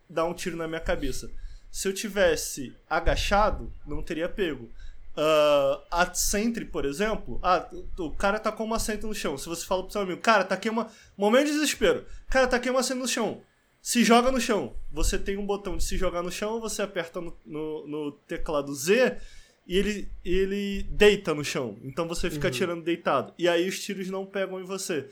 [0.08, 1.30] dar um tiro na minha cabeça.
[1.70, 4.70] Se eu tivesse agachado, não teria pego.
[5.16, 7.66] Uh, a Sentry, por exemplo, ah,
[7.98, 9.38] o cara tá com uma Sentry no chão.
[9.38, 10.90] Se você fala pro seu amigo, cara, tá aqui uma.
[11.16, 12.04] Momento de desespero.
[12.28, 13.42] Cara, tá aqui uma Sentry no chão.
[13.86, 14.74] Se joga no chão.
[14.90, 18.74] Você tem um botão de se jogar no chão, você aperta no, no, no teclado
[18.74, 19.16] Z
[19.64, 21.78] e ele, ele deita no chão.
[21.84, 22.52] Então você fica uhum.
[22.52, 23.32] tirando deitado.
[23.38, 25.08] E aí os tiros não pegam em você.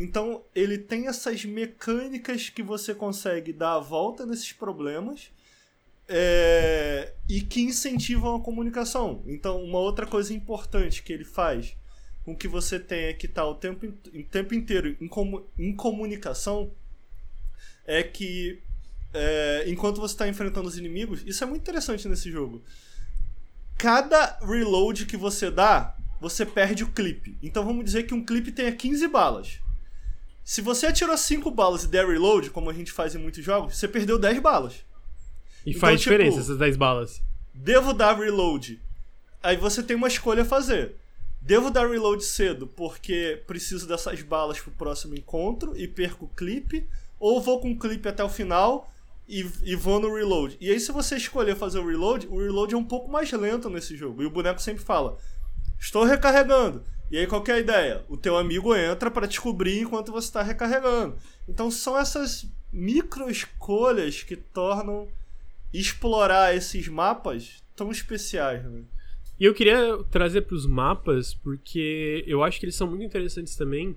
[0.00, 5.30] Então ele tem essas mecânicas que você consegue dar a volta nesses problemas
[6.08, 9.22] é, e que incentivam a comunicação.
[9.28, 11.76] Então, uma outra coisa importante que ele faz
[12.24, 16.72] com que você tenha que estar o tempo, o tempo inteiro em, comu, em comunicação
[17.88, 18.62] é que
[19.14, 22.62] é, enquanto você está enfrentando os inimigos, isso é muito interessante nesse jogo.
[23.78, 27.38] Cada reload que você dá, você perde o clipe.
[27.42, 29.58] Então vamos dizer que um clipe tenha 15 balas.
[30.44, 33.76] Se você atirou 5 balas e der reload, como a gente faz em muitos jogos,
[33.76, 34.84] você perdeu 10 balas.
[35.64, 37.22] E então, faz diferença tipo, essas 10 balas.
[37.54, 38.80] Devo dar reload.
[39.42, 40.96] Aí você tem uma escolha a fazer.
[41.40, 46.86] Devo dar reload cedo porque preciso dessas balas pro próximo encontro e perco o clipe.
[47.18, 48.90] Ou vou com o clipe até o final
[49.28, 50.56] e, e vou no reload.
[50.60, 53.68] E aí, se você escolher fazer o reload, o reload é um pouco mais lento
[53.68, 54.22] nesse jogo.
[54.22, 55.18] E o boneco sempre fala:
[55.78, 56.82] Estou recarregando.
[57.10, 58.04] E aí, qual é a ideia?
[58.08, 61.16] O teu amigo entra para descobrir enquanto você está recarregando.
[61.48, 65.08] Então, são essas micro escolhas que tornam
[65.72, 68.82] explorar esses mapas tão especiais, né?
[69.40, 73.54] E eu queria trazer para os mapas, porque eu acho que eles são muito interessantes
[73.54, 73.96] também,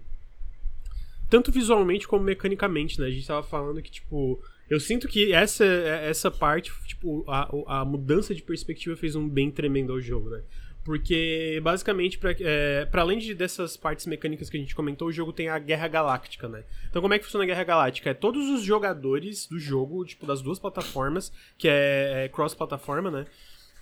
[1.31, 3.07] tanto visualmente como mecanicamente, né?
[3.07, 7.85] A gente tava falando que, tipo, eu sinto que essa, essa parte, tipo, a, a
[7.85, 10.41] mudança de perspectiva fez um bem tremendo ao jogo, né?
[10.83, 15.31] Porque, basicamente, para é, além de dessas partes mecânicas que a gente comentou, o jogo
[15.31, 16.65] tem a Guerra Galáctica, né?
[16.89, 18.09] Então, como é que funciona a Guerra Galáctica?
[18.09, 23.25] É todos os jogadores do jogo, tipo, das duas plataformas, que é, é cross-plataforma, né?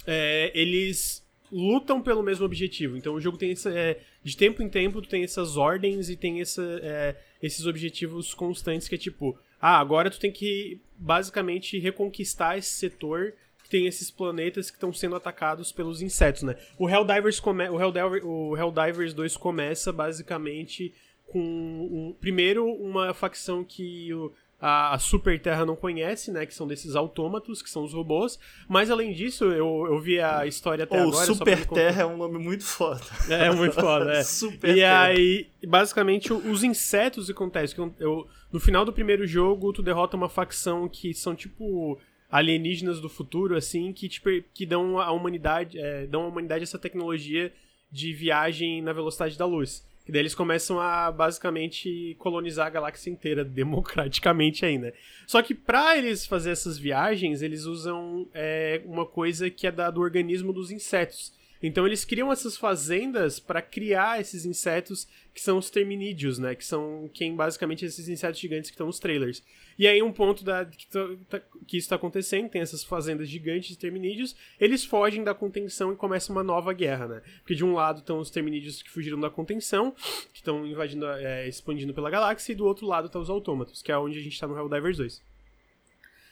[0.06, 2.96] É, eles lutam pelo mesmo objetivo.
[2.96, 3.72] Então, o jogo tem essa...
[3.72, 8.34] É, de tempo em tempo, tu tem essas ordens e tem essa, é, esses objetivos
[8.34, 9.38] constantes que é tipo...
[9.62, 13.34] Ah, agora tu tem que, basicamente, reconquistar esse setor
[13.70, 16.56] tem esses planetas que estão sendo atacados pelos insetos, né?
[16.78, 17.70] O Helldivers, come...
[17.70, 18.26] o Helldiver...
[18.26, 20.94] o Helldivers 2 começa basicamente
[21.28, 22.16] com um...
[22.20, 24.34] primeiro uma facção que o...
[24.62, 26.46] a, Super Terra não conhece, né?
[26.46, 28.38] Que são desses autômatos, que são os robôs.
[28.68, 31.26] Mas além disso, eu, eu vi a história até oh, agora.
[31.26, 33.02] Super Terra é um nome muito foda.
[33.30, 34.24] É, é muito foda, é.
[34.24, 35.04] Super e Terra.
[35.04, 37.94] aí, basicamente, os insetos acontecem.
[38.00, 41.98] Eu, no final do primeiro jogo, tu derrota uma facção que são tipo
[42.30, 46.78] alienígenas do futuro, assim, que, tipo, que dão à humanidade, é, dão à humanidade essa
[46.78, 47.52] tecnologia
[47.92, 49.84] de viagem na velocidade da luz.
[50.10, 54.92] E daí eles começam a basicamente colonizar a galáxia inteira, democraticamente ainda.
[55.28, 59.92] Só que para eles fazer essas viagens, eles usam é, uma coisa que é da,
[59.92, 61.32] do organismo dos insetos.
[61.62, 66.56] Então eles criam essas fazendas para criar esses insetos que são os terminídeos, né?
[66.56, 69.44] Que são quem basicamente esses insetos gigantes que estão nos trailers.
[69.78, 73.70] E aí um ponto da, que, tá, que isso está acontecendo, tem essas fazendas gigantes
[73.70, 77.22] de terminídeos, eles fogem da contenção e começa uma nova guerra, né?
[77.40, 79.92] Porque de um lado estão os terminídeos que fugiram da contenção,
[80.32, 83.82] que estão invadindo, é, expandindo pela galáxia, e do outro lado estão tá os autômatos,
[83.82, 85.22] que é onde a gente está no Helldivers 2.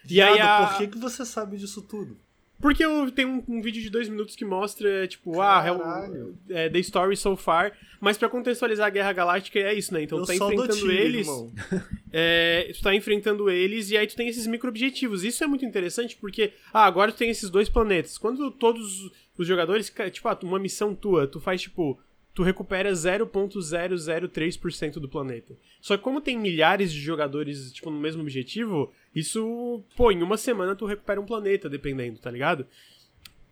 [0.10, 0.68] E aí a...
[0.68, 2.18] por que, que você sabe disso tudo?
[2.60, 5.64] Porque eu tenho um, um, vídeo de dois minutos que mostra, tipo, ah,
[6.50, 7.72] é, é, The Story So Far.
[8.00, 10.04] Mas para contextualizar a Guerra Galáctica é isso, né?
[10.04, 11.28] Então eu tu tá enfrentando tiro, eles.
[12.20, 15.26] É, tu tá enfrentando eles e aí tu tem esses micro-objetivos.
[15.26, 18.18] Isso é muito interessante porque, ah, agora tu tem esses dois planetas.
[18.18, 22.00] Quando todos os jogadores, tipo, ah, uma missão tua, tu faz, tipo,
[22.38, 25.58] tu recupera 0.003% do planeta.
[25.82, 30.38] Só que como tem milhares de jogadores, tipo, no mesmo objetivo, isso, pô, em uma
[30.38, 32.68] semana tu recupera um planeta, dependendo, tá ligado?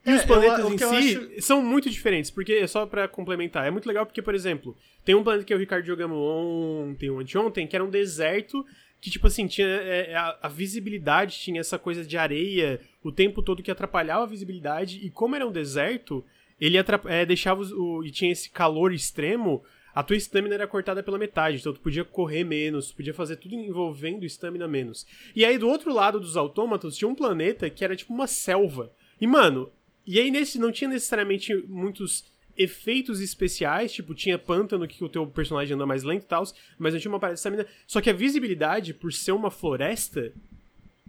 [0.06, 1.42] E é, os planetas eu, em si acho...
[1.42, 3.66] são muito diferentes, porque é só para complementar.
[3.66, 7.20] É muito legal porque, por exemplo, tem um planeta que o Ricardo jogamos ontem ou
[7.20, 8.64] anteontem, que era um deserto
[9.02, 13.12] que, tipo assim, tinha é, é, a, a, visibilidade, tinha essa coisa de areia o
[13.12, 16.24] tempo todo que atrapalhava a visibilidade, e como era um deserto,
[16.60, 19.64] ele é, deixava o, e tinha esse calor extremo,
[19.94, 23.56] a tua estamina era cortada pela metade, então tu podia correr menos, podia fazer tudo
[23.56, 25.06] envolvendo estamina menos.
[25.34, 28.92] E aí do outro lado dos autômatos tinha um planeta que era tipo uma selva.
[29.20, 29.72] E mano,
[30.06, 32.26] e aí nesse não tinha necessariamente muitos
[32.58, 36.44] efeitos especiais, tipo, tinha pântano que o teu personagem anda mais lento e tal,
[36.78, 37.66] mas não tinha uma parede de estamina.
[37.86, 40.34] Só que a visibilidade, por ser uma floresta,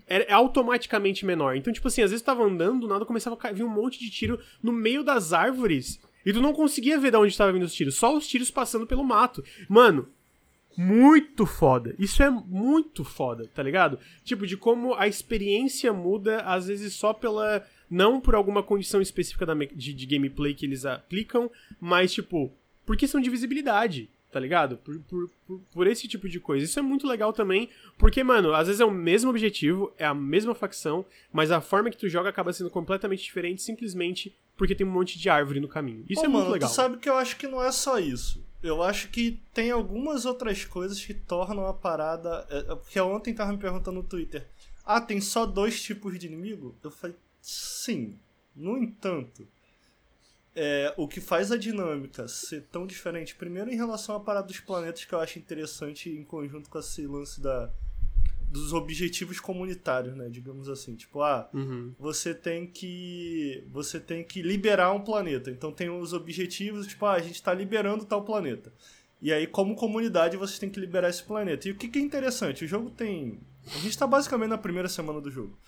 [0.08, 1.56] é automaticamente menor.
[1.56, 3.98] Então, tipo assim, às vezes tu tava andando, do nada começava a vir um monte
[3.98, 6.00] de tiro no meio das árvores.
[6.24, 8.86] E tu não conseguia ver de onde estavam vindo os tiros, só os tiros passando
[8.86, 9.44] pelo mato.
[9.68, 10.08] Mano,
[10.76, 11.94] muito foda.
[11.98, 13.98] Isso é muito foda, tá ligado?
[14.24, 17.64] Tipo, de como a experiência muda, às vezes só pela.
[17.88, 21.48] Não por alguma condição específica da, de, de gameplay que eles aplicam,
[21.80, 22.52] mas, tipo,
[22.84, 24.76] por questão de visibilidade tá ligado?
[24.76, 26.66] Por, por, por, por, esse tipo de coisa.
[26.66, 30.12] Isso é muito legal também, porque, mano, às vezes é o mesmo objetivo, é a
[30.12, 34.86] mesma facção, mas a forma que tu joga acaba sendo completamente diferente simplesmente porque tem
[34.86, 36.04] um monte de árvore no caminho.
[36.06, 36.68] Isso é mano, muito legal.
[36.68, 38.44] Tu sabe que eu acho que não é só isso.
[38.62, 42.46] Eu acho que tem algumas outras coisas que tornam a parada.
[42.50, 44.46] É, é, porque ontem tava me perguntando no Twitter:
[44.84, 46.74] Ah, tem só dois tipos de inimigo?
[46.84, 48.18] Eu falei: Sim.
[48.54, 49.48] No entanto,
[50.56, 54.58] é, o que faz a dinâmica ser tão diferente, primeiro em relação à parada dos
[54.58, 57.70] planetas, que eu acho interessante em conjunto com esse lance da,
[58.50, 60.28] dos objetivos comunitários, né?
[60.30, 61.92] Digamos assim, tipo, ah, uhum.
[61.98, 65.50] você tem que você tem que liberar um planeta.
[65.50, 68.72] Então tem os objetivos, tipo, ah, a gente está liberando tal planeta.
[69.20, 71.68] E aí, como comunidade, vocês têm que liberar esse planeta.
[71.68, 72.64] E o que, que é interessante?
[72.64, 73.40] O jogo tem.
[73.66, 75.58] A gente está basicamente na primeira semana do jogo.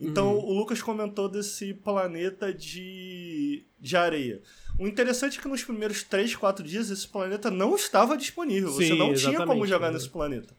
[0.00, 0.44] Então uhum.
[0.44, 3.23] o Lucas comentou desse planeta de,
[3.84, 4.42] de areia.
[4.78, 8.70] O interessante é que nos primeiros 3, 4 dias esse planeta não estava disponível.
[8.70, 10.54] Sim, Você não tinha como jogar nesse planeta.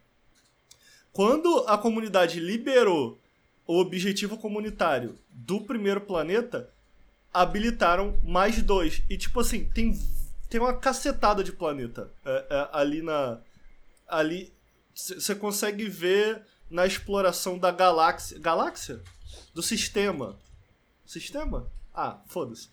[1.11, 3.19] Quando a comunidade liberou
[3.67, 6.69] o objetivo comunitário do primeiro planeta,
[7.33, 9.01] habilitaram mais dois.
[9.09, 9.99] E tipo assim, tem,
[10.49, 13.39] tem uma cacetada de planeta é, é, ali na.
[14.07, 14.53] Ali.
[14.93, 18.39] Você consegue ver na exploração da galáxia.
[18.39, 19.01] Galáxia?
[19.55, 20.37] do sistema.
[21.05, 21.71] Sistema?
[21.93, 22.69] Ah, foda-se.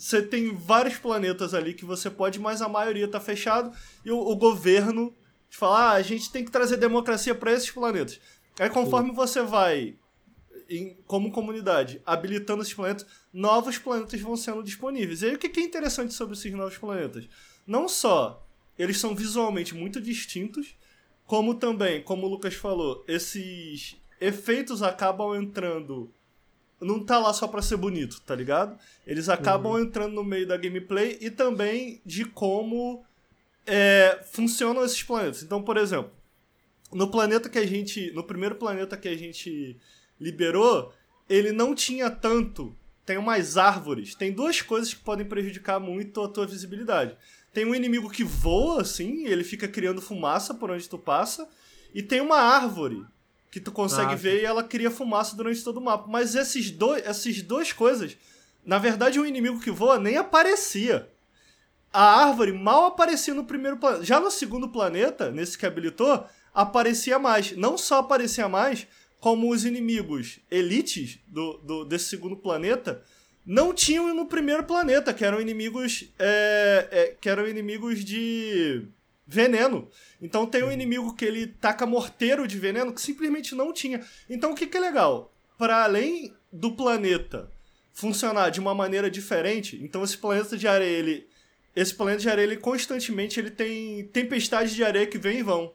[0.00, 3.70] Você tem vários planetas ali que você pode, mas a maioria tá fechado
[4.02, 5.14] e o, o governo
[5.50, 8.18] fala: ah, a gente tem que trazer democracia para esses planetas.
[8.58, 9.98] Aí conforme você vai,
[10.70, 15.20] em, como comunidade, habilitando esses planetas, novos planetas vão sendo disponíveis.
[15.20, 17.28] E aí o que é interessante sobre esses novos planetas?
[17.66, 18.42] Não só
[18.78, 20.78] eles são visualmente muito distintos,
[21.26, 26.10] como também, como o Lucas falou, esses efeitos acabam entrando
[26.80, 28.78] não tá lá só pra ser bonito, tá ligado?
[29.06, 29.80] Eles acabam uhum.
[29.80, 33.04] entrando no meio da gameplay e também de como
[33.66, 35.42] é, funcionam esses planetas.
[35.42, 36.10] Então, por exemplo,
[36.92, 38.10] no planeta que a gente.
[38.12, 39.78] No primeiro planeta que a gente
[40.18, 40.92] liberou,
[41.28, 42.76] ele não tinha tanto.
[43.04, 44.14] Tem umas árvores.
[44.14, 47.16] Tem duas coisas que podem prejudicar muito a tua visibilidade.
[47.52, 51.48] Tem um inimigo que voa, assim, ele fica criando fumaça por onde tu passa.
[51.92, 53.04] E tem uma árvore
[53.50, 56.06] que tu consegue ah, ver e ela cria fumaça durante todo o mapa.
[56.08, 58.16] Mas esses dois, essas duas coisas,
[58.64, 61.08] na verdade, o um inimigo que voa nem aparecia.
[61.92, 64.04] A árvore mal aparecia no primeiro planeta.
[64.04, 66.24] Já no segundo planeta, nesse que habilitou,
[66.54, 67.56] aparecia mais.
[67.56, 68.86] Não só aparecia mais,
[69.18, 73.02] como os inimigos elites do, do, desse segundo planeta
[73.44, 76.04] não tinham no primeiro planeta, que eram inimigos.
[76.18, 78.86] É, é, que eram inimigos de
[79.30, 79.88] veneno.
[80.20, 84.04] Então tem um inimigo que ele taca morteiro de veneno que simplesmente não tinha.
[84.28, 85.32] Então o que, que é legal?
[85.56, 87.48] Para além do planeta
[87.92, 91.28] funcionar de uma maneira diferente, então esse planeta de areia, ele,
[91.76, 95.72] esse planeta de areia, ele constantemente ele tem tempestades de areia que vêm e vão.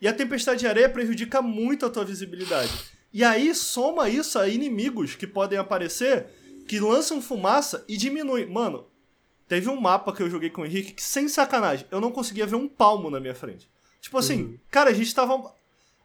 [0.00, 2.72] E a tempestade de areia prejudica muito a tua visibilidade.
[3.12, 6.26] E aí soma isso a inimigos que podem aparecer
[6.68, 8.46] que lançam fumaça e diminuem.
[8.46, 8.86] Mano,
[9.48, 12.46] teve um mapa que eu joguei com o Henrique que, sem sacanagem, eu não conseguia
[12.46, 13.68] ver um palmo na minha frente.
[14.00, 14.58] Tipo assim, uhum.
[14.70, 15.52] cara, a gente tava.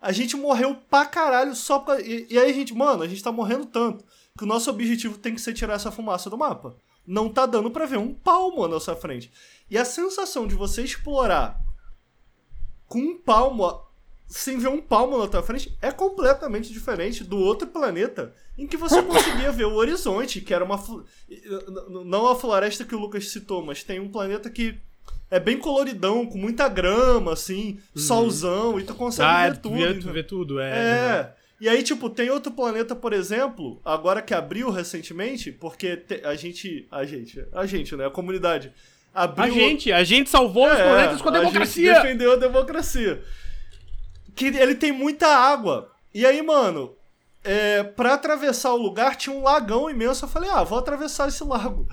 [0.01, 2.01] A gente morreu pra caralho só pra.
[2.01, 4.03] E, e aí a gente, mano, a gente tá morrendo tanto
[4.37, 6.75] que o nosso objetivo tem que ser tirar essa fumaça do mapa.
[7.05, 9.31] Não tá dando pra ver um palmo na nossa frente.
[9.69, 11.61] E a sensação de você explorar
[12.87, 13.81] com um palmo
[14.27, 18.77] sem ver um palmo na tua frente é completamente diferente do outro planeta em que
[18.77, 20.81] você conseguia ver o horizonte, que era uma.
[22.05, 24.77] Não a floresta que o Lucas citou, mas tem um planeta que
[25.31, 28.01] é bem coloridão, com muita grama, assim, uhum.
[28.01, 29.75] solzão, e tu consegue ah, ver tudo.
[29.75, 30.69] Vê, tu vê tudo, é.
[30.69, 31.34] É.
[31.59, 36.88] E aí, tipo, tem outro planeta, por exemplo, agora que abriu recentemente, porque a gente.
[36.91, 37.43] A gente.
[37.51, 38.05] A gente, né?
[38.05, 38.71] A comunidade.
[39.13, 39.45] Abriu...
[39.45, 41.91] A gente, a gente salvou é, os planetas com a democracia.
[41.91, 43.23] A gente defendeu a democracia.
[44.35, 45.91] Que ele tem muita água.
[46.13, 46.95] E aí, mano,
[47.43, 50.25] é, pra atravessar o lugar tinha um lagão imenso.
[50.25, 51.87] Eu falei, ah, vou atravessar esse lago.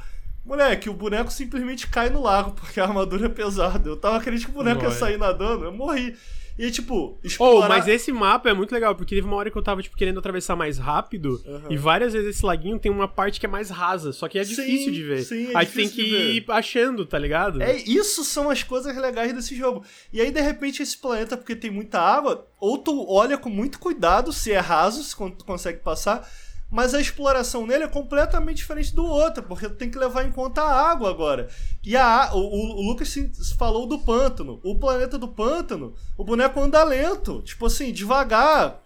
[0.45, 3.89] Moleque, o boneco simplesmente cai no lago, porque a armadura é pesada.
[3.89, 4.93] Eu tava acreditando que o boneco Morre.
[4.93, 6.17] ia sair nadando, eu morri.
[6.61, 7.65] E, tipo, explorar...
[7.65, 9.97] Oh, mas esse mapa é muito legal, porque teve uma hora que eu tava, tipo,
[9.97, 11.63] querendo atravessar mais rápido, uhum.
[11.71, 14.43] e várias vezes esse laguinho tem uma parte que é mais rasa, só que é
[14.43, 15.23] difícil sim, de ver.
[15.23, 17.63] Sim, é Aí tem que ir achando, tá ligado?
[17.63, 19.83] É, isso são as coisas legais desse jogo.
[20.13, 23.79] E aí, de repente, esse planeta, porque tem muita água, ou tu olha com muito
[23.79, 26.29] cuidado se é raso, se tu consegue passar,
[26.71, 30.63] mas a exploração nele é completamente diferente do outro, porque tem que levar em conta
[30.63, 31.49] a água agora.
[31.83, 33.13] E a, o, o, Lucas
[33.59, 34.61] falou do pântano.
[34.63, 38.83] O planeta do pântano, o boneco anda lento, tipo assim, devagar,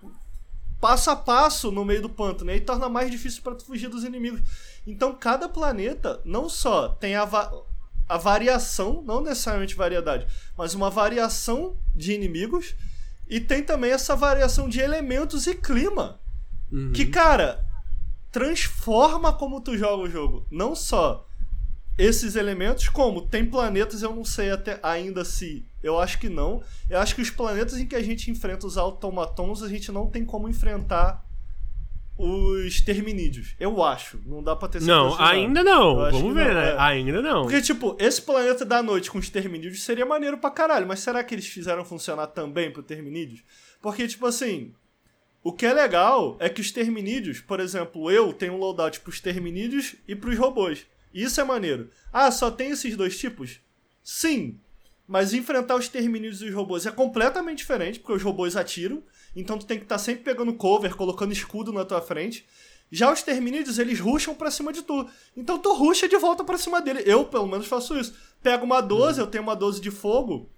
[0.81, 3.89] passo a passo no meio do pântano, e aí torna mais difícil para tu fugir
[3.89, 4.41] dos inimigos.
[4.87, 7.53] Então cada planeta não só tem a, va
[8.07, 12.75] a variação, não necessariamente variedade, mas uma variação de inimigos,
[13.29, 16.21] e tem também essa variação de elementos e clima.
[16.71, 16.93] Uhum.
[16.93, 17.64] Que, cara,
[18.35, 20.45] transforma como tu joga o jogo.
[20.51, 21.25] Não só
[21.97, 25.65] esses elementos, como tem planetas, eu não sei até ainda se.
[25.81, 26.61] Eu acho que não.
[26.91, 30.11] Eu acho que os planetas em que a gente enfrenta os automatons, a gente não
[30.11, 31.25] tem como enfrentar
[32.19, 33.55] os terminídeos.
[33.61, 34.21] Eu acho.
[34.27, 34.99] Não dá pra ter certeza.
[34.99, 35.95] Não, ainda não.
[35.95, 36.71] Vamos ver, não, né?
[36.71, 36.77] É.
[36.77, 37.43] Ainda não.
[37.43, 40.89] Porque, tipo, esse planeta da noite com os terminídeos seria maneiro pra caralho.
[40.89, 43.45] Mas será que eles fizeram funcionar também pro terminídeos?
[43.81, 44.75] Porque, tipo assim,
[45.45, 49.21] o que é legal é que os terminídeos, por exemplo, eu tenho um loadout pros
[49.21, 50.87] terminídeos e pros robôs.
[51.13, 51.91] Isso é maneiro.
[52.11, 53.61] Ah, só tem esses dois tipos?
[54.03, 54.59] Sim.
[55.07, 59.03] Mas enfrentar os terminídeos e os robôs é completamente diferente, porque os robôs atiram.
[59.37, 62.47] Então tu tem que estar tá sempre pegando cover, colocando escudo na tua frente.
[62.91, 65.07] Já os terminídeos, eles ruxam pra cima de tu.
[65.37, 67.03] Então tu ruxa de volta pra cima dele.
[67.05, 68.15] Eu, pelo menos, faço isso.
[68.43, 69.27] Pego uma 12, uhum.
[69.27, 70.49] eu tenho uma 12 de fogo.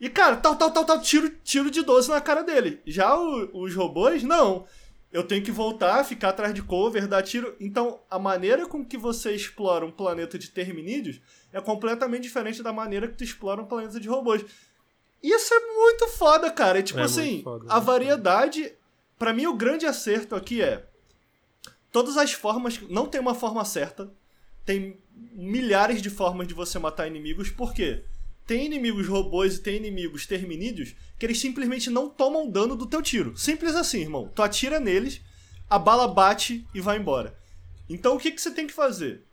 [0.00, 2.80] E, cara, tal, tal, tal, tal, tiro, tiro de 12 na cara dele.
[2.86, 4.66] Já o, os robôs, não.
[5.10, 7.56] Eu tenho que voltar, ficar atrás de cover, dar tiro.
[7.58, 11.20] Então, a maneira com que você explora um planeta de terminídeos
[11.52, 14.44] é completamente diferente da maneira que tu explora um planeta de robôs.
[15.22, 16.80] Isso é muito foda, cara.
[16.80, 18.74] É tipo é assim, foda, a variedade.
[19.18, 20.86] para mim, o grande acerto aqui é.
[21.90, 22.78] Todas as formas.
[22.90, 24.12] Não tem uma forma certa.
[24.66, 25.00] Tem
[25.32, 27.48] milhares de formas de você matar inimigos.
[27.48, 28.04] Por quê?
[28.46, 33.02] Tem inimigos robôs e tem inimigos terminídeos que eles simplesmente não tomam dano do teu
[33.02, 33.36] tiro.
[33.36, 34.30] Simples assim, irmão.
[34.34, 35.20] Tu atira neles,
[35.68, 37.36] a bala bate e vai embora.
[37.88, 39.24] Então o que, que você tem que fazer?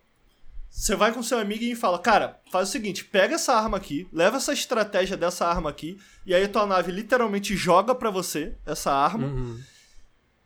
[0.69, 4.07] Você vai com seu amigo e fala, cara, faz o seguinte, pega essa arma aqui,
[4.11, 8.55] leva essa estratégia dessa arma aqui, e aí a tua nave literalmente joga para você
[8.65, 9.59] essa arma, uhum.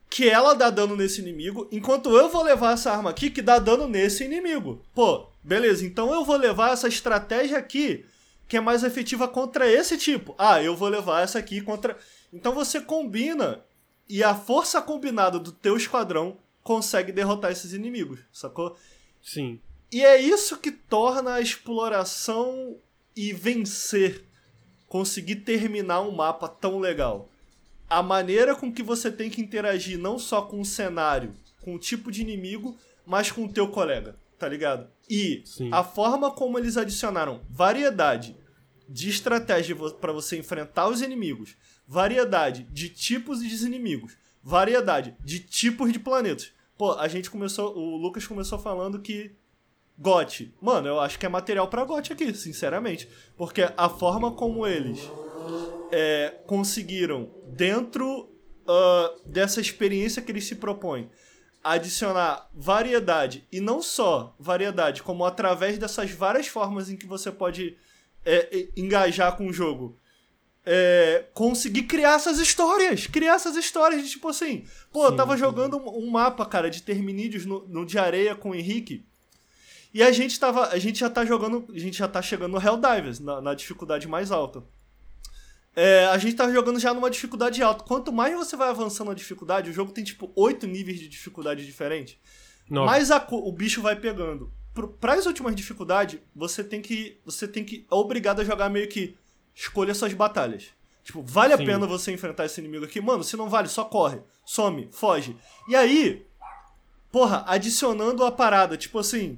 [0.10, 3.58] que ela dá dano nesse inimigo, enquanto eu vou levar essa arma aqui que dá
[3.58, 4.84] dano nesse inimigo.
[4.94, 8.04] Pô, beleza, então eu vou levar essa estratégia aqui
[8.48, 10.34] que é mais efetiva contra esse tipo.
[10.38, 11.98] Ah, eu vou levar essa aqui contra.
[12.32, 13.62] Então você combina
[14.08, 18.78] e a força combinada do teu esquadrão consegue derrotar esses inimigos, sacou?
[19.22, 19.60] Sim.
[19.92, 22.78] E é isso que torna a exploração
[23.16, 24.24] e vencer,
[24.88, 27.30] conseguir terminar um mapa tão legal.
[27.90, 31.80] A maneira com que você tem que interagir não só com o cenário, com o
[31.80, 34.90] tipo de inimigo, mas com o teu colega tá ligado?
[35.10, 35.70] E Sim.
[35.72, 38.36] a forma como eles adicionaram variedade
[38.88, 41.56] de estratégia para você enfrentar os inimigos,
[41.86, 46.52] variedade de tipos de inimigos, variedade de tipos de planetas.
[46.78, 49.36] Pô, a gente começou, o Lucas começou falando que
[49.98, 50.54] GOT.
[50.62, 53.10] Mano, eu acho que é material pra GOT aqui, sinceramente.
[53.36, 55.00] Porque a forma como eles
[55.92, 58.30] é, conseguiram, dentro
[58.68, 61.10] uh, dessa experiência que eles se propõem,
[61.72, 67.78] adicionar variedade, e não só variedade, como através dessas várias formas em que você pode
[68.26, 69.98] é, engajar com o jogo.
[70.70, 73.08] É, conseguir criar essas histórias.
[73.08, 74.66] Criar essas histórias de tipo assim.
[74.92, 75.40] Pô, eu tava sim.
[75.40, 79.06] jogando um, mapa, cara, de Terminídeos no, no de areia com o Henrique.
[79.94, 80.68] E a gente tava.
[80.68, 81.66] A gente já tá jogando.
[81.74, 84.62] A gente já tá chegando no Helldivers, na, na dificuldade mais alta.
[85.80, 87.84] É, a gente tá jogando já numa dificuldade alta.
[87.84, 91.64] Quanto mais você vai avançando na dificuldade, o jogo tem tipo oito níveis de dificuldade
[91.64, 92.18] diferentes.
[92.68, 94.52] Mais a, o bicho vai pegando.
[95.00, 97.22] Para as últimas dificuldades, você tem que.
[97.24, 97.86] Você tem que.
[97.92, 99.16] É obrigado a jogar meio que.
[99.54, 100.70] Escolha suas batalhas.
[101.04, 101.62] Tipo, vale Sim.
[101.62, 103.00] a pena você enfrentar esse inimigo aqui?
[103.00, 104.20] Mano, se não vale, só corre.
[104.44, 105.38] Some, foge.
[105.68, 106.26] E aí,
[107.12, 109.38] porra, adicionando a parada, tipo assim.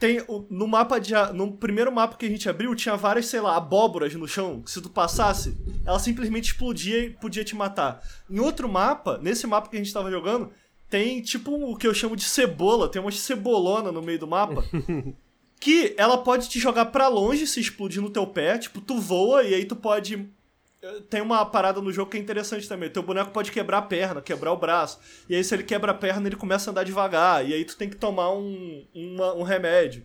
[0.00, 0.18] Tem
[0.48, 1.12] no mapa de.
[1.34, 4.62] No primeiro mapa que a gente abriu, tinha várias, sei lá, abóboras no chão.
[4.62, 5.54] Que se tu passasse,
[5.84, 8.02] ela simplesmente explodia e podia te matar.
[8.28, 10.50] Em outro mapa, nesse mapa que a gente tava jogando,
[10.88, 14.64] tem tipo o que eu chamo de cebola, tem uma cebolona no meio do mapa.
[15.60, 19.42] que ela pode te jogar para longe se explodir no teu pé, tipo, tu voa
[19.42, 20.30] e aí tu pode
[21.10, 22.88] tem uma parada no jogo que é interessante também.
[22.88, 24.98] Teu boneco pode quebrar a perna, quebrar o braço.
[25.28, 27.46] E aí, se ele quebra a perna, ele começa a andar devagar.
[27.46, 30.04] E aí, tu tem que tomar um, uma, um remédio.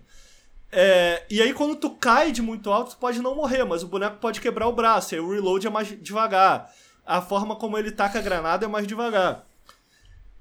[0.72, 3.88] É, e aí, quando tu cai de muito alto, tu pode não morrer, mas o
[3.88, 5.14] boneco pode quebrar o braço.
[5.14, 6.70] E aí, o reload é mais devagar.
[7.06, 9.46] A forma como ele taca a granada é mais devagar.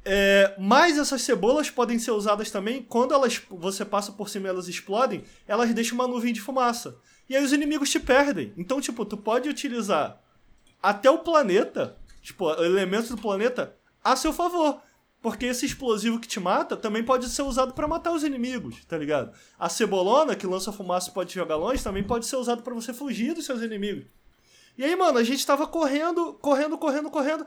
[0.05, 4.51] É, mas essas cebolas podem ser usadas também quando elas você passa por cima e
[4.51, 6.97] elas explodem, elas deixam uma nuvem de fumaça.
[7.27, 8.53] E aí os inimigos te perdem.
[8.57, 10.23] Então, tipo, tu pode utilizar
[10.85, 13.75] até o planeta, tipo, elementos do planeta,
[14.05, 14.83] a seu favor.
[15.23, 18.99] Porque esse explosivo que te mata também pode ser usado para matar os inimigos, tá
[18.99, 19.35] ligado?
[19.59, 22.93] A cebolona, que lança fumaça e pode jogar longe, também pode ser usado para você
[22.93, 24.05] fugir dos seus inimigos.
[24.77, 27.47] E aí, mano, a gente tava correndo, correndo, correndo, correndo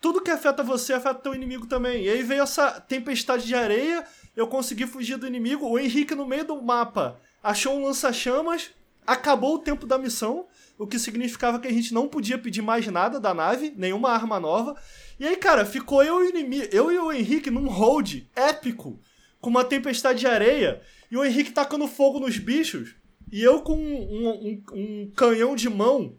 [0.00, 2.04] tudo que afeta você afeta teu inimigo também.
[2.04, 5.68] E aí veio essa tempestade de areia, eu consegui fugir do inimigo.
[5.68, 8.70] O Henrique, no meio do mapa, achou um lança-chamas,
[9.06, 10.46] acabou o tempo da missão,
[10.78, 14.40] o que significava que a gente não podia pedir mais nada da nave, nenhuma arma
[14.40, 14.74] nova.
[15.18, 19.00] E aí, cara, ficou eu e o inimigo, eu e o Henrique num hold épico,
[19.40, 20.80] com uma tempestade de areia,
[21.10, 22.96] e o Henrique tacando fogo nos bichos,
[23.30, 26.16] e eu com um, um, um canhão de mão,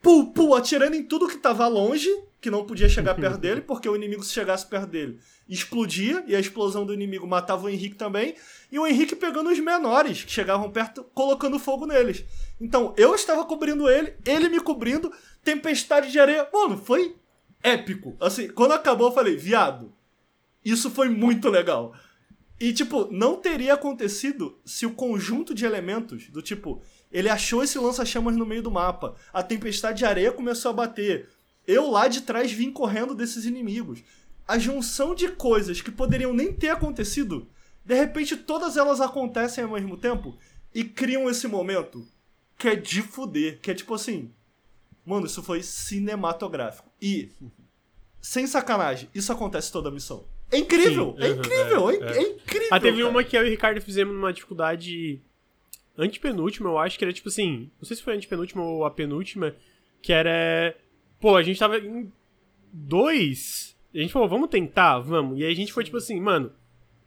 [0.00, 2.08] pu, pu, atirando em tudo que tava longe,
[2.40, 5.18] que não podia chegar perto dele, porque o inimigo, se chegasse perto dele,
[5.48, 8.34] explodia, e a explosão do inimigo matava o Henrique também,
[8.70, 12.24] e o Henrique pegando os menores, que chegavam perto, colocando fogo neles.
[12.60, 15.12] Então, eu estava cobrindo ele, ele me cobrindo,
[15.42, 16.48] tempestade de areia.
[16.52, 17.16] Mano, foi
[17.62, 18.16] épico.
[18.20, 19.92] Assim, quando acabou, eu falei, viado,
[20.64, 21.94] isso foi muito legal.
[22.60, 27.78] E, tipo, não teria acontecido se o conjunto de elementos, do tipo, ele achou esse
[27.78, 31.28] lança-chamas no meio do mapa, a tempestade de areia começou a bater,
[31.66, 34.02] eu lá de trás vim correndo desses inimigos.
[34.46, 37.48] A junção de coisas que poderiam nem ter acontecido,
[37.88, 40.38] de repente todas elas acontecem ao mesmo tempo
[40.74, 42.06] e criam esse momento
[42.58, 44.30] que é de fuder, que é tipo assim,
[45.04, 46.90] mano, isso foi cinematográfico.
[47.00, 47.30] E
[48.20, 50.26] sem sacanagem, isso acontece toda a missão.
[50.52, 52.68] É incrível, Sim, é, incrível é, é, é, incrível.
[52.70, 53.08] Ah, teve cara.
[53.08, 55.22] uma que eu e o Ricardo fizemos numa dificuldade
[55.96, 59.56] antepenúltima, eu acho que era tipo assim, não sei se foi antepenúltima ou a penúltima,
[60.02, 60.76] que era
[61.18, 62.12] Pô, a gente tava em
[62.72, 63.76] dois.
[63.94, 65.38] A gente falou, vamos tentar, vamos.
[65.38, 66.52] E aí a gente foi tipo assim, mano,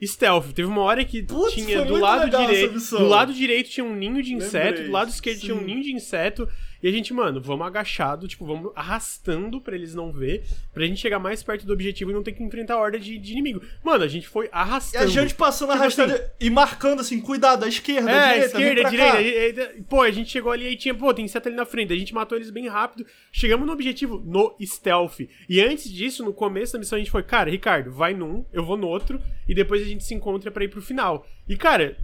[0.07, 0.51] stealth.
[0.53, 2.79] Teve uma hora que Putz, tinha do lado direito.
[2.79, 5.45] Do lado direito tinha um ninho de inseto, Lembrei, do lado esquerdo sim.
[5.45, 6.47] tinha um ninho de inseto.
[6.81, 10.43] E a gente, mano, vamos agachado, tipo, vamos arrastando pra eles não ver,
[10.73, 13.17] pra gente chegar mais perto do objetivo e não ter que enfrentar a horda de,
[13.17, 13.61] de inimigo.
[13.83, 15.03] Mano, a gente foi arrastando.
[15.03, 18.33] E a gente passando tipo arrastando assim, e marcando assim, cuidado, à esquerda, é, à
[18.33, 19.83] direita, esquerda, direita.
[19.87, 21.93] Pô, a gente chegou ali e tinha, pô, tem inseto ali na frente.
[21.93, 23.05] A gente matou eles bem rápido.
[23.31, 25.19] Chegamos no objetivo, no stealth.
[25.47, 28.63] E antes disso, no começo da missão, a gente foi, cara, Ricardo, vai num, eu
[28.63, 31.25] vou no outro, e depois a gente se encontra pra ir pro final.
[31.47, 31.97] E, cara,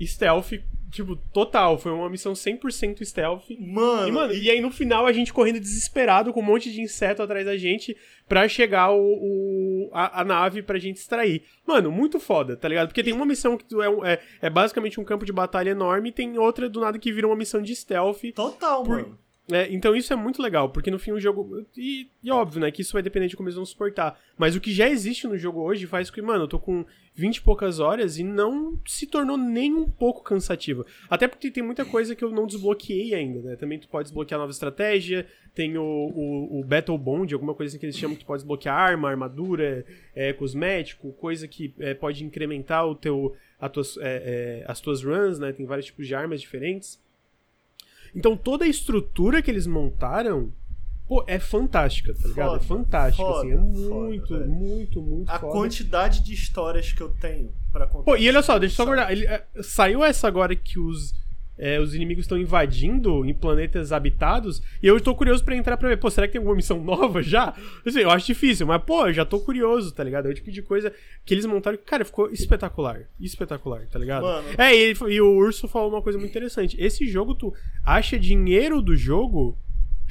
[0.00, 0.52] stealth
[0.90, 1.78] Tipo, total.
[1.78, 3.44] Foi uma missão 100% stealth.
[3.58, 4.08] Mano.
[4.08, 7.22] E, mano, e aí no final a gente correndo desesperado com um monte de inseto
[7.22, 7.96] atrás da gente
[8.28, 11.42] pra chegar o, o a, a, nave pra gente extrair.
[11.66, 12.88] Mano, muito foda, tá ligado?
[12.88, 16.12] Porque tem uma missão que é, é, é basicamente um campo de batalha enorme e
[16.12, 18.22] tem outra do nada que vira uma missão de stealth.
[18.34, 19.02] Total, por...
[19.02, 19.18] mano.
[19.52, 21.66] É, então isso é muito legal, porque no fim o jogo.
[21.76, 22.70] E, e, óbvio, né?
[22.70, 24.18] Que isso vai depender de como eles vão suportar.
[24.36, 26.84] Mas o que já existe no jogo hoje faz com que, mano, eu tô com
[27.14, 30.86] 20 e poucas horas e não se tornou nem um pouco cansativo.
[31.08, 33.56] Até porque tem muita coisa que eu não desbloqueei ainda, né?
[33.56, 37.78] Também tu pode desbloquear nova estratégia, tem o, o, o Battle Bond, alguma coisa assim
[37.78, 42.24] que eles chamam que tu pode desbloquear arma, armadura, é, cosmético, coisa que é, pode
[42.24, 43.34] incrementar o teu,
[44.00, 45.52] é, é as tuas runs, né?
[45.52, 47.00] Tem vários tipos de armas diferentes.
[48.14, 50.52] Então toda a estrutura que eles montaram,
[51.06, 52.56] pô, é fantástica, tá ligado?
[52.56, 53.88] é fantástica, foda, assim, é muito,
[54.28, 55.52] foda, muito, muito, A foda.
[55.52, 58.04] quantidade de histórias que eu tenho para contar.
[58.04, 59.10] Pô, e olha só, deixa eu só guardar.
[59.12, 61.12] Ele, é, saiu essa agora que os
[61.60, 65.90] é, os inimigos estão invadindo em planetas habitados, e eu tô curioso para entrar pra
[65.90, 67.54] ver, pô, será que tem alguma missão nova já?
[67.86, 70.26] Assim, eu acho difícil, mas, pô, eu já tô curioso, tá ligado?
[70.26, 70.90] É o tipo de coisa
[71.24, 73.02] que eles montaram que, cara, ficou espetacular.
[73.20, 74.22] Espetacular, tá ligado?
[74.22, 74.48] Mano.
[74.56, 76.76] É, e, e o Urso falou uma coisa muito interessante.
[76.80, 77.52] Esse jogo, tu
[77.84, 79.58] acha dinheiro do jogo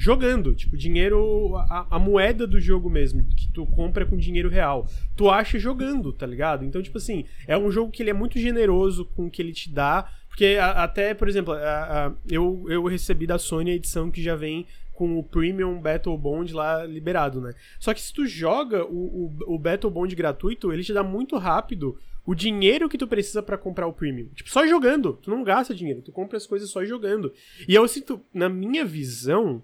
[0.00, 0.54] jogando.
[0.54, 1.56] Tipo, dinheiro.
[1.56, 4.88] A, a, moeda do jogo mesmo, que tu compra com dinheiro real.
[5.14, 6.64] Tu acha jogando, tá ligado?
[6.64, 9.52] Então, tipo assim, é um jogo que ele é muito generoso com o que ele
[9.52, 10.10] te dá.
[10.40, 14.34] Porque a, até, por exemplo, a, eu, eu recebi da Sony a edição que já
[14.34, 17.52] vem com o Premium Battle Bond lá liberado, né?
[17.78, 21.36] Só que se tu joga o, o, o Battle Bond gratuito, ele te dá muito
[21.36, 24.28] rápido o dinheiro que tu precisa para comprar o Premium.
[24.34, 25.12] Tipo, só jogando.
[25.20, 27.34] Tu não gasta dinheiro, tu compra as coisas só jogando.
[27.68, 29.62] E eu sinto, na minha visão,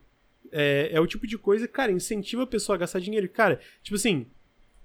[0.52, 3.26] é, é o tipo de coisa cara, incentiva a pessoa a gastar dinheiro.
[3.30, 4.26] Cara, tipo assim,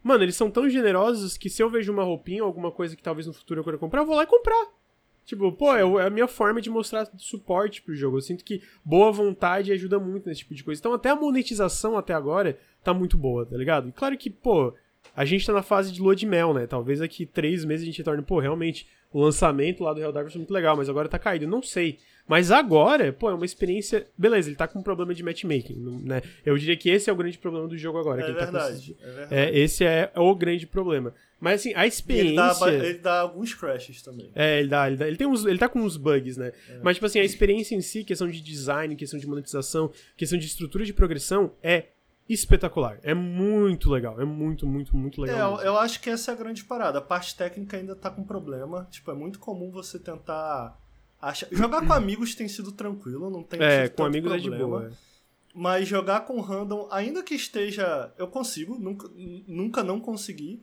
[0.02, 3.04] mano, eles são tão generosos que se eu vejo uma roupinha ou alguma coisa que
[3.04, 4.81] talvez no futuro eu queira comprar, eu vou lá e comprar.
[5.26, 8.18] Tipo, pô, é, é a minha forma de mostrar suporte pro jogo.
[8.18, 10.80] Eu sinto que boa vontade ajuda muito nesse tipo de coisa.
[10.80, 13.90] Então, até a monetização até agora tá muito boa, tá ligado?
[13.90, 14.74] E claro que, pô,
[15.16, 16.66] a gente tá na fase de lua de mel, né?
[16.68, 20.40] Talvez daqui três meses a gente torne, pô, realmente, o lançamento lá do Helldivers foi
[20.40, 21.48] muito legal, mas agora tá caído.
[21.48, 22.00] Não sei.
[22.32, 24.08] Mas agora, pô, é uma experiência.
[24.18, 25.76] Beleza, ele tá com um problema de matchmaking,
[26.06, 26.22] né?
[26.46, 28.22] Eu diria que esse é o grande problema do jogo agora.
[28.22, 28.96] É, verdade, tá esses...
[29.02, 29.36] é verdade.
[29.36, 31.14] É, esse é o grande problema.
[31.42, 32.30] Mas assim, a experiência.
[32.30, 34.32] Ele dá, ele dá, alguns crashes também.
[34.34, 35.08] É, ele dá, ele dá.
[35.10, 36.54] Ele, tem uns, ele tá com uns bugs, né?
[36.70, 36.80] É.
[36.82, 40.46] Mas, tipo assim, a experiência em si, questão de design, questão de monetização, questão de
[40.46, 41.88] estrutura de progressão, é
[42.30, 42.98] espetacular.
[43.04, 44.22] É muito legal.
[44.22, 45.60] É muito, muito, muito legal.
[45.60, 47.00] É, eu acho que essa é a grande parada.
[47.00, 48.88] A parte técnica ainda tá com problema.
[48.90, 50.80] Tipo, é muito comum você tentar
[51.22, 51.48] Acha...
[51.52, 54.88] Jogar com amigos tem sido tranquilo, não tem É, com amigos problema, é de boa.
[54.88, 55.12] É.
[55.54, 58.12] Mas jogar com random, ainda que esteja.
[58.18, 59.10] Eu consigo, nunca,
[59.48, 60.62] nunca não consegui.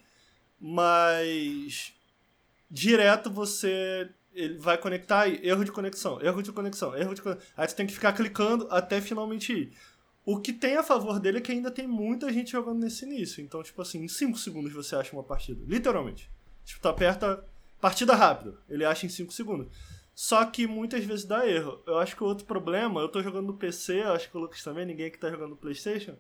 [0.61, 1.93] Mas.
[2.71, 4.11] Direto você.
[4.35, 7.49] Ele vai conectar aí, erro de conexão, erro de conexão, erro de conexão.
[7.57, 9.73] Aí você tem que ficar clicando até finalmente ir.
[10.25, 13.43] O que tem a favor dele é que ainda tem muita gente jogando nesse início.
[13.43, 15.65] Então, tipo assim, em 5 segundos você acha uma partida.
[15.67, 16.31] Literalmente.
[16.65, 17.43] Tipo, tu aperta
[17.81, 18.55] partida rápida.
[18.69, 19.69] Ele acha em 5 segundos.
[20.19, 21.81] Só que muitas vezes dá erro.
[21.87, 24.61] Eu acho que o outro problema, eu tô jogando no PC, acho que o Lucas
[24.65, 26.17] também, ninguém aqui tá jogando no PlayStation.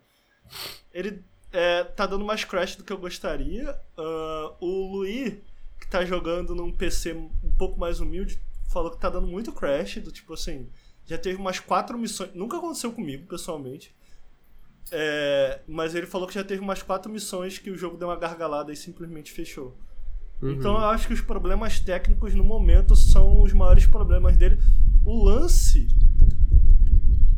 [0.92, 3.76] Ele é, tá dando mais crash do que eu gostaria.
[3.98, 5.34] Uh, o Luiz,
[5.80, 9.96] que tá jogando num PC um pouco mais humilde, falou que tá dando muito crash,
[9.96, 10.70] do tipo assim,
[11.04, 12.32] já teve umas quatro missões.
[12.34, 13.92] Nunca aconteceu comigo, pessoalmente.
[14.92, 18.16] É, mas ele falou que já teve umas quatro missões que o jogo deu uma
[18.16, 19.76] gargalada e simplesmente fechou.
[20.40, 20.52] Uhum.
[20.52, 24.58] Então eu acho que os problemas técnicos no momento são os maiores problemas dele.
[25.04, 25.88] O lance.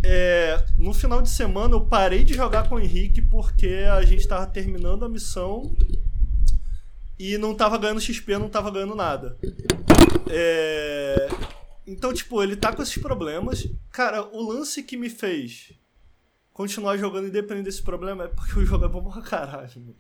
[0.03, 4.21] É, no final de semana eu parei de jogar com o Henrique porque a gente
[4.21, 5.77] estava terminando a missão
[7.19, 9.37] e não tava ganhando XP, não tava ganhando nada.
[10.27, 11.29] É,
[11.87, 13.69] então, tipo, ele tá com esses problemas.
[13.91, 15.73] Cara, o lance que me fez
[16.53, 19.97] continuar jogando independente desse problema é porque o jogo é bom pra caralho, mano.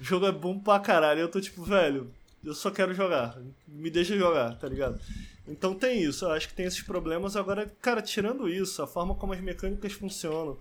[0.00, 1.20] O jogo é bom pra caralho.
[1.20, 2.12] Eu tô tipo, velho,
[2.44, 3.40] eu só quero jogar.
[3.66, 5.00] Me deixa jogar, tá ligado?
[5.46, 7.36] Então tem isso, eu acho que tem esses problemas.
[7.36, 10.58] Agora, cara, tirando isso, a forma como as mecânicas funcionam,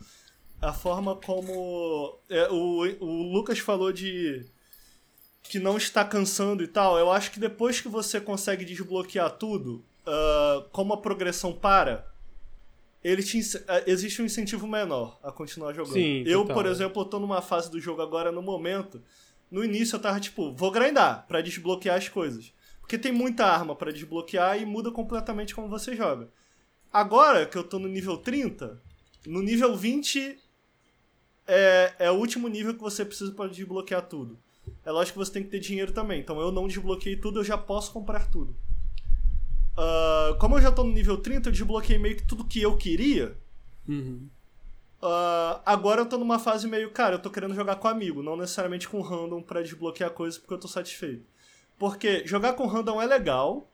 [0.62, 2.20] a forma como.
[2.30, 4.46] É, o, o Lucas falou de.
[5.44, 6.98] que não está cansando e tal.
[6.98, 12.08] Eu acho que depois que você consegue desbloquear tudo, uh, como a progressão para,
[13.04, 15.94] ele te, uh, existe um incentivo menor a continuar jogando.
[15.94, 19.02] Sim, eu, por exemplo, eu tô numa fase do jogo agora no momento
[19.52, 22.54] no início eu tava tipo, vou grindar para desbloquear as coisas.
[22.80, 26.30] Porque tem muita arma para desbloquear e muda completamente como você joga.
[26.92, 28.82] Agora que eu tô no nível 30,
[29.28, 30.40] no nível 20
[31.48, 34.38] é, é o último nível que você precisa para desbloquear tudo.
[34.86, 36.22] É lógico que você tem que ter dinheiro também.
[36.22, 38.56] Então eu não desbloqueei tudo, eu já posso comprar tudo.
[39.74, 42.78] Uh, como eu já tô no nível 30, eu desbloqueei meio que tudo que eu
[42.78, 43.38] queria.
[43.88, 44.28] Uhum.
[45.02, 48.38] Uh, agora eu tô numa fase meio, cara, eu tô querendo jogar com amigo, não
[48.38, 51.26] necessariamente com random para desbloquear coisas porque eu tô satisfeito.
[51.80, 53.68] Porque jogar com random é legal,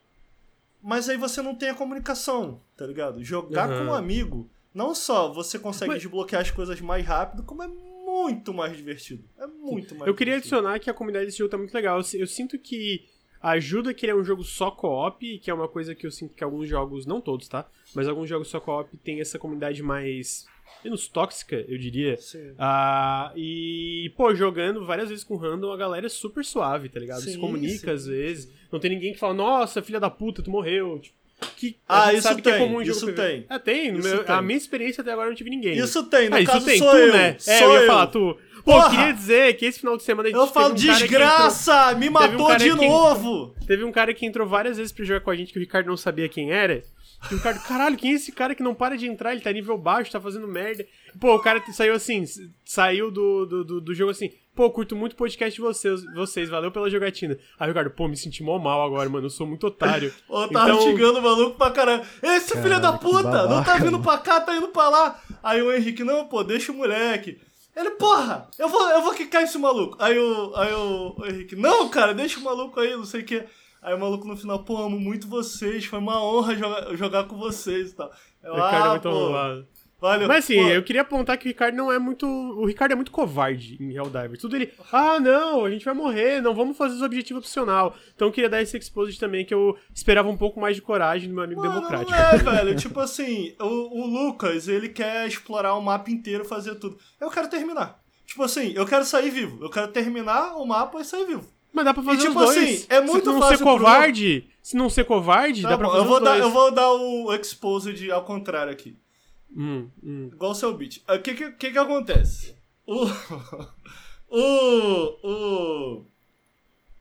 [0.82, 3.22] mas aí você não tem a comunicação, tá ligado?
[3.22, 3.78] Jogar uhum.
[3.78, 7.68] com um amigo Não só você consegue Mas- desbloquear as coisas mais rápido, como é
[7.68, 9.24] muito mais divertido.
[9.38, 10.56] É muito mais Eu queria divertido.
[10.56, 11.98] adicionar que a comunidade desse jogo tá muito legal.
[11.98, 13.04] Eu, eu sinto que
[13.40, 16.34] ajuda que ele é um jogo só co-op, que é uma coisa que eu sinto
[16.34, 17.66] que alguns jogos, não todos, tá?
[17.94, 20.46] Mas alguns jogos só co-op tem essa comunidade mais.
[20.84, 22.16] Menos tóxica, eu diria.
[22.16, 22.52] Sim.
[22.58, 27.20] Ah, e, pô, jogando várias vezes com random, a galera é super suave, tá ligado?
[27.20, 28.48] Se Sim, comunica sim, às vezes.
[28.70, 30.98] Não tem ninguém que fala, nossa, filha da puta, tu morreu.
[31.00, 31.16] Tipo,
[31.56, 33.46] que Ah, isso sabe que é tem, comum em jogo isso tem.
[33.48, 33.94] É, tem.
[33.96, 34.34] Isso meu- tem.
[34.34, 35.78] A minha experiência até agora não tive ninguém.
[35.78, 37.12] Isso tem, no ah, isso caso tem, sou tu, eu.
[37.12, 37.28] né?
[37.28, 37.86] É, sou eu ia eu.
[37.86, 38.36] falar, tu.
[38.64, 38.86] Pô, Porra!
[38.86, 41.94] eu queria dizer que esse final de semana a gente Eu falo, um desgraça!
[41.94, 43.44] Me um matou cara de novo!
[43.52, 45.60] entrou- teve um cara que entrou várias vezes pra jogar com a gente que o
[45.60, 46.82] Ricardo não sabia quem era.
[47.30, 49.32] E o Ricardo, caralho, quem é esse cara que não para de entrar?
[49.32, 50.86] Ele tá nível baixo, tá fazendo merda.
[51.20, 52.24] Pô, o cara saiu assim,
[52.64, 54.30] saiu do, do, do, do jogo assim.
[54.54, 57.38] Pô, curto muito o podcast de vocês, vocês, valeu pela jogatina.
[57.58, 60.12] Aí o Ricardo, pô, me senti mal mal agora, mano, eu sou muito otário.
[60.28, 62.02] Ô, tava Então- xingando o maluco pra caralho.
[62.22, 65.20] Esse filho da puta, não tá babaca, vindo pra cá, tá indo pra lá.
[65.42, 67.40] Aí o Henrique, não, pô, deixa o moleque.
[67.76, 69.96] Ele, porra, eu vou, eu vou quicar esse maluco.
[70.00, 73.24] Aí o, aí o, o Henrique, não, cara, deixa o maluco aí, não sei o
[73.24, 73.44] que.
[73.80, 77.36] Aí o maluco no final, pô, amo muito vocês, foi uma honra jogar, jogar com
[77.36, 78.10] vocês e tal.
[78.42, 79.68] Eu, O Ricardo é ah, muito pô, arrombado.
[80.00, 80.28] valeu.
[80.28, 82.26] Mas assim, Pô, eu queria apontar que o Ricardo não é muito.
[82.26, 84.40] O Ricardo é muito covarde em Helldivers.
[84.40, 84.72] Tudo ele.
[84.92, 87.96] Ah, não, a gente vai morrer, não vamos fazer os objetivos opcional.
[88.14, 91.28] Então eu queria dar esse exposed também, que eu esperava um pouco mais de coragem
[91.28, 92.10] do meu amigo Mano, democrático.
[92.10, 92.76] Não é, velho.
[92.76, 96.98] Tipo assim, o, o Lucas, ele quer explorar o mapa inteiro, fazer tudo.
[97.20, 98.00] Eu quero terminar.
[98.26, 99.64] Tipo assim, eu quero sair vivo.
[99.64, 101.57] Eu quero terminar o mapa e sair vivo.
[101.78, 102.56] Mas dá pra fazer tipo os dois.
[102.58, 105.78] assim, é muito se não fácil ser pro- covarde, se não ser covarde, Tá dá
[105.78, 106.42] pra bom, fazer eu vou dar, dois.
[106.42, 108.96] eu vou dar o exposed ao contrário aqui.
[109.56, 110.28] Hum, hum.
[110.32, 111.00] Igual o seu beat.
[111.08, 112.54] O que que, que que acontece?
[112.86, 113.04] O,
[114.28, 116.04] o, o,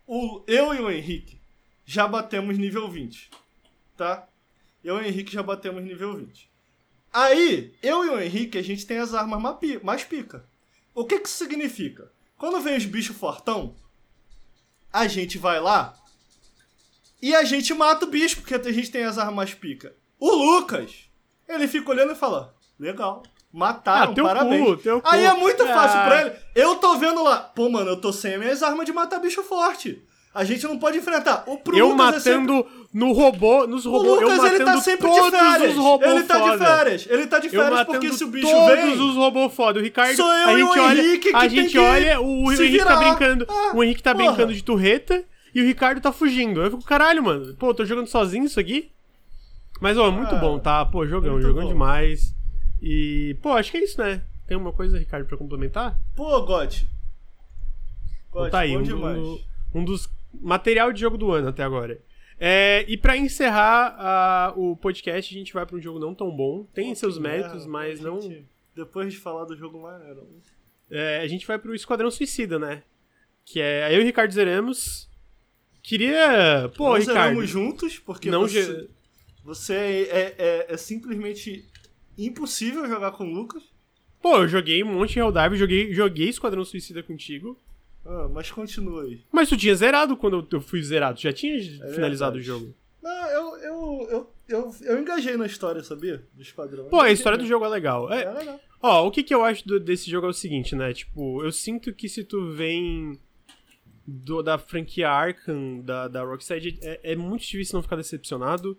[0.08, 0.44] o.
[0.48, 1.40] Eu e o Henrique
[1.86, 3.30] já batemos nível 20.
[3.96, 4.28] Tá?
[4.84, 6.50] Eu e o Henrique já batemos nível 20.
[7.12, 9.42] Aí, eu e o Henrique, a gente tem as armas
[9.84, 10.46] mais pica.
[10.94, 12.12] O que que isso significa?
[12.38, 13.76] Quando vem os bichos fortão,
[14.98, 15.94] a gente vai lá
[17.22, 19.96] e a gente mata o bicho, porque a gente tem as armas pica.
[20.20, 20.92] O Lucas,
[21.48, 24.82] ele fica olhando e fala: Legal, mataram, Ah, teu parabéns.
[24.82, 25.02] cu.
[25.04, 26.06] Aí é muito fácil Ah.
[26.06, 26.36] pra ele.
[26.56, 29.44] Eu tô vendo lá, pô, mano, eu tô sem as minhas armas de matar bicho
[29.44, 30.04] forte.
[30.34, 31.44] A gente não pode enfrentar.
[31.48, 34.56] O pro Eu Lucas é sempre- matando no robô, nos o robôs, eu Lucas, matando
[34.56, 35.72] ele tá sempre de todos férias.
[35.72, 37.08] os robôs Ele tá de férias.
[37.10, 38.94] Ele tá de Eu férias matando porque se o bicho todos vem.
[39.10, 39.80] os robôs foda.
[39.80, 42.52] O Ricardo, Sou eu a e o gente olha, Henrique que a gente olha, o
[42.52, 42.98] Henrique tá virar.
[42.98, 44.28] brincando, Ah, o Henrique tá porra.
[44.28, 45.24] brincando de turreta
[45.56, 46.62] e o Ricardo tá fugindo.
[46.62, 47.56] Eu fico, caralho, mano.
[47.56, 48.92] Pô, eu tô jogando sozinho isso aqui?
[49.82, 50.86] Mas, ó, muito Ah, bom, tá?
[50.86, 51.70] Pô, jogão, jogão bom.
[51.70, 52.34] demais.
[52.82, 54.22] E, pô, acho que é isso, né?
[54.48, 56.00] Tem uma coisa, Ricardo, pra complementar?
[56.16, 56.76] Pô, God.
[58.32, 59.18] God, tá aí, bom um, demais.
[59.18, 59.40] do-
[59.76, 60.08] um dos
[60.42, 62.02] material de jogo do ano até agora.
[62.40, 66.66] É, e pra encerrar o podcast, a gente vai pra um jogo não tão bom.
[66.74, 68.20] Tem Pô, seus méritos, merda, mas não.
[68.76, 70.28] Depois de falar do jogo maneiro.
[70.90, 72.84] É, a gente vai pro Esquadrão Suicida, né?
[73.44, 73.94] Que é.
[73.94, 75.10] Eu e o Ricardo zeramos.
[75.82, 76.70] Queria.
[76.76, 77.30] Pô, Nós Ricardo.
[77.30, 78.90] zeramos juntos, porque não você, ge-
[79.44, 81.66] você é, é, é- é simplesmente
[82.18, 83.64] impossível jogar com o Lucas.
[84.22, 87.58] Pô, eu joguei um monte de Helldive, joguei, joguei Esquadrão Suicida contigo.
[88.08, 89.22] Ah, mas continua aí.
[89.32, 91.18] Mas tu tinha zerado quando eu- fui zerado.
[91.18, 91.60] Tu já tinha
[91.94, 92.40] finalizado É verdade.
[92.40, 92.74] o jogo.
[93.04, 96.24] Não, eu, eu, eu, eu, eu engajei na história, sabia?
[96.34, 96.86] Do Esquadrão.
[96.86, 98.12] Pô, a história do jogo é legal.
[98.12, 98.60] É, É legal.
[98.82, 100.94] Ó, o que que eu acho do- desse jogo é o seguinte, né?
[100.94, 103.20] Tipo, eu sinto que se tu vem
[104.06, 108.78] do- da franquia Arkham, da, da Rocksteady, é, é muito difícil não ficar decepcionado.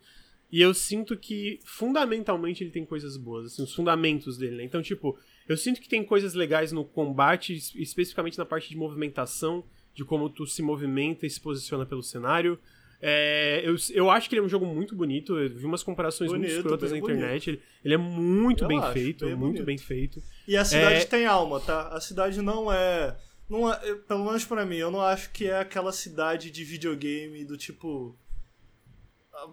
[0.51, 4.65] E eu sinto que, fundamentalmente, ele tem coisas boas, assim, os fundamentos dele, né?
[4.65, 5.19] Então, tipo,
[5.49, 9.65] eu sinto que tem coisas legais no combate, es- especificamente na parte de movimentação,
[9.95, 12.59] de como tu se movimenta e se posiciona pelo cenário.
[13.01, 15.39] É, eu, eu acho que ele é um jogo muito bonito.
[15.39, 17.51] Eu vi umas comparações muito Bonito, escrotas na internet.
[17.51, 19.67] Ele, ele é muito Eu bem acho, feito, bem muito bonito.
[19.67, 20.23] bem feito.
[20.47, 21.89] E a cidade É- tem alma, tá?
[21.89, 23.17] A cidade não é.
[23.49, 27.45] Não é pelo menos pra mim, eu não acho que é aquela cidade de videogame
[27.45, 28.15] do tipo.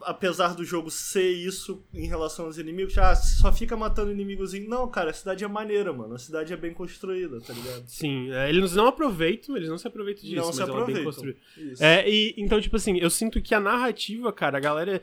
[0.01, 4.69] Apesar do jogo ser isso em relação aos inimigos, ah, só fica matando inimigozinho.
[4.69, 6.15] Não, cara, a cidade é maneira, mano.
[6.15, 7.83] A cidade é bem construída, tá ligado?
[7.87, 10.73] Sim, é, eles não aproveitam, eles não se aproveitam disso, não mas se ela é
[10.73, 11.05] bem aproveitam.
[11.05, 11.39] construída.
[11.79, 15.01] É, e então, tipo assim, eu sinto que a narrativa, cara, a galera,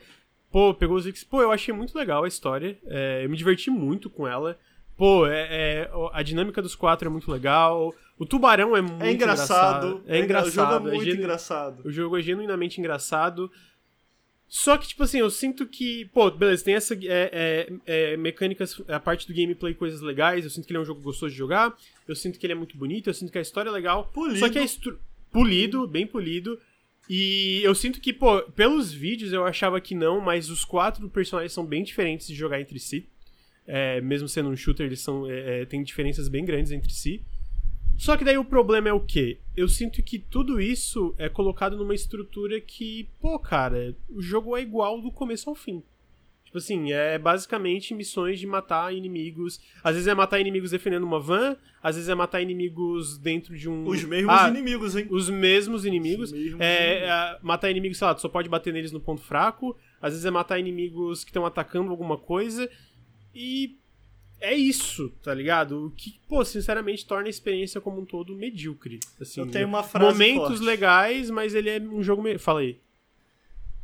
[0.51, 3.69] pô, pegou os X, pô, eu achei muito legal a história, é, eu me diverti
[3.71, 4.57] muito com ela.
[4.95, 7.91] Pô, é, é, a dinâmica dos quatro é muito legal.
[8.19, 10.03] O tubarão é muito É engraçado.
[10.07, 10.47] É engraçado.
[10.47, 11.81] O jogo é é muito genu- engraçado.
[11.83, 13.51] O jogo é genuinamente engraçado.
[14.55, 18.79] Só que, tipo assim, eu sinto que, pô, beleza, tem essa é, é, é, mecânicas,
[18.87, 20.43] a parte do gameplay, coisas legais.
[20.43, 21.75] Eu sinto que ele é um jogo gostoso de jogar.
[22.07, 23.09] Eu sinto que ele é muito bonito.
[23.09, 24.11] Eu sinto que a história é legal.
[24.13, 24.37] Polido.
[24.37, 24.99] Só que é estru...
[25.31, 26.59] polido, bem polido.
[27.09, 31.51] E eu sinto que, pô, pelos vídeos eu achava que não, mas os quatro personagens
[31.51, 33.07] são bem diferentes de jogar entre si.
[33.65, 35.27] é, mesmo sendo um shooter, eles são.
[35.27, 37.23] É, é, tem diferenças bem grandes entre si.
[37.97, 39.37] Só que daí o problema é o quê?
[39.55, 44.61] Eu sinto que tudo isso é colocado numa estrutura que, pô, cara, o jogo é
[44.61, 45.81] igual do começo ao fim.
[46.45, 49.59] Tipo assim, é basicamente missões de matar inimigos.
[49.83, 53.67] Às vezes é matar inimigos defendendo uma van, às vezes é matar inimigos dentro de
[53.69, 53.87] um.
[53.87, 55.07] Os mesmos Ah, inimigos, hein?
[55.09, 56.31] Os mesmos inimigos.
[56.31, 57.09] Os mesmos é, inimigos.
[57.09, 59.75] é, matar inimigos, sei lá, tu só pode bater neles no ponto fraco.
[60.01, 62.69] Às vezes é matar inimigos que estão atacando alguma coisa.
[63.33, 63.77] E
[64.43, 65.87] é isso, tá ligado?
[65.87, 68.99] O que, pô, sinceramente torna a experiência como um todo medíocre.
[69.19, 70.63] Assim, Eu tenho uma frase Momentos forte.
[70.63, 72.21] legais, mas ele é um jogo.
[72.21, 72.37] Me...
[72.37, 72.77] Fala aí.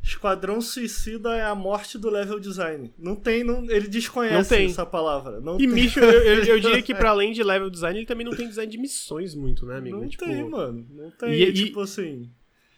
[0.02, 2.92] Esquadrão Suicida é a morte do level design.
[2.98, 5.40] Não tem, não, ele desconhece Não essa palavra.
[5.42, 5.68] Não E tem.
[5.68, 8.48] Mission, eu, eu, eu diria que pra além de level design, ele também não tem
[8.48, 9.98] design de missões muito, né, amigo?
[9.98, 10.86] Não É, tipo, tem, mano.
[10.90, 11.34] Não tem.
[11.34, 12.30] E- e- tipo assim.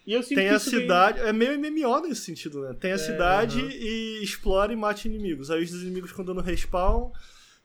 [0.06, 1.20] E eu Tem a cidade.
[1.20, 2.74] É meio MMO nesse sentido, né?
[2.80, 3.70] Tem a cidade aham.
[3.72, 5.52] e explore e mate inimigos.
[5.52, 7.12] Aí os inimigos ficam dando respawn.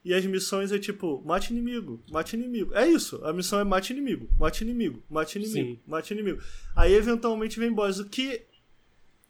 [0.06, 2.72] E as missões é tipo, mate inimigo, mate inimigo.
[2.74, 3.24] É isso.
[3.24, 5.80] A missão é mate inimigo, mate inimigo, mate inimigo, Sim.
[5.84, 6.40] mate inimigo.
[6.76, 7.98] Aí eventualmente vem boss.
[7.98, 8.42] O que.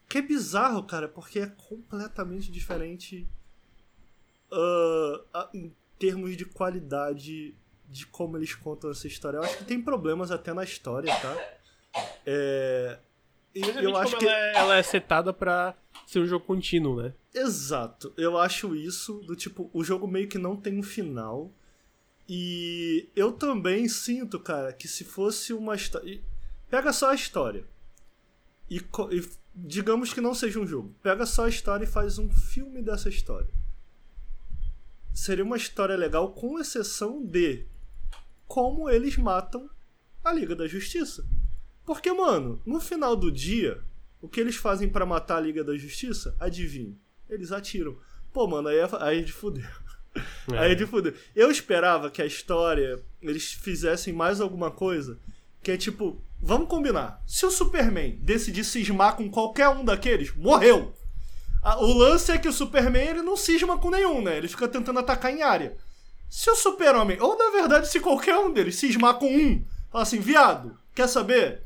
[0.06, 3.26] Que é bizarro, cara, porque é completamente diferente
[5.32, 7.54] a- em termos de qualidade
[7.88, 9.38] de como eles contam essa história.
[9.38, 11.36] Eu acho que tem problemas até na história, tá?
[12.26, 12.98] É,
[13.60, 14.26] e eu acho que.
[14.26, 15.74] ela, é, ela é setada pra
[16.06, 17.14] ser um jogo contínuo, né?
[17.34, 18.12] Exato.
[18.16, 21.52] Eu acho isso do tipo, o jogo meio que não tem um final.
[22.28, 26.20] E eu também sinto, cara, que se fosse uma história.
[26.68, 27.64] Pega só a história.
[28.68, 29.24] E, co- e
[29.54, 30.92] digamos que não seja um jogo.
[31.02, 33.48] Pega só a história e faz um filme dessa história.
[35.14, 37.64] Seria uma história legal, com exceção de
[38.46, 39.70] como eles matam
[40.22, 41.24] a Liga da Justiça.
[41.86, 43.80] Porque, mano, no final do dia,
[44.20, 46.36] o que eles fazem pra matar a Liga da Justiça?
[46.40, 46.96] Adivinha?
[47.30, 47.96] Eles atiram.
[48.32, 49.70] Pô, mano, aí é, aí é de fuder.
[50.52, 50.58] É.
[50.58, 51.14] Aí é de fuder.
[51.34, 55.18] Eu esperava que a história eles fizessem mais alguma coisa
[55.62, 57.22] que é tipo, vamos combinar.
[57.26, 60.94] Se o Superman decidir cismar com qualquer um daqueles, morreu.
[61.78, 64.38] O lance é que o Superman ele não cisma com nenhum, né?
[64.38, 65.76] Ele fica tentando atacar em área.
[66.30, 70.20] Se o Super-Homem, ou na verdade, se qualquer um deles cismar com um, fala assim,
[70.20, 71.65] viado, quer saber?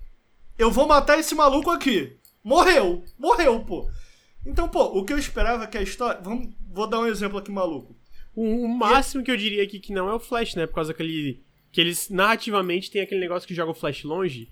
[0.60, 2.16] Eu vou matar esse maluco aqui.
[2.44, 3.88] Morreu, morreu, pô.
[4.46, 6.20] Então, pô, o que eu esperava é que a história.
[6.22, 7.96] Vamos, vou dar um exemplo aqui, maluco.
[8.34, 10.66] O, o máximo que eu diria aqui que não é o Flash, né?
[10.66, 11.42] Por causa daquele.
[11.72, 14.50] Que eles narrativamente tem aquele negócio que joga o Flash longe.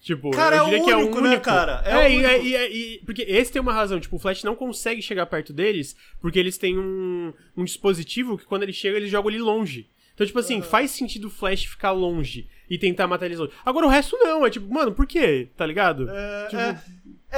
[0.00, 1.80] Tipo, Cara, eu é o diria que é o único, né, cara?
[1.86, 2.44] É É, o e, único.
[2.46, 4.00] e- e- e- porque esse tem uma razão.
[4.00, 8.44] Tipo, o Flash não consegue chegar perto deles porque eles têm um, um dispositivo que
[8.44, 9.88] quando ele chega, eles jogam ele longe.
[10.14, 13.52] Então, tipo assim, faz sentido o Flash ficar longe e tentar matar eles longe.
[13.64, 15.50] Agora o resto não, é tipo, mano, por quê?
[15.56, 16.08] Tá ligado?
[16.08, 16.82] É, Tipo- é,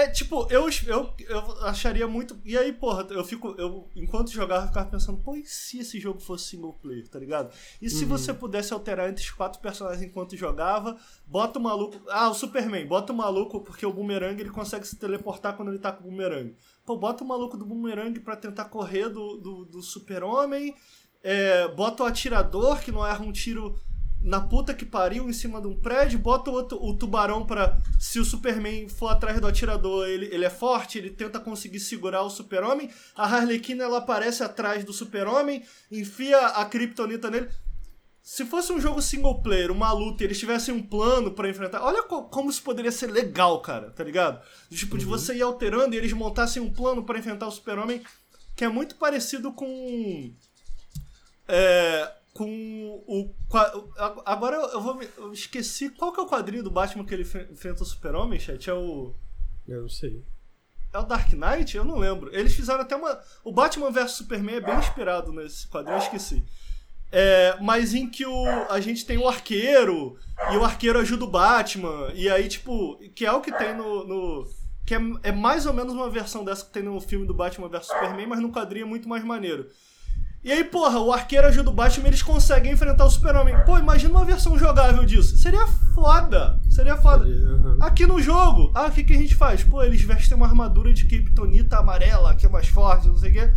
[0.05, 2.37] é, tipo, eu, eu, eu acharia muito.
[2.45, 3.55] E aí, porra, eu fico.
[3.59, 7.19] Eu, enquanto jogava, eu ficava pensando, pô, e se esse jogo fosse single player, tá
[7.19, 7.53] ligado?
[7.81, 7.91] E Uhum.
[7.91, 10.97] se você pudesse alterar entre os quatro personagens enquanto jogava,
[11.27, 12.01] bota o maluco.
[12.09, 15.79] Ah, o Superman, bota o maluco, porque o boomerang ele consegue se teleportar quando ele
[15.79, 16.55] tá com o boomerang.
[16.85, 20.75] Pô, bota o maluco do boomerang pra tentar correr do, do, do super-homem.
[21.23, 23.75] É, bota o atirador, que não erra um tiro
[24.25, 27.79] na puta que pariu em cima de um prédio, bota o, outro, o tubarão pra.
[28.01, 32.23] Se o Superman for atrás do atirador, ele, ele é forte, ele tenta conseguir segurar
[32.23, 32.91] o super-homem.
[33.15, 37.49] A Harlequina ela aparece atrás do super-homem, enfia a Kryptonita nele.
[38.23, 41.83] Se fosse um jogo single player, uma luta, e eles tivessem um plano pra enfrentar.
[41.85, 44.41] Olha co- como isso poderia ser legal, cara, tá ligado?
[44.71, 48.03] Tipo, de você ir alterando e eles montassem um plano pra enfrentar o super-homem,
[48.57, 50.33] que é muito parecido com.
[51.47, 53.31] É, com o.
[54.27, 55.09] Agora eu vou me.
[55.17, 58.39] Eu esqueci qual que é o quadrinho do Batman que ele enfre- enfrenta o Super-Homem,
[58.39, 58.69] chat?
[58.69, 59.15] É o.
[59.67, 60.23] Eu não sei.
[60.93, 61.77] É o Dark Knight?
[61.77, 62.35] Eu não lembro.
[62.35, 63.19] Eles fizeram até uma.
[63.43, 66.45] O Batman vs Superman é bem inspirado nesse quadrinho, eu esqueci.
[67.11, 70.19] É, mas em que o, a gente tem o arqueiro,
[70.53, 74.05] e o arqueiro ajuda o Batman, e aí, tipo, que é o que tem no.
[74.05, 77.33] no- que é, é mais ou menos uma versão dessa que tem no filme do
[77.33, 79.71] Batman vs Superman, mas no quadrinho é muito mais maneiro.
[80.45, 83.57] E aí, porra, o arqueiro ajuda o Batman e eles conseguem enfrentar o Super-Homem.
[83.65, 85.39] Pô, imagina uma versão jogável disso.
[85.39, 86.61] Seria foda.
[86.69, 87.25] Seria foda.
[87.25, 87.79] Uhum.
[87.81, 89.65] Aqui no jogo, ah, o que, que a gente faz?
[89.65, 93.33] Pô, eles vestem uma armadura de kryptonita amarela, que é mais forte, não sei o
[93.33, 93.53] quê.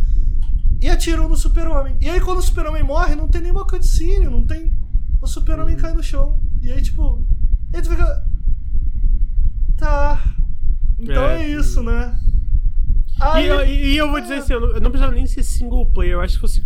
[0.80, 1.94] E atiram no super-homem.
[2.00, 4.72] E aí, quando o super-homem morre, não tem nenhuma cutscene, não tem...
[5.20, 6.40] O super-homem cai no chão.
[6.62, 7.22] E aí, tipo...
[7.74, 8.24] Aí tu fica...
[9.76, 10.22] Tá...
[10.98, 11.48] Então é, É.
[11.50, 12.18] isso, né?
[13.18, 15.42] E, Aí, eu- e eu vou dizer assim, eu não, eu não precisava nem ser
[15.42, 16.62] single player, eu acho que fosse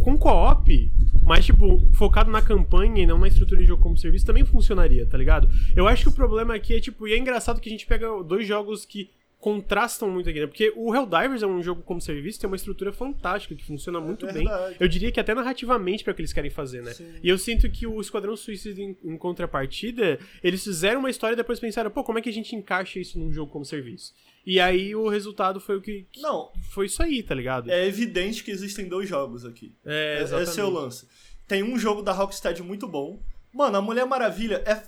[0.00, 0.92] com co-op,
[1.24, 5.04] mas tipo, focado na campanha e não na estrutura de jogo como serviço, também funcionaria,
[5.06, 5.48] tá ligado?
[5.74, 8.06] Eu acho que o problema aqui é, tipo, e é engraçado que a gente pega
[8.22, 9.10] dois jogos que
[9.40, 10.46] contrastam muito aqui, né?
[10.48, 14.26] Porque o Helldivers é um jogo como serviço, tem uma estrutura fantástica, que funciona muito
[14.26, 14.46] bem.
[14.48, 14.76] verdade.
[14.80, 16.92] Eu diria que até narrativamente para o que eles querem fazer, né?
[16.92, 17.06] Sim.
[17.22, 21.36] E eu sinto que o Esquadrão Suicida, em, em contrapartida, eles fizeram uma história e
[21.36, 24.12] depois pensaram, pô, como é que a gente encaixa isso num jogo como serviço?
[24.50, 26.06] E aí o resultado foi o que.
[26.10, 27.70] que- Não, Foi isso aí, tá ligado?
[27.70, 29.74] é evidente que existem dois jogos aqui.
[29.84, 30.48] É, É- exatamente.
[30.50, 31.06] Esse é o lance.
[31.46, 33.20] Tem um jogo da Rocksteady muito bom.
[33.52, 34.82] Mano, a Mulher Maravilha é.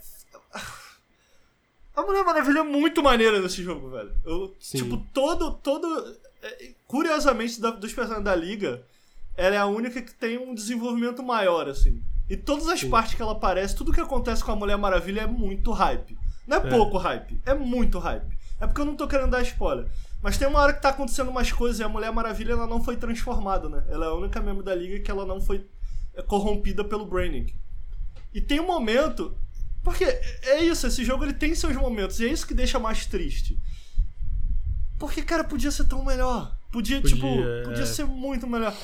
[1.95, 4.13] A Mulher Maravilha é muito maneira nesse jogo, velho.
[4.25, 4.79] Eu, Sim.
[4.79, 5.53] tipo, todo.
[5.57, 8.83] todo é, Curiosamente, da- dos personagens da Liga,
[9.37, 12.03] ela é a única que tem um desenvolvimento maior, assim.
[12.29, 12.89] E todas as Sim.
[12.91, 16.17] partes que ela aparece, tudo que acontece com a Mulher Maravilha é muito hype.
[16.47, 16.71] Não é, É.
[16.71, 18.40] pouco hype, é muito hype.
[18.61, 19.87] É porque eu não tô querendo dar spoiler.
[20.23, 22.85] Mas tem uma hora que tá acontecendo umas coisas e a Mulher Maravilha ela não
[22.85, 23.85] foi transformada, né?
[23.89, 25.67] Ela é a única membro da liga que ela não foi
[26.15, 27.55] é, corrompida pelo Brainiac.
[28.33, 29.37] E tem um momento.
[29.83, 33.07] Porque é isso, esse jogo ele tem seus momentos, e é isso que deixa mais
[33.07, 33.59] triste.
[34.99, 36.55] Porque, cara, podia ser tão melhor.
[36.71, 37.63] Podia, Podia, tipo, é.
[37.63, 38.77] podia ser muito melhor.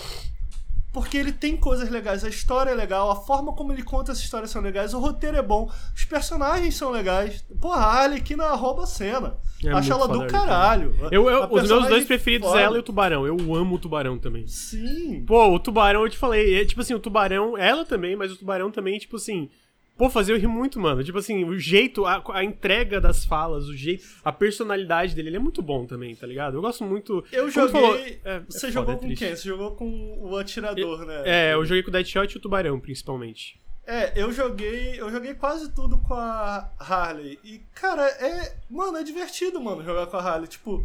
[0.96, 4.22] Porque ele tem coisas legais, a história é legal, a forma como ele conta essa
[4.22, 7.44] história são legais, o roteiro é bom, os personagens são legais.
[7.60, 9.36] Porra, a Arlequina rouba a cena.
[9.62, 10.94] É Acho ela do caralho.
[11.10, 12.60] Eu, eu- os meus dois preferidos foda.
[12.60, 13.26] é ela e o Tubarão.
[13.26, 14.46] Eu amo o Tubarão também.
[14.46, 15.22] Sim.
[15.26, 18.36] Pô, o Tubarão, eu te falei, é tipo assim, o Tubarão, ela também, mas o
[18.36, 19.50] Tubarão também, tipo assim.
[19.96, 21.02] Pô, fazer eu rir muito, mano.
[21.02, 25.36] Tipo assim, o jeito, a, a entrega das falas, o jeito, a personalidade dele, ele
[25.36, 26.58] é muito bom também, tá ligado?
[26.58, 27.24] Eu gosto muito.
[27.32, 27.72] Eu joguei.
[27.72, 29.24] falou, é- é Você foda, jogou é com triste.
[29.24, 29.34] quem?
[29.36, 31.22] Você jogou com o atirador, né?
[31.24, 33.58] É, eu joguei com o Deadshot e o Tubarão, principalmente.
[33.86, 35.00] É, eu joguei.
[35.00, 37.38] Eu joguei quase tudo com a Harley.
[37.44, 38.56] E, cara, é.
[38.68, 40.48] Mano, é divertido, mano, jogar com a Harley.
[40.48, 40.84] Tipo,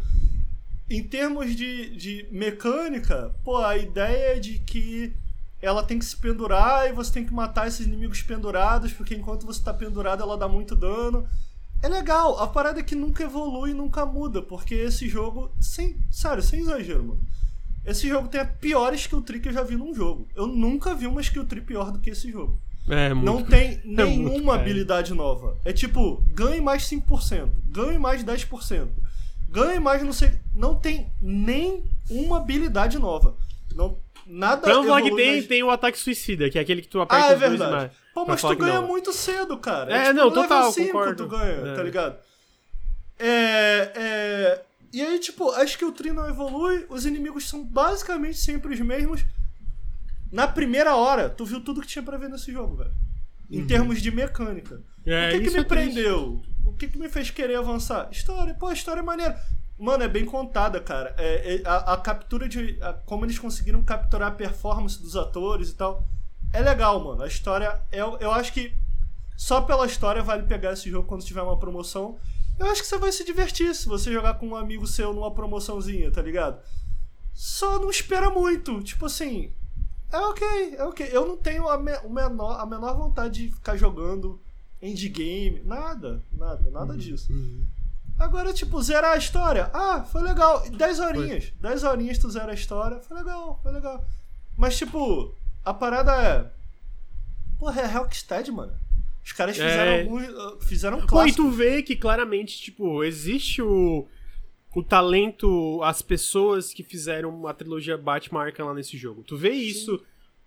[0.89, 5.13] em termos de, de mecânica, pô, a ideia de que
[5.61, 9.45] ela tem que se pendurar e você tem que matar esses inimigos pendurados, porque enquanto
[9.45, 11.27] você tá pendurado ela dá muito dano.
[11.83, 16.43] É legal, a parada é que nunca evolui, nunca muda, porque esse jogo, sem, sério,
[16.43, 17.21] sem exagero, mano.
[17.83, 20.27] Esse jogo tem a pior skill tree que eu já vi num jogo.
[20.35, 22.59] Eu nunca vi uma skill tree pior do que esse jogo.
[22.87, 23.25] É, muito.
[23.25, 24.61] Não tem muito, nenhuma cara.
[24.61, 25.57] habilidade nova.
[25.65, 28.87] É tipo, ganhe mais 5%, ganhe mais 10%,
[29.49, 30.39] ganhe mais não sei.
[30.55, 33.35] Não tem nem uma habilidade nova.
[33.75, 37.25] Não, nada que evolui tem, tem o ataque suicida, que é aquele que tu aperta
[37.25, 37.71] Ah, é os dois verdade.
[37.71, 37.91] mais.
[38.13, 39.93] Pô, mas tu que ganha muito cedo, cara.
[39.95, 41.23] É, tipo, não, total, 5 concordo.
[41.23, 41.75] tu ganha, É.
[41.75, 42.17] tá ligado?
[43.19, 44.61] É, é...
[44.93, 49.23] E aí, tipo, a skill tree não evolui, os inimigos são basicamente sempre os mesmos.
[50.31, 52.91] Na primeira hora, tu viu tudo que tinha pra ver nesse jogo, velho.
[53.49, 54.75] Em termos de mecânica.
[54.75, 55.13] Uhum.
[55.13, 56.41] É, o que, que me é prendeu?
[56.65, 58.07] O que, que me fez querer avançar?
[58.11, 58.53] História.
[58.53, 59.37] Pô, a história é maneira.
[59.83, 61.15] Mano, é bem contada, cara.
[61.17, 62.77] É, é- a, a captura de.
[62.81, 66.03] a- como eles conseguiram capturar a performance dos atores e tal.
[66.53, 67.23] É legal, mano.
[67.23, 67.81] A história.
[67.91, 68.73] Eu, eu acho que
[69.35, 72.19] só pela história vale pegar esse jogo quando tiver uma promoção.
[72.59, 75.33] Eu acho que você vai se divertir se você jogar com um amigo seu numa
[75.33, 76.61] promoçãozinha, tá ligado?
[77.33, 78.83] Só não espera muito.
[78.83, 79.51] Tipo assim.
[80.11, 81.09] É ok, é ok.
[81.11, 84.39] Eu não tenho a, me- o menor, a menor vontade de ficar jogando
[84.81, 85.61] endgame.
[85.65, 87.31] Nada, nada, nada disso.
[87.31, 87.65] Uhum.
[88.21, 89.69] Agora, tipo, zerar a história.
[89.73, 90.61] Ah, foi legal.
[90.69, 91.51] 10 horinhas.
[91.59, 92.99] 10 horinhas tu zera a história.
[93.01, 94.05] Foi legal, foi legal.
[94.55, 95.35] Mas, tipo,
[95.65, 96.51] a parada é.
[97.57, 98.73] Porra, é Rocksteady, mano.
[99.25, 99.67] Os caras É.
[99.67, 100.29] fizeram alguns.
[100.29, 101.37] uh, Fizeram um Pô, e clássico.
[101.43, 104.07] tu vê que claramente, tipo, existe o,
[104.75, 109.23] o talento, as pessoas que fizeram a trilogia Batman Arkham lá nesse jogo.
[109.23, 109.99] Tu vê isso,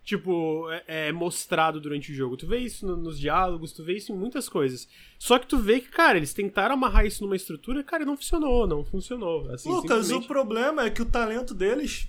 [0.05, 2.37] tipo, é, é mostrado durante o jogo.
[2.37, 4.87] Tu vê isso no- nos diálogos, tu vê isso em muitas coisas.
[5.19, 8.17] Só que tu vê que, cara, eles tentaram amarrar isso numa estrutura, cara, e não
[8.17, 9.51] funcionou, não funcionou.
[9.51, 12.07] Assim, Lucas, o simplesmente- problema é que o talento deles,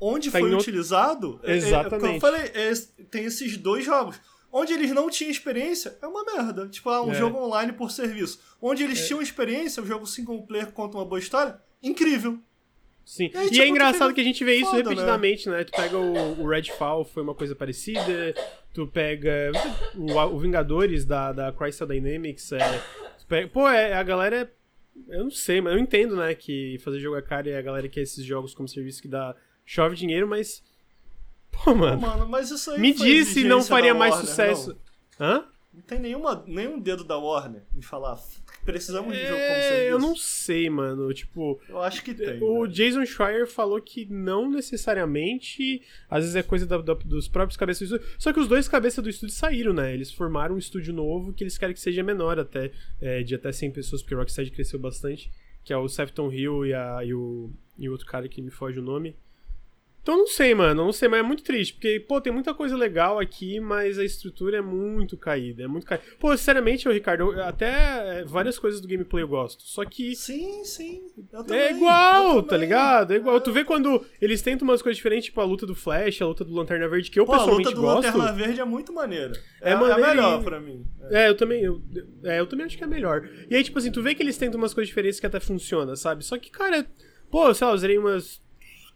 [0.00, 2.00] onde Tá foi outro- utilizado, é- é- Exatamente.
[2.00, 2.72] como eu falei, é-
[3.10, 4.18] tem esses dois jogos.
[4.56, 6.68] Onde eles não tinham experiência, é uma merda.
[6.68, 7.14] Tipo, ah, um É.
[7.14, 8.38] jogo online por serviço.
[8.62, 12.38] Onde eles tinham experiência, um jogo single player conta uma boa história, incrível.
[13.04, 13.30] Sim.
[13.34, 14.88] E aí, E, tipo, é tu engraçado que a gente vê isso foda, né?
[14.90, 15.64] repetidamente, né?
[15.64, 18.34] Tu pega o, o Redfall, foi uma coisa parecida.
[18.72, 19.52] Tu pega
[19.94, 22.52] o, o Vingadores da, da Crystal Dynamics.
[22.52, 22.82] É,
[23.28, 24.50] pega- pô, é, a galera.
[25.08, 26.34] Eu não sei, mas eu entendo, né?
[26.34, 29.34] Que fazer jogo é caro e a galera quer esses jogos como serviço que dá
[29.66, 30.62] chove dinheiro, mas.
[31.50, 32.00] Pô, mano.
[32.00, 34.78] Mano, mas isso aí me foi diz se não faria mais Warner, sucesso.
[35.18, 35.26] Não.
[35.26, 35.44] Hã?
[35.72, 38.16] Não tem nenhuma, nenhum dedo da Warner em falar
[38.64, 39.90] precisamos de jogo como É, serviço.
[39.90, 41.12] eu não sei, mano.
[41.12, 41.60] Tipo.
[41.68, 42.42] Eu acho que tem.
[42.42, 42.68] O velho.
[42.68, 47.88] Jason Schreier falou que não necessariamente, às vezes é coisa da- da- dos próprios cabeças
[47.88, 48.16] do estúdio.
[48.18, 49.92] Só que os dois cabeças do estúdio saíram, né?
[49.92, 52.70] Eles formaram um estúdio novo que eles querem que seja menor até,
[53.00, 55.30] é, de até 100 pessoas, porque o Rocksteady cresceu bastante,
[55.64, 58.50] que é o Sefton Hill e, a, e, o, e o outro cara que me
[58.50, 59.16] foge o nome.
[60.04, 62.76] Então não sei, mano, não sei, mas é muito triste, porque, pô, tem muita coisa
[62.76, 66.04] legal aqui, mas a estrutura é muito caída, é muito caída.
[66.20, 70.62] Pô, sinceramente, Ricardo, eu- até é, várias coisas do gameplay eu gosto, só que Sim,
[70.62, 71.06] sim.
[71.32, 73.14] Eu também, é igual, tá ligado?
[73.14, 73.40] É igual.
[73.40, 76.44] Tu vê quando eles tentam umas coisas diferentes, tipo a luta do Flash, a luta
[76.44, 78.04] do Lanterna Verde, que eu Pô, a pessoalmente luta do gosto.
[78.18, 79.32] Lanterna Verde é muito maneira.
[79.62, 80.06] É É, é, maneirinho.
[80.06, 80.84] melhor pra mim.
[81.10, 81.80] É, eu também, eu,
[82.24, 83.26] é, eu também acho que é melhor.
[83.48, 85.96] E aí, tipo assim, tu vê que eles tentam umas coisas diferentes que até funciona,
[85.96, 86.22] sabe?
[86.26, 86.86] Só que, cara,
[87.30, 88.43] pô, sei lá, eu zerei umas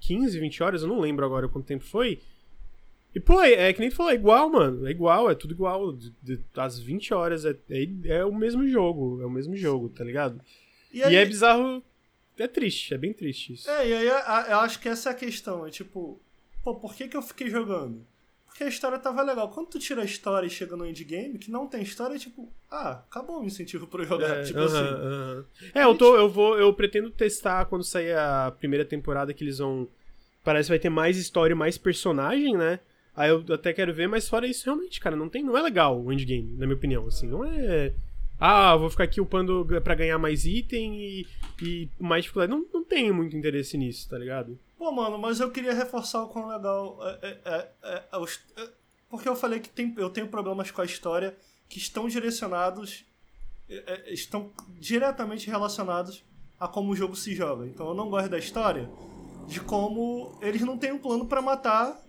[0.01, 2.21] 15, 20 horas, eu não lembro agora quanto tempo foi.
[3.15, 4.87] E, pô, é, é que nem tu falou, é igual, mano.
[4.87, 5.93] É igual, é tudo igual.
[5.93, 7.89] De, de, às 20 horas é, é,
[8.19, 9.21] é o mesmo jogo.
[9.23, 10.41] É o mesmo jogo, tá ligado?
[10.93, 11.83] E, E, aí, é bizarro.
[12.39, 13.69] É triste, é bem triste isso.
[13.69, 15.67] É, e aí eu acho que essa é a questão.
[15.67, 16.21] É tipo,
[16.63, 18.07] pô, por que, que eu fiquei jogando?
[18.49, 19.49] Porque a história tava legal.
[19.51, 22.51] Quando tu tira a história e chega no endgame, que não tem história, é tipo,
[22.71, 24.39] ah, acabou o incentivo pra eu jogar.
[24.39, 25.07] É, tipo aham, assim.
[25.07, 25.45] aham.
[25.75, 29.59] É, eu tô, eu vou, eu pretendo testar quando sair a primeira temporada que eles
[29.59, 29.89] vão,
[30.43, 32.81] parece que vai ter mais história, e mais personagem, né?
[33.15, 36.01] Aí eu até quero ver, mas fora isso, realmente, cara, não tem, não é legal
[36.01, 37.93] o endgame, na minha opinião, assim, não é
[38.41, 41.27] ah, vou ficar aqui upando pra ganhar mais item e,
[41.61, 42.53] e mais dificuldade.
[42.53, 44.57] Não, não tenho muito interesse nisso, tá ligado?
[44.79, 48.41] Pô, mano, mas eu queria reforçar o quão legal é, é, é, é, é os-
[48.57, 48.69] é,
[49.11, 51.37] porque eu falei que tem, eu tenho problemas com a história
[51.69, 53.05] que estão direcionados
[53.69, 56.25] é, é, estão diretamente relacionados
[56.59, 57.67] a como o jogo se joga.
[57.67, 58.89] Então eu não gosto da história
[59.47, 62.01] de como eles não têm um plano pra matar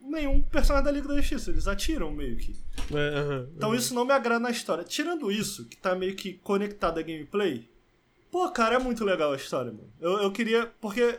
[0.00, 1.50] nenhum personagem da Liga da Justiça.
[1.50, 2.56] Eles atiram meio que.
[2.94, 4.84] É, Então isso não me agrada na história.
[4.84, 7.68] Tirando isso, que tá meio que conectado à gameplay,
[8.30, 9.92] pô, cara, é muito legal a história, mano.
[10.00, 10.66] Eu, eu queria.
[10.80, 11.18] Porque.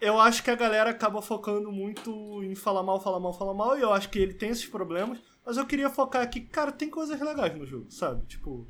[0.00, 3.78] Eu acho que a galera acaba focando muito em falar mal, falar mal, falar mal,
[3.78, 6.90] e eu acho que ele tem esses problemas, mas eu queria focar aqui, cara, tem
[6.90, 8.24] coisas legais no jogo, sabe?
[8.26, 8.66] Tipo.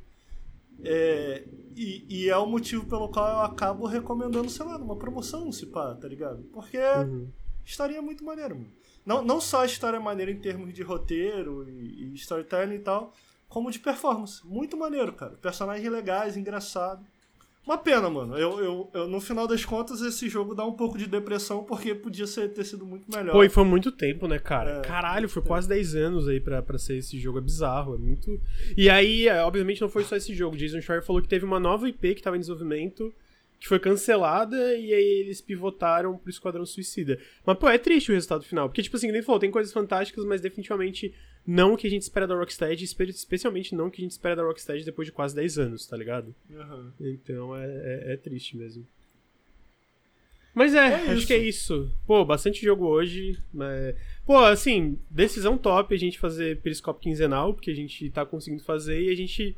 [0.84, 1.44] É,
[1.74, 5.66] e, e é o motivo pelo qual eu acabo recomendando, sei lá, numa promoção, se
[5.66, 6.42] pá, tá ligado?
[6.52, 7.28] Porque Uhum.
[7.64, 8.70] história é muito maneira, mano.
[9.04, 12.80] Não, não só a história é maneira em termos de roteiro e, e storytelling e
[12.80, 13.12] tal,
[13.48, 14.46] como de performance.
[14.46, 15.32] Muito maneiro, cara.
[15.36, 17.04] Personagens legais, engraçado.
[17.66, 18.38] Uma pena, mano.
[18.38, 21.96] Eu, eu, eu, no final das contas, esse jogo dá um pouco de depressão porque
[21.96, 23.32] podia ser, ter sido muito melhor.
[23.32, 24.78] Pô, e foi muito tempo, né, cara?
[24.78, 27.38] É, Caralho, foi quase 10 anos aí pra, pra ser esse jogo.
[27.38, 28.40] É bizarro, é muito.
[28.76, 30.56] E aí, é, obviamente, não foi só esse jogo.
[30.56, 33.12] Jason Schreier falou que teve uma nova IP que tava em desenvolvimento,
[33.58, 37.18] que foi cancelada, e aí eles pivotaram pro Esquadrão Suicida.
[37.44, 38.68] Mas, pô, é triste o resultado final.
[38.68, 41.12] Porque, tipo assim, ele falou, tem coisas fantásticas, mas definitivamente
[41.46, 44.10] não o que a gente espera da Rocksteady, espe- especialmente não o que a gente
[44.12, 46.34] espera da Rocksteady depois de quase 10 anos, tá ligado?
[46.54, 46.92] Aham.
[47.00, 48.86] Então é, é, é triste mesmo.
[50.54, 51.26] Mas é, É acho isso.
[51.26, 51.90] que é isso.
[52.06, 53.38] Pô, bastante jogo hoje.
[53.52, 53.94] Mas...
[54.24, 59.02] Pô, assim, decisão top a gente fazer periscópio quinzenal, porque a gente tá conseguindo fazer
[59.02, 59.54] e a gente,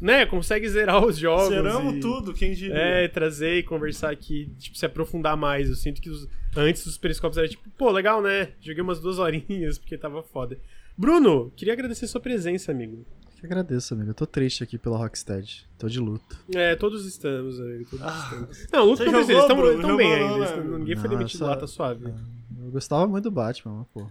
[0.00, 1.48] né, consegue zerar os jogos.
[1.50, 2.74] Zeramos e- tudo, quem diria.
[2.74, 5.68] É, trazer e conversar aqui, tipo, se aprofundar mais.
[5.68, 6.26] Eu sinto que os-
[6.56, 8.52] antes os periscópios era tipo, pô, legal, né?
[8.62, 10.58] Joguei umas duas horinhas porque tava foda.
[11.04, 13.06] Bruno, queria agradecer sua presença, amigo.
[13.38, 14.10] Que agradeço, amigo.
[14.10, 15.66] Eu tô triste aqui pela Rocksteady.
[15.78, 16.38] Tô de luto.
[16.54, 17.88] É, todos estamos, amigo.
[17.88, 18.66] Todos Ah, estamos.
[18.70, 19.70] Não, você com eles, estão Bruno?
[19.76, 20.28] estão Jogou bem não, ainda.
[20.28, 22.04] né, eles tão- ninguém foi Não, demitido só- lá, tá suave.
[22.04, 24.10] Eu gostava muito do Batman, mas, pô.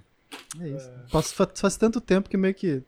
[0.64, 0.92] É isso.
[1.10, 2.82] Faz, fa- faz tanto tempo que meio que.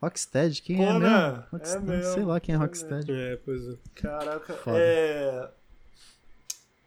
[0.00, 0.98] Rocksteady, quem Pô, é né?
[1.00, 1.16] mesmo?
[1.16, 3.10] É Rocksteady, mesmo, sei lá quem é é Rocksteady.
[3.10, 3.74] É, pois é.
[3.96, 4.54] Caraca.
[4.54, 4.78] Foda.
[4.78, 5.50] É.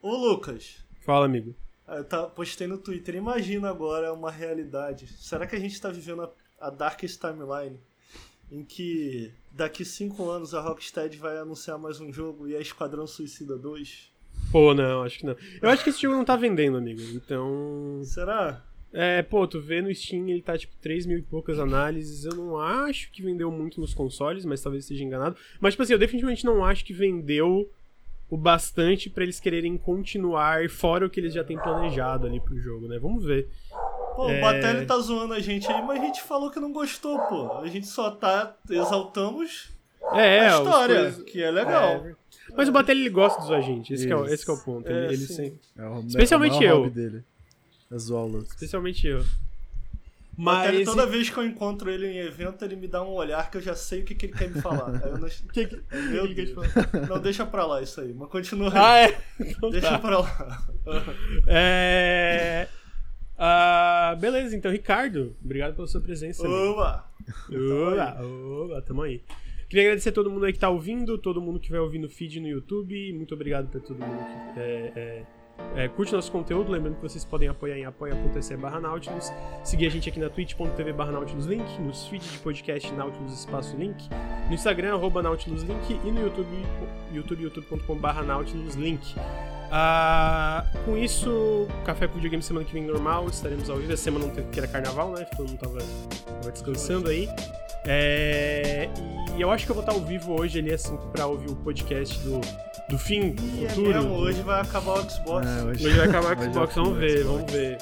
[0.01, 0.77] Ô, Lucas.
[1.05, 1.53] Fala, amigo.
[1.91, 5.07] Eu tá, postei no Twitter, imagina agora uma realidade.
[5.07, 7.77] Será que a gente tá vivendo a, a Darkest Timeline?
[8.49, 13.05] Em que daqui cinco anos a Rocksteady vai anunciar mais um jogo e é Esquadrão
[13.05, 14.09] Suicida 2?
[14.51, 15.35] Pô, não, acho que não.
[15.61, 17.01] Eu acho que esse jogo não tá vendendo, amigo.
[17.13, 18.01] Então.
[18.05, 18.63] Será?
[18.93, 22.25] É, pô, tu vê no Steam, ele tá tipo 3 mil e poucas análises.
[22.25, 25.37] Eu não acho que vendeu muito nos consoles, mas talvez esteja enganado.
[25.59, 27.69] Mas, tipo assim, eu definitivamente não acho que vendeu
[28.31, 32.57] o bastante pra eles quererem continuar fora o que eles já têm planejado ali pro
[32.59, 32.97] jogo, né?
[32.97, 33.47] Vamos ver.
[34.15, 34.37] Pô, É.
[34.39, 37.57] o Batelli tá zoando a gente aí, mas a gente falou que não gostou, pô.
[37.59, 38.55] A gente só tá.
[38.69, 39.69] Exaltamos
[40.13, 41.83] É, a história, coisas- que é legal.
[42.07, 42.15] É,
[42.55, 44.57] mas o Batelli ele gosta dos agentes, esse, que é, o- esse que é o
[44.63, 44.87] ponto.
[44.89, 45.33] É, ele, ele sim.
[45.35, 46.89] sempre- É o, Especialmente é eu.
[46.89, 47.23] dele.
[47.91, 48.39] É zoar o.
[48.39, 49.23] Especialmente eu.
[50.41, 50.85] O Mas.
[50.85, 53.61] toda vez que eu encontro ele em evento, ele me dá um olhar que eu
[53.61, 54.89] já sei o que, que ele quer me falar.
[54.89, 55.29] Não...
[55.53, 56.55] Que que- Meu que Deus.
[57.07, 58.11] Não, deixa pra lá isso aí.
[58.13, 58.75] Mas continua aí.
[58.75, 59.21] Ah, é?
[59.39, 59.99] Então Deixa tá.
[59.99, 60.63] pra lá.
[61.47, 62.67] É.
[63.37, 66.45] Ah, beleza, então, Ricardo, obrigado pela sua presença.
[66.45, 66.59] amigo.
[66.71, 67.05] Oba!
[67.51, 69.21] Oba, oba, tamo aí.
[69.69, 72.09] Queria agradecer a todo mundo aí que tá ouvindo, todo mundo que vai ouvir no
[72.09, 73.13] feed no YouTube.
[73.13, 75.23] Muito obrigado pra todo mundo que é, é,
[75.75, 76.71] é, curte nosso conteúdo.
[76.71, 79.31] Lembrando que vocês podem apoiar em apoia.se barra Nautilus.
[79.63, 83.75] Seguir a gente aqui na twitch.tv barra Nautilus Link, nos feeds de podcast Nautilus Espaço
[83.77, 84.09] Link,
[84.47, 86.65] no Instagram, arroba Nautilus Link e no YouTube,
[87.13, 89.15] youtube, barra Nautilus Link.
[89.73, 93.93] Ah, com isso, Café com Videogame semana que vem normal, estaremos ao vivo.
[93.93, 95.23] Essa semana não teve que era carnaval, né?
[95.37, 95.77] Todo mundo tava,
[96.25, 97.29] tava descansando aí.
[97.85, 98.89] É,
[99.37, 101.55] e eu acho que eu vou estar ao vivo hoje ali, assim, pra ouvir o
[101.55, 102.41] podcast do,
[102.91, 103.93] do fim, do é futuro.
[103.93, 105.47] Mesmo, hoje vai acabar o Xbox.
[105.47, 105.87] É, hoje...
[105.87, 105.97] hoje...
[105.97, 107.77] vai acabar o Xbox, vamos ver, vamos ver.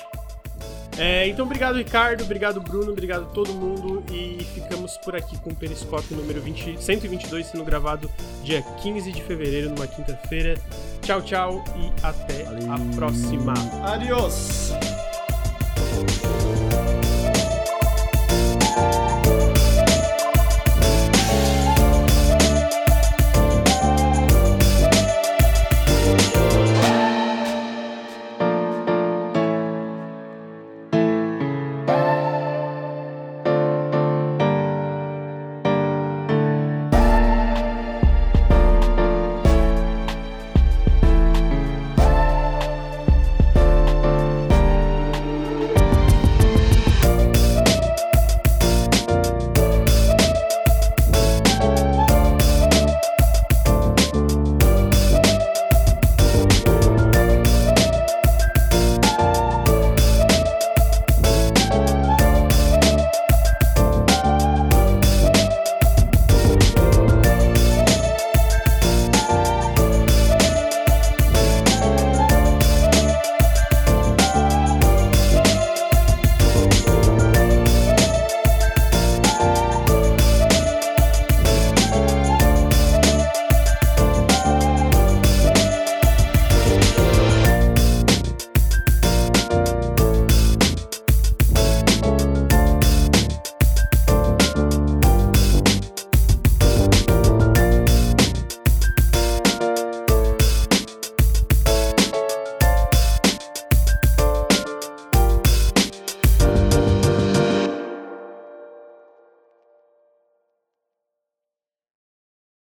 [0.98, 4.04] É, então, obrigado, Ricardo, obrigado, Bruno, obrigado todo mundo.
[4.12, 8.10] E ficamos por aqui com o Periscope número 20, 122 sendo gravado
[8.44, 10.56] dia 15 de fevereiro, numa quinta-feira.
[11.02, 12.74] Tchau, tchau e até Valeu.
[12.74, 13.54] a próxima.
[13.84, 14.74] Adiós!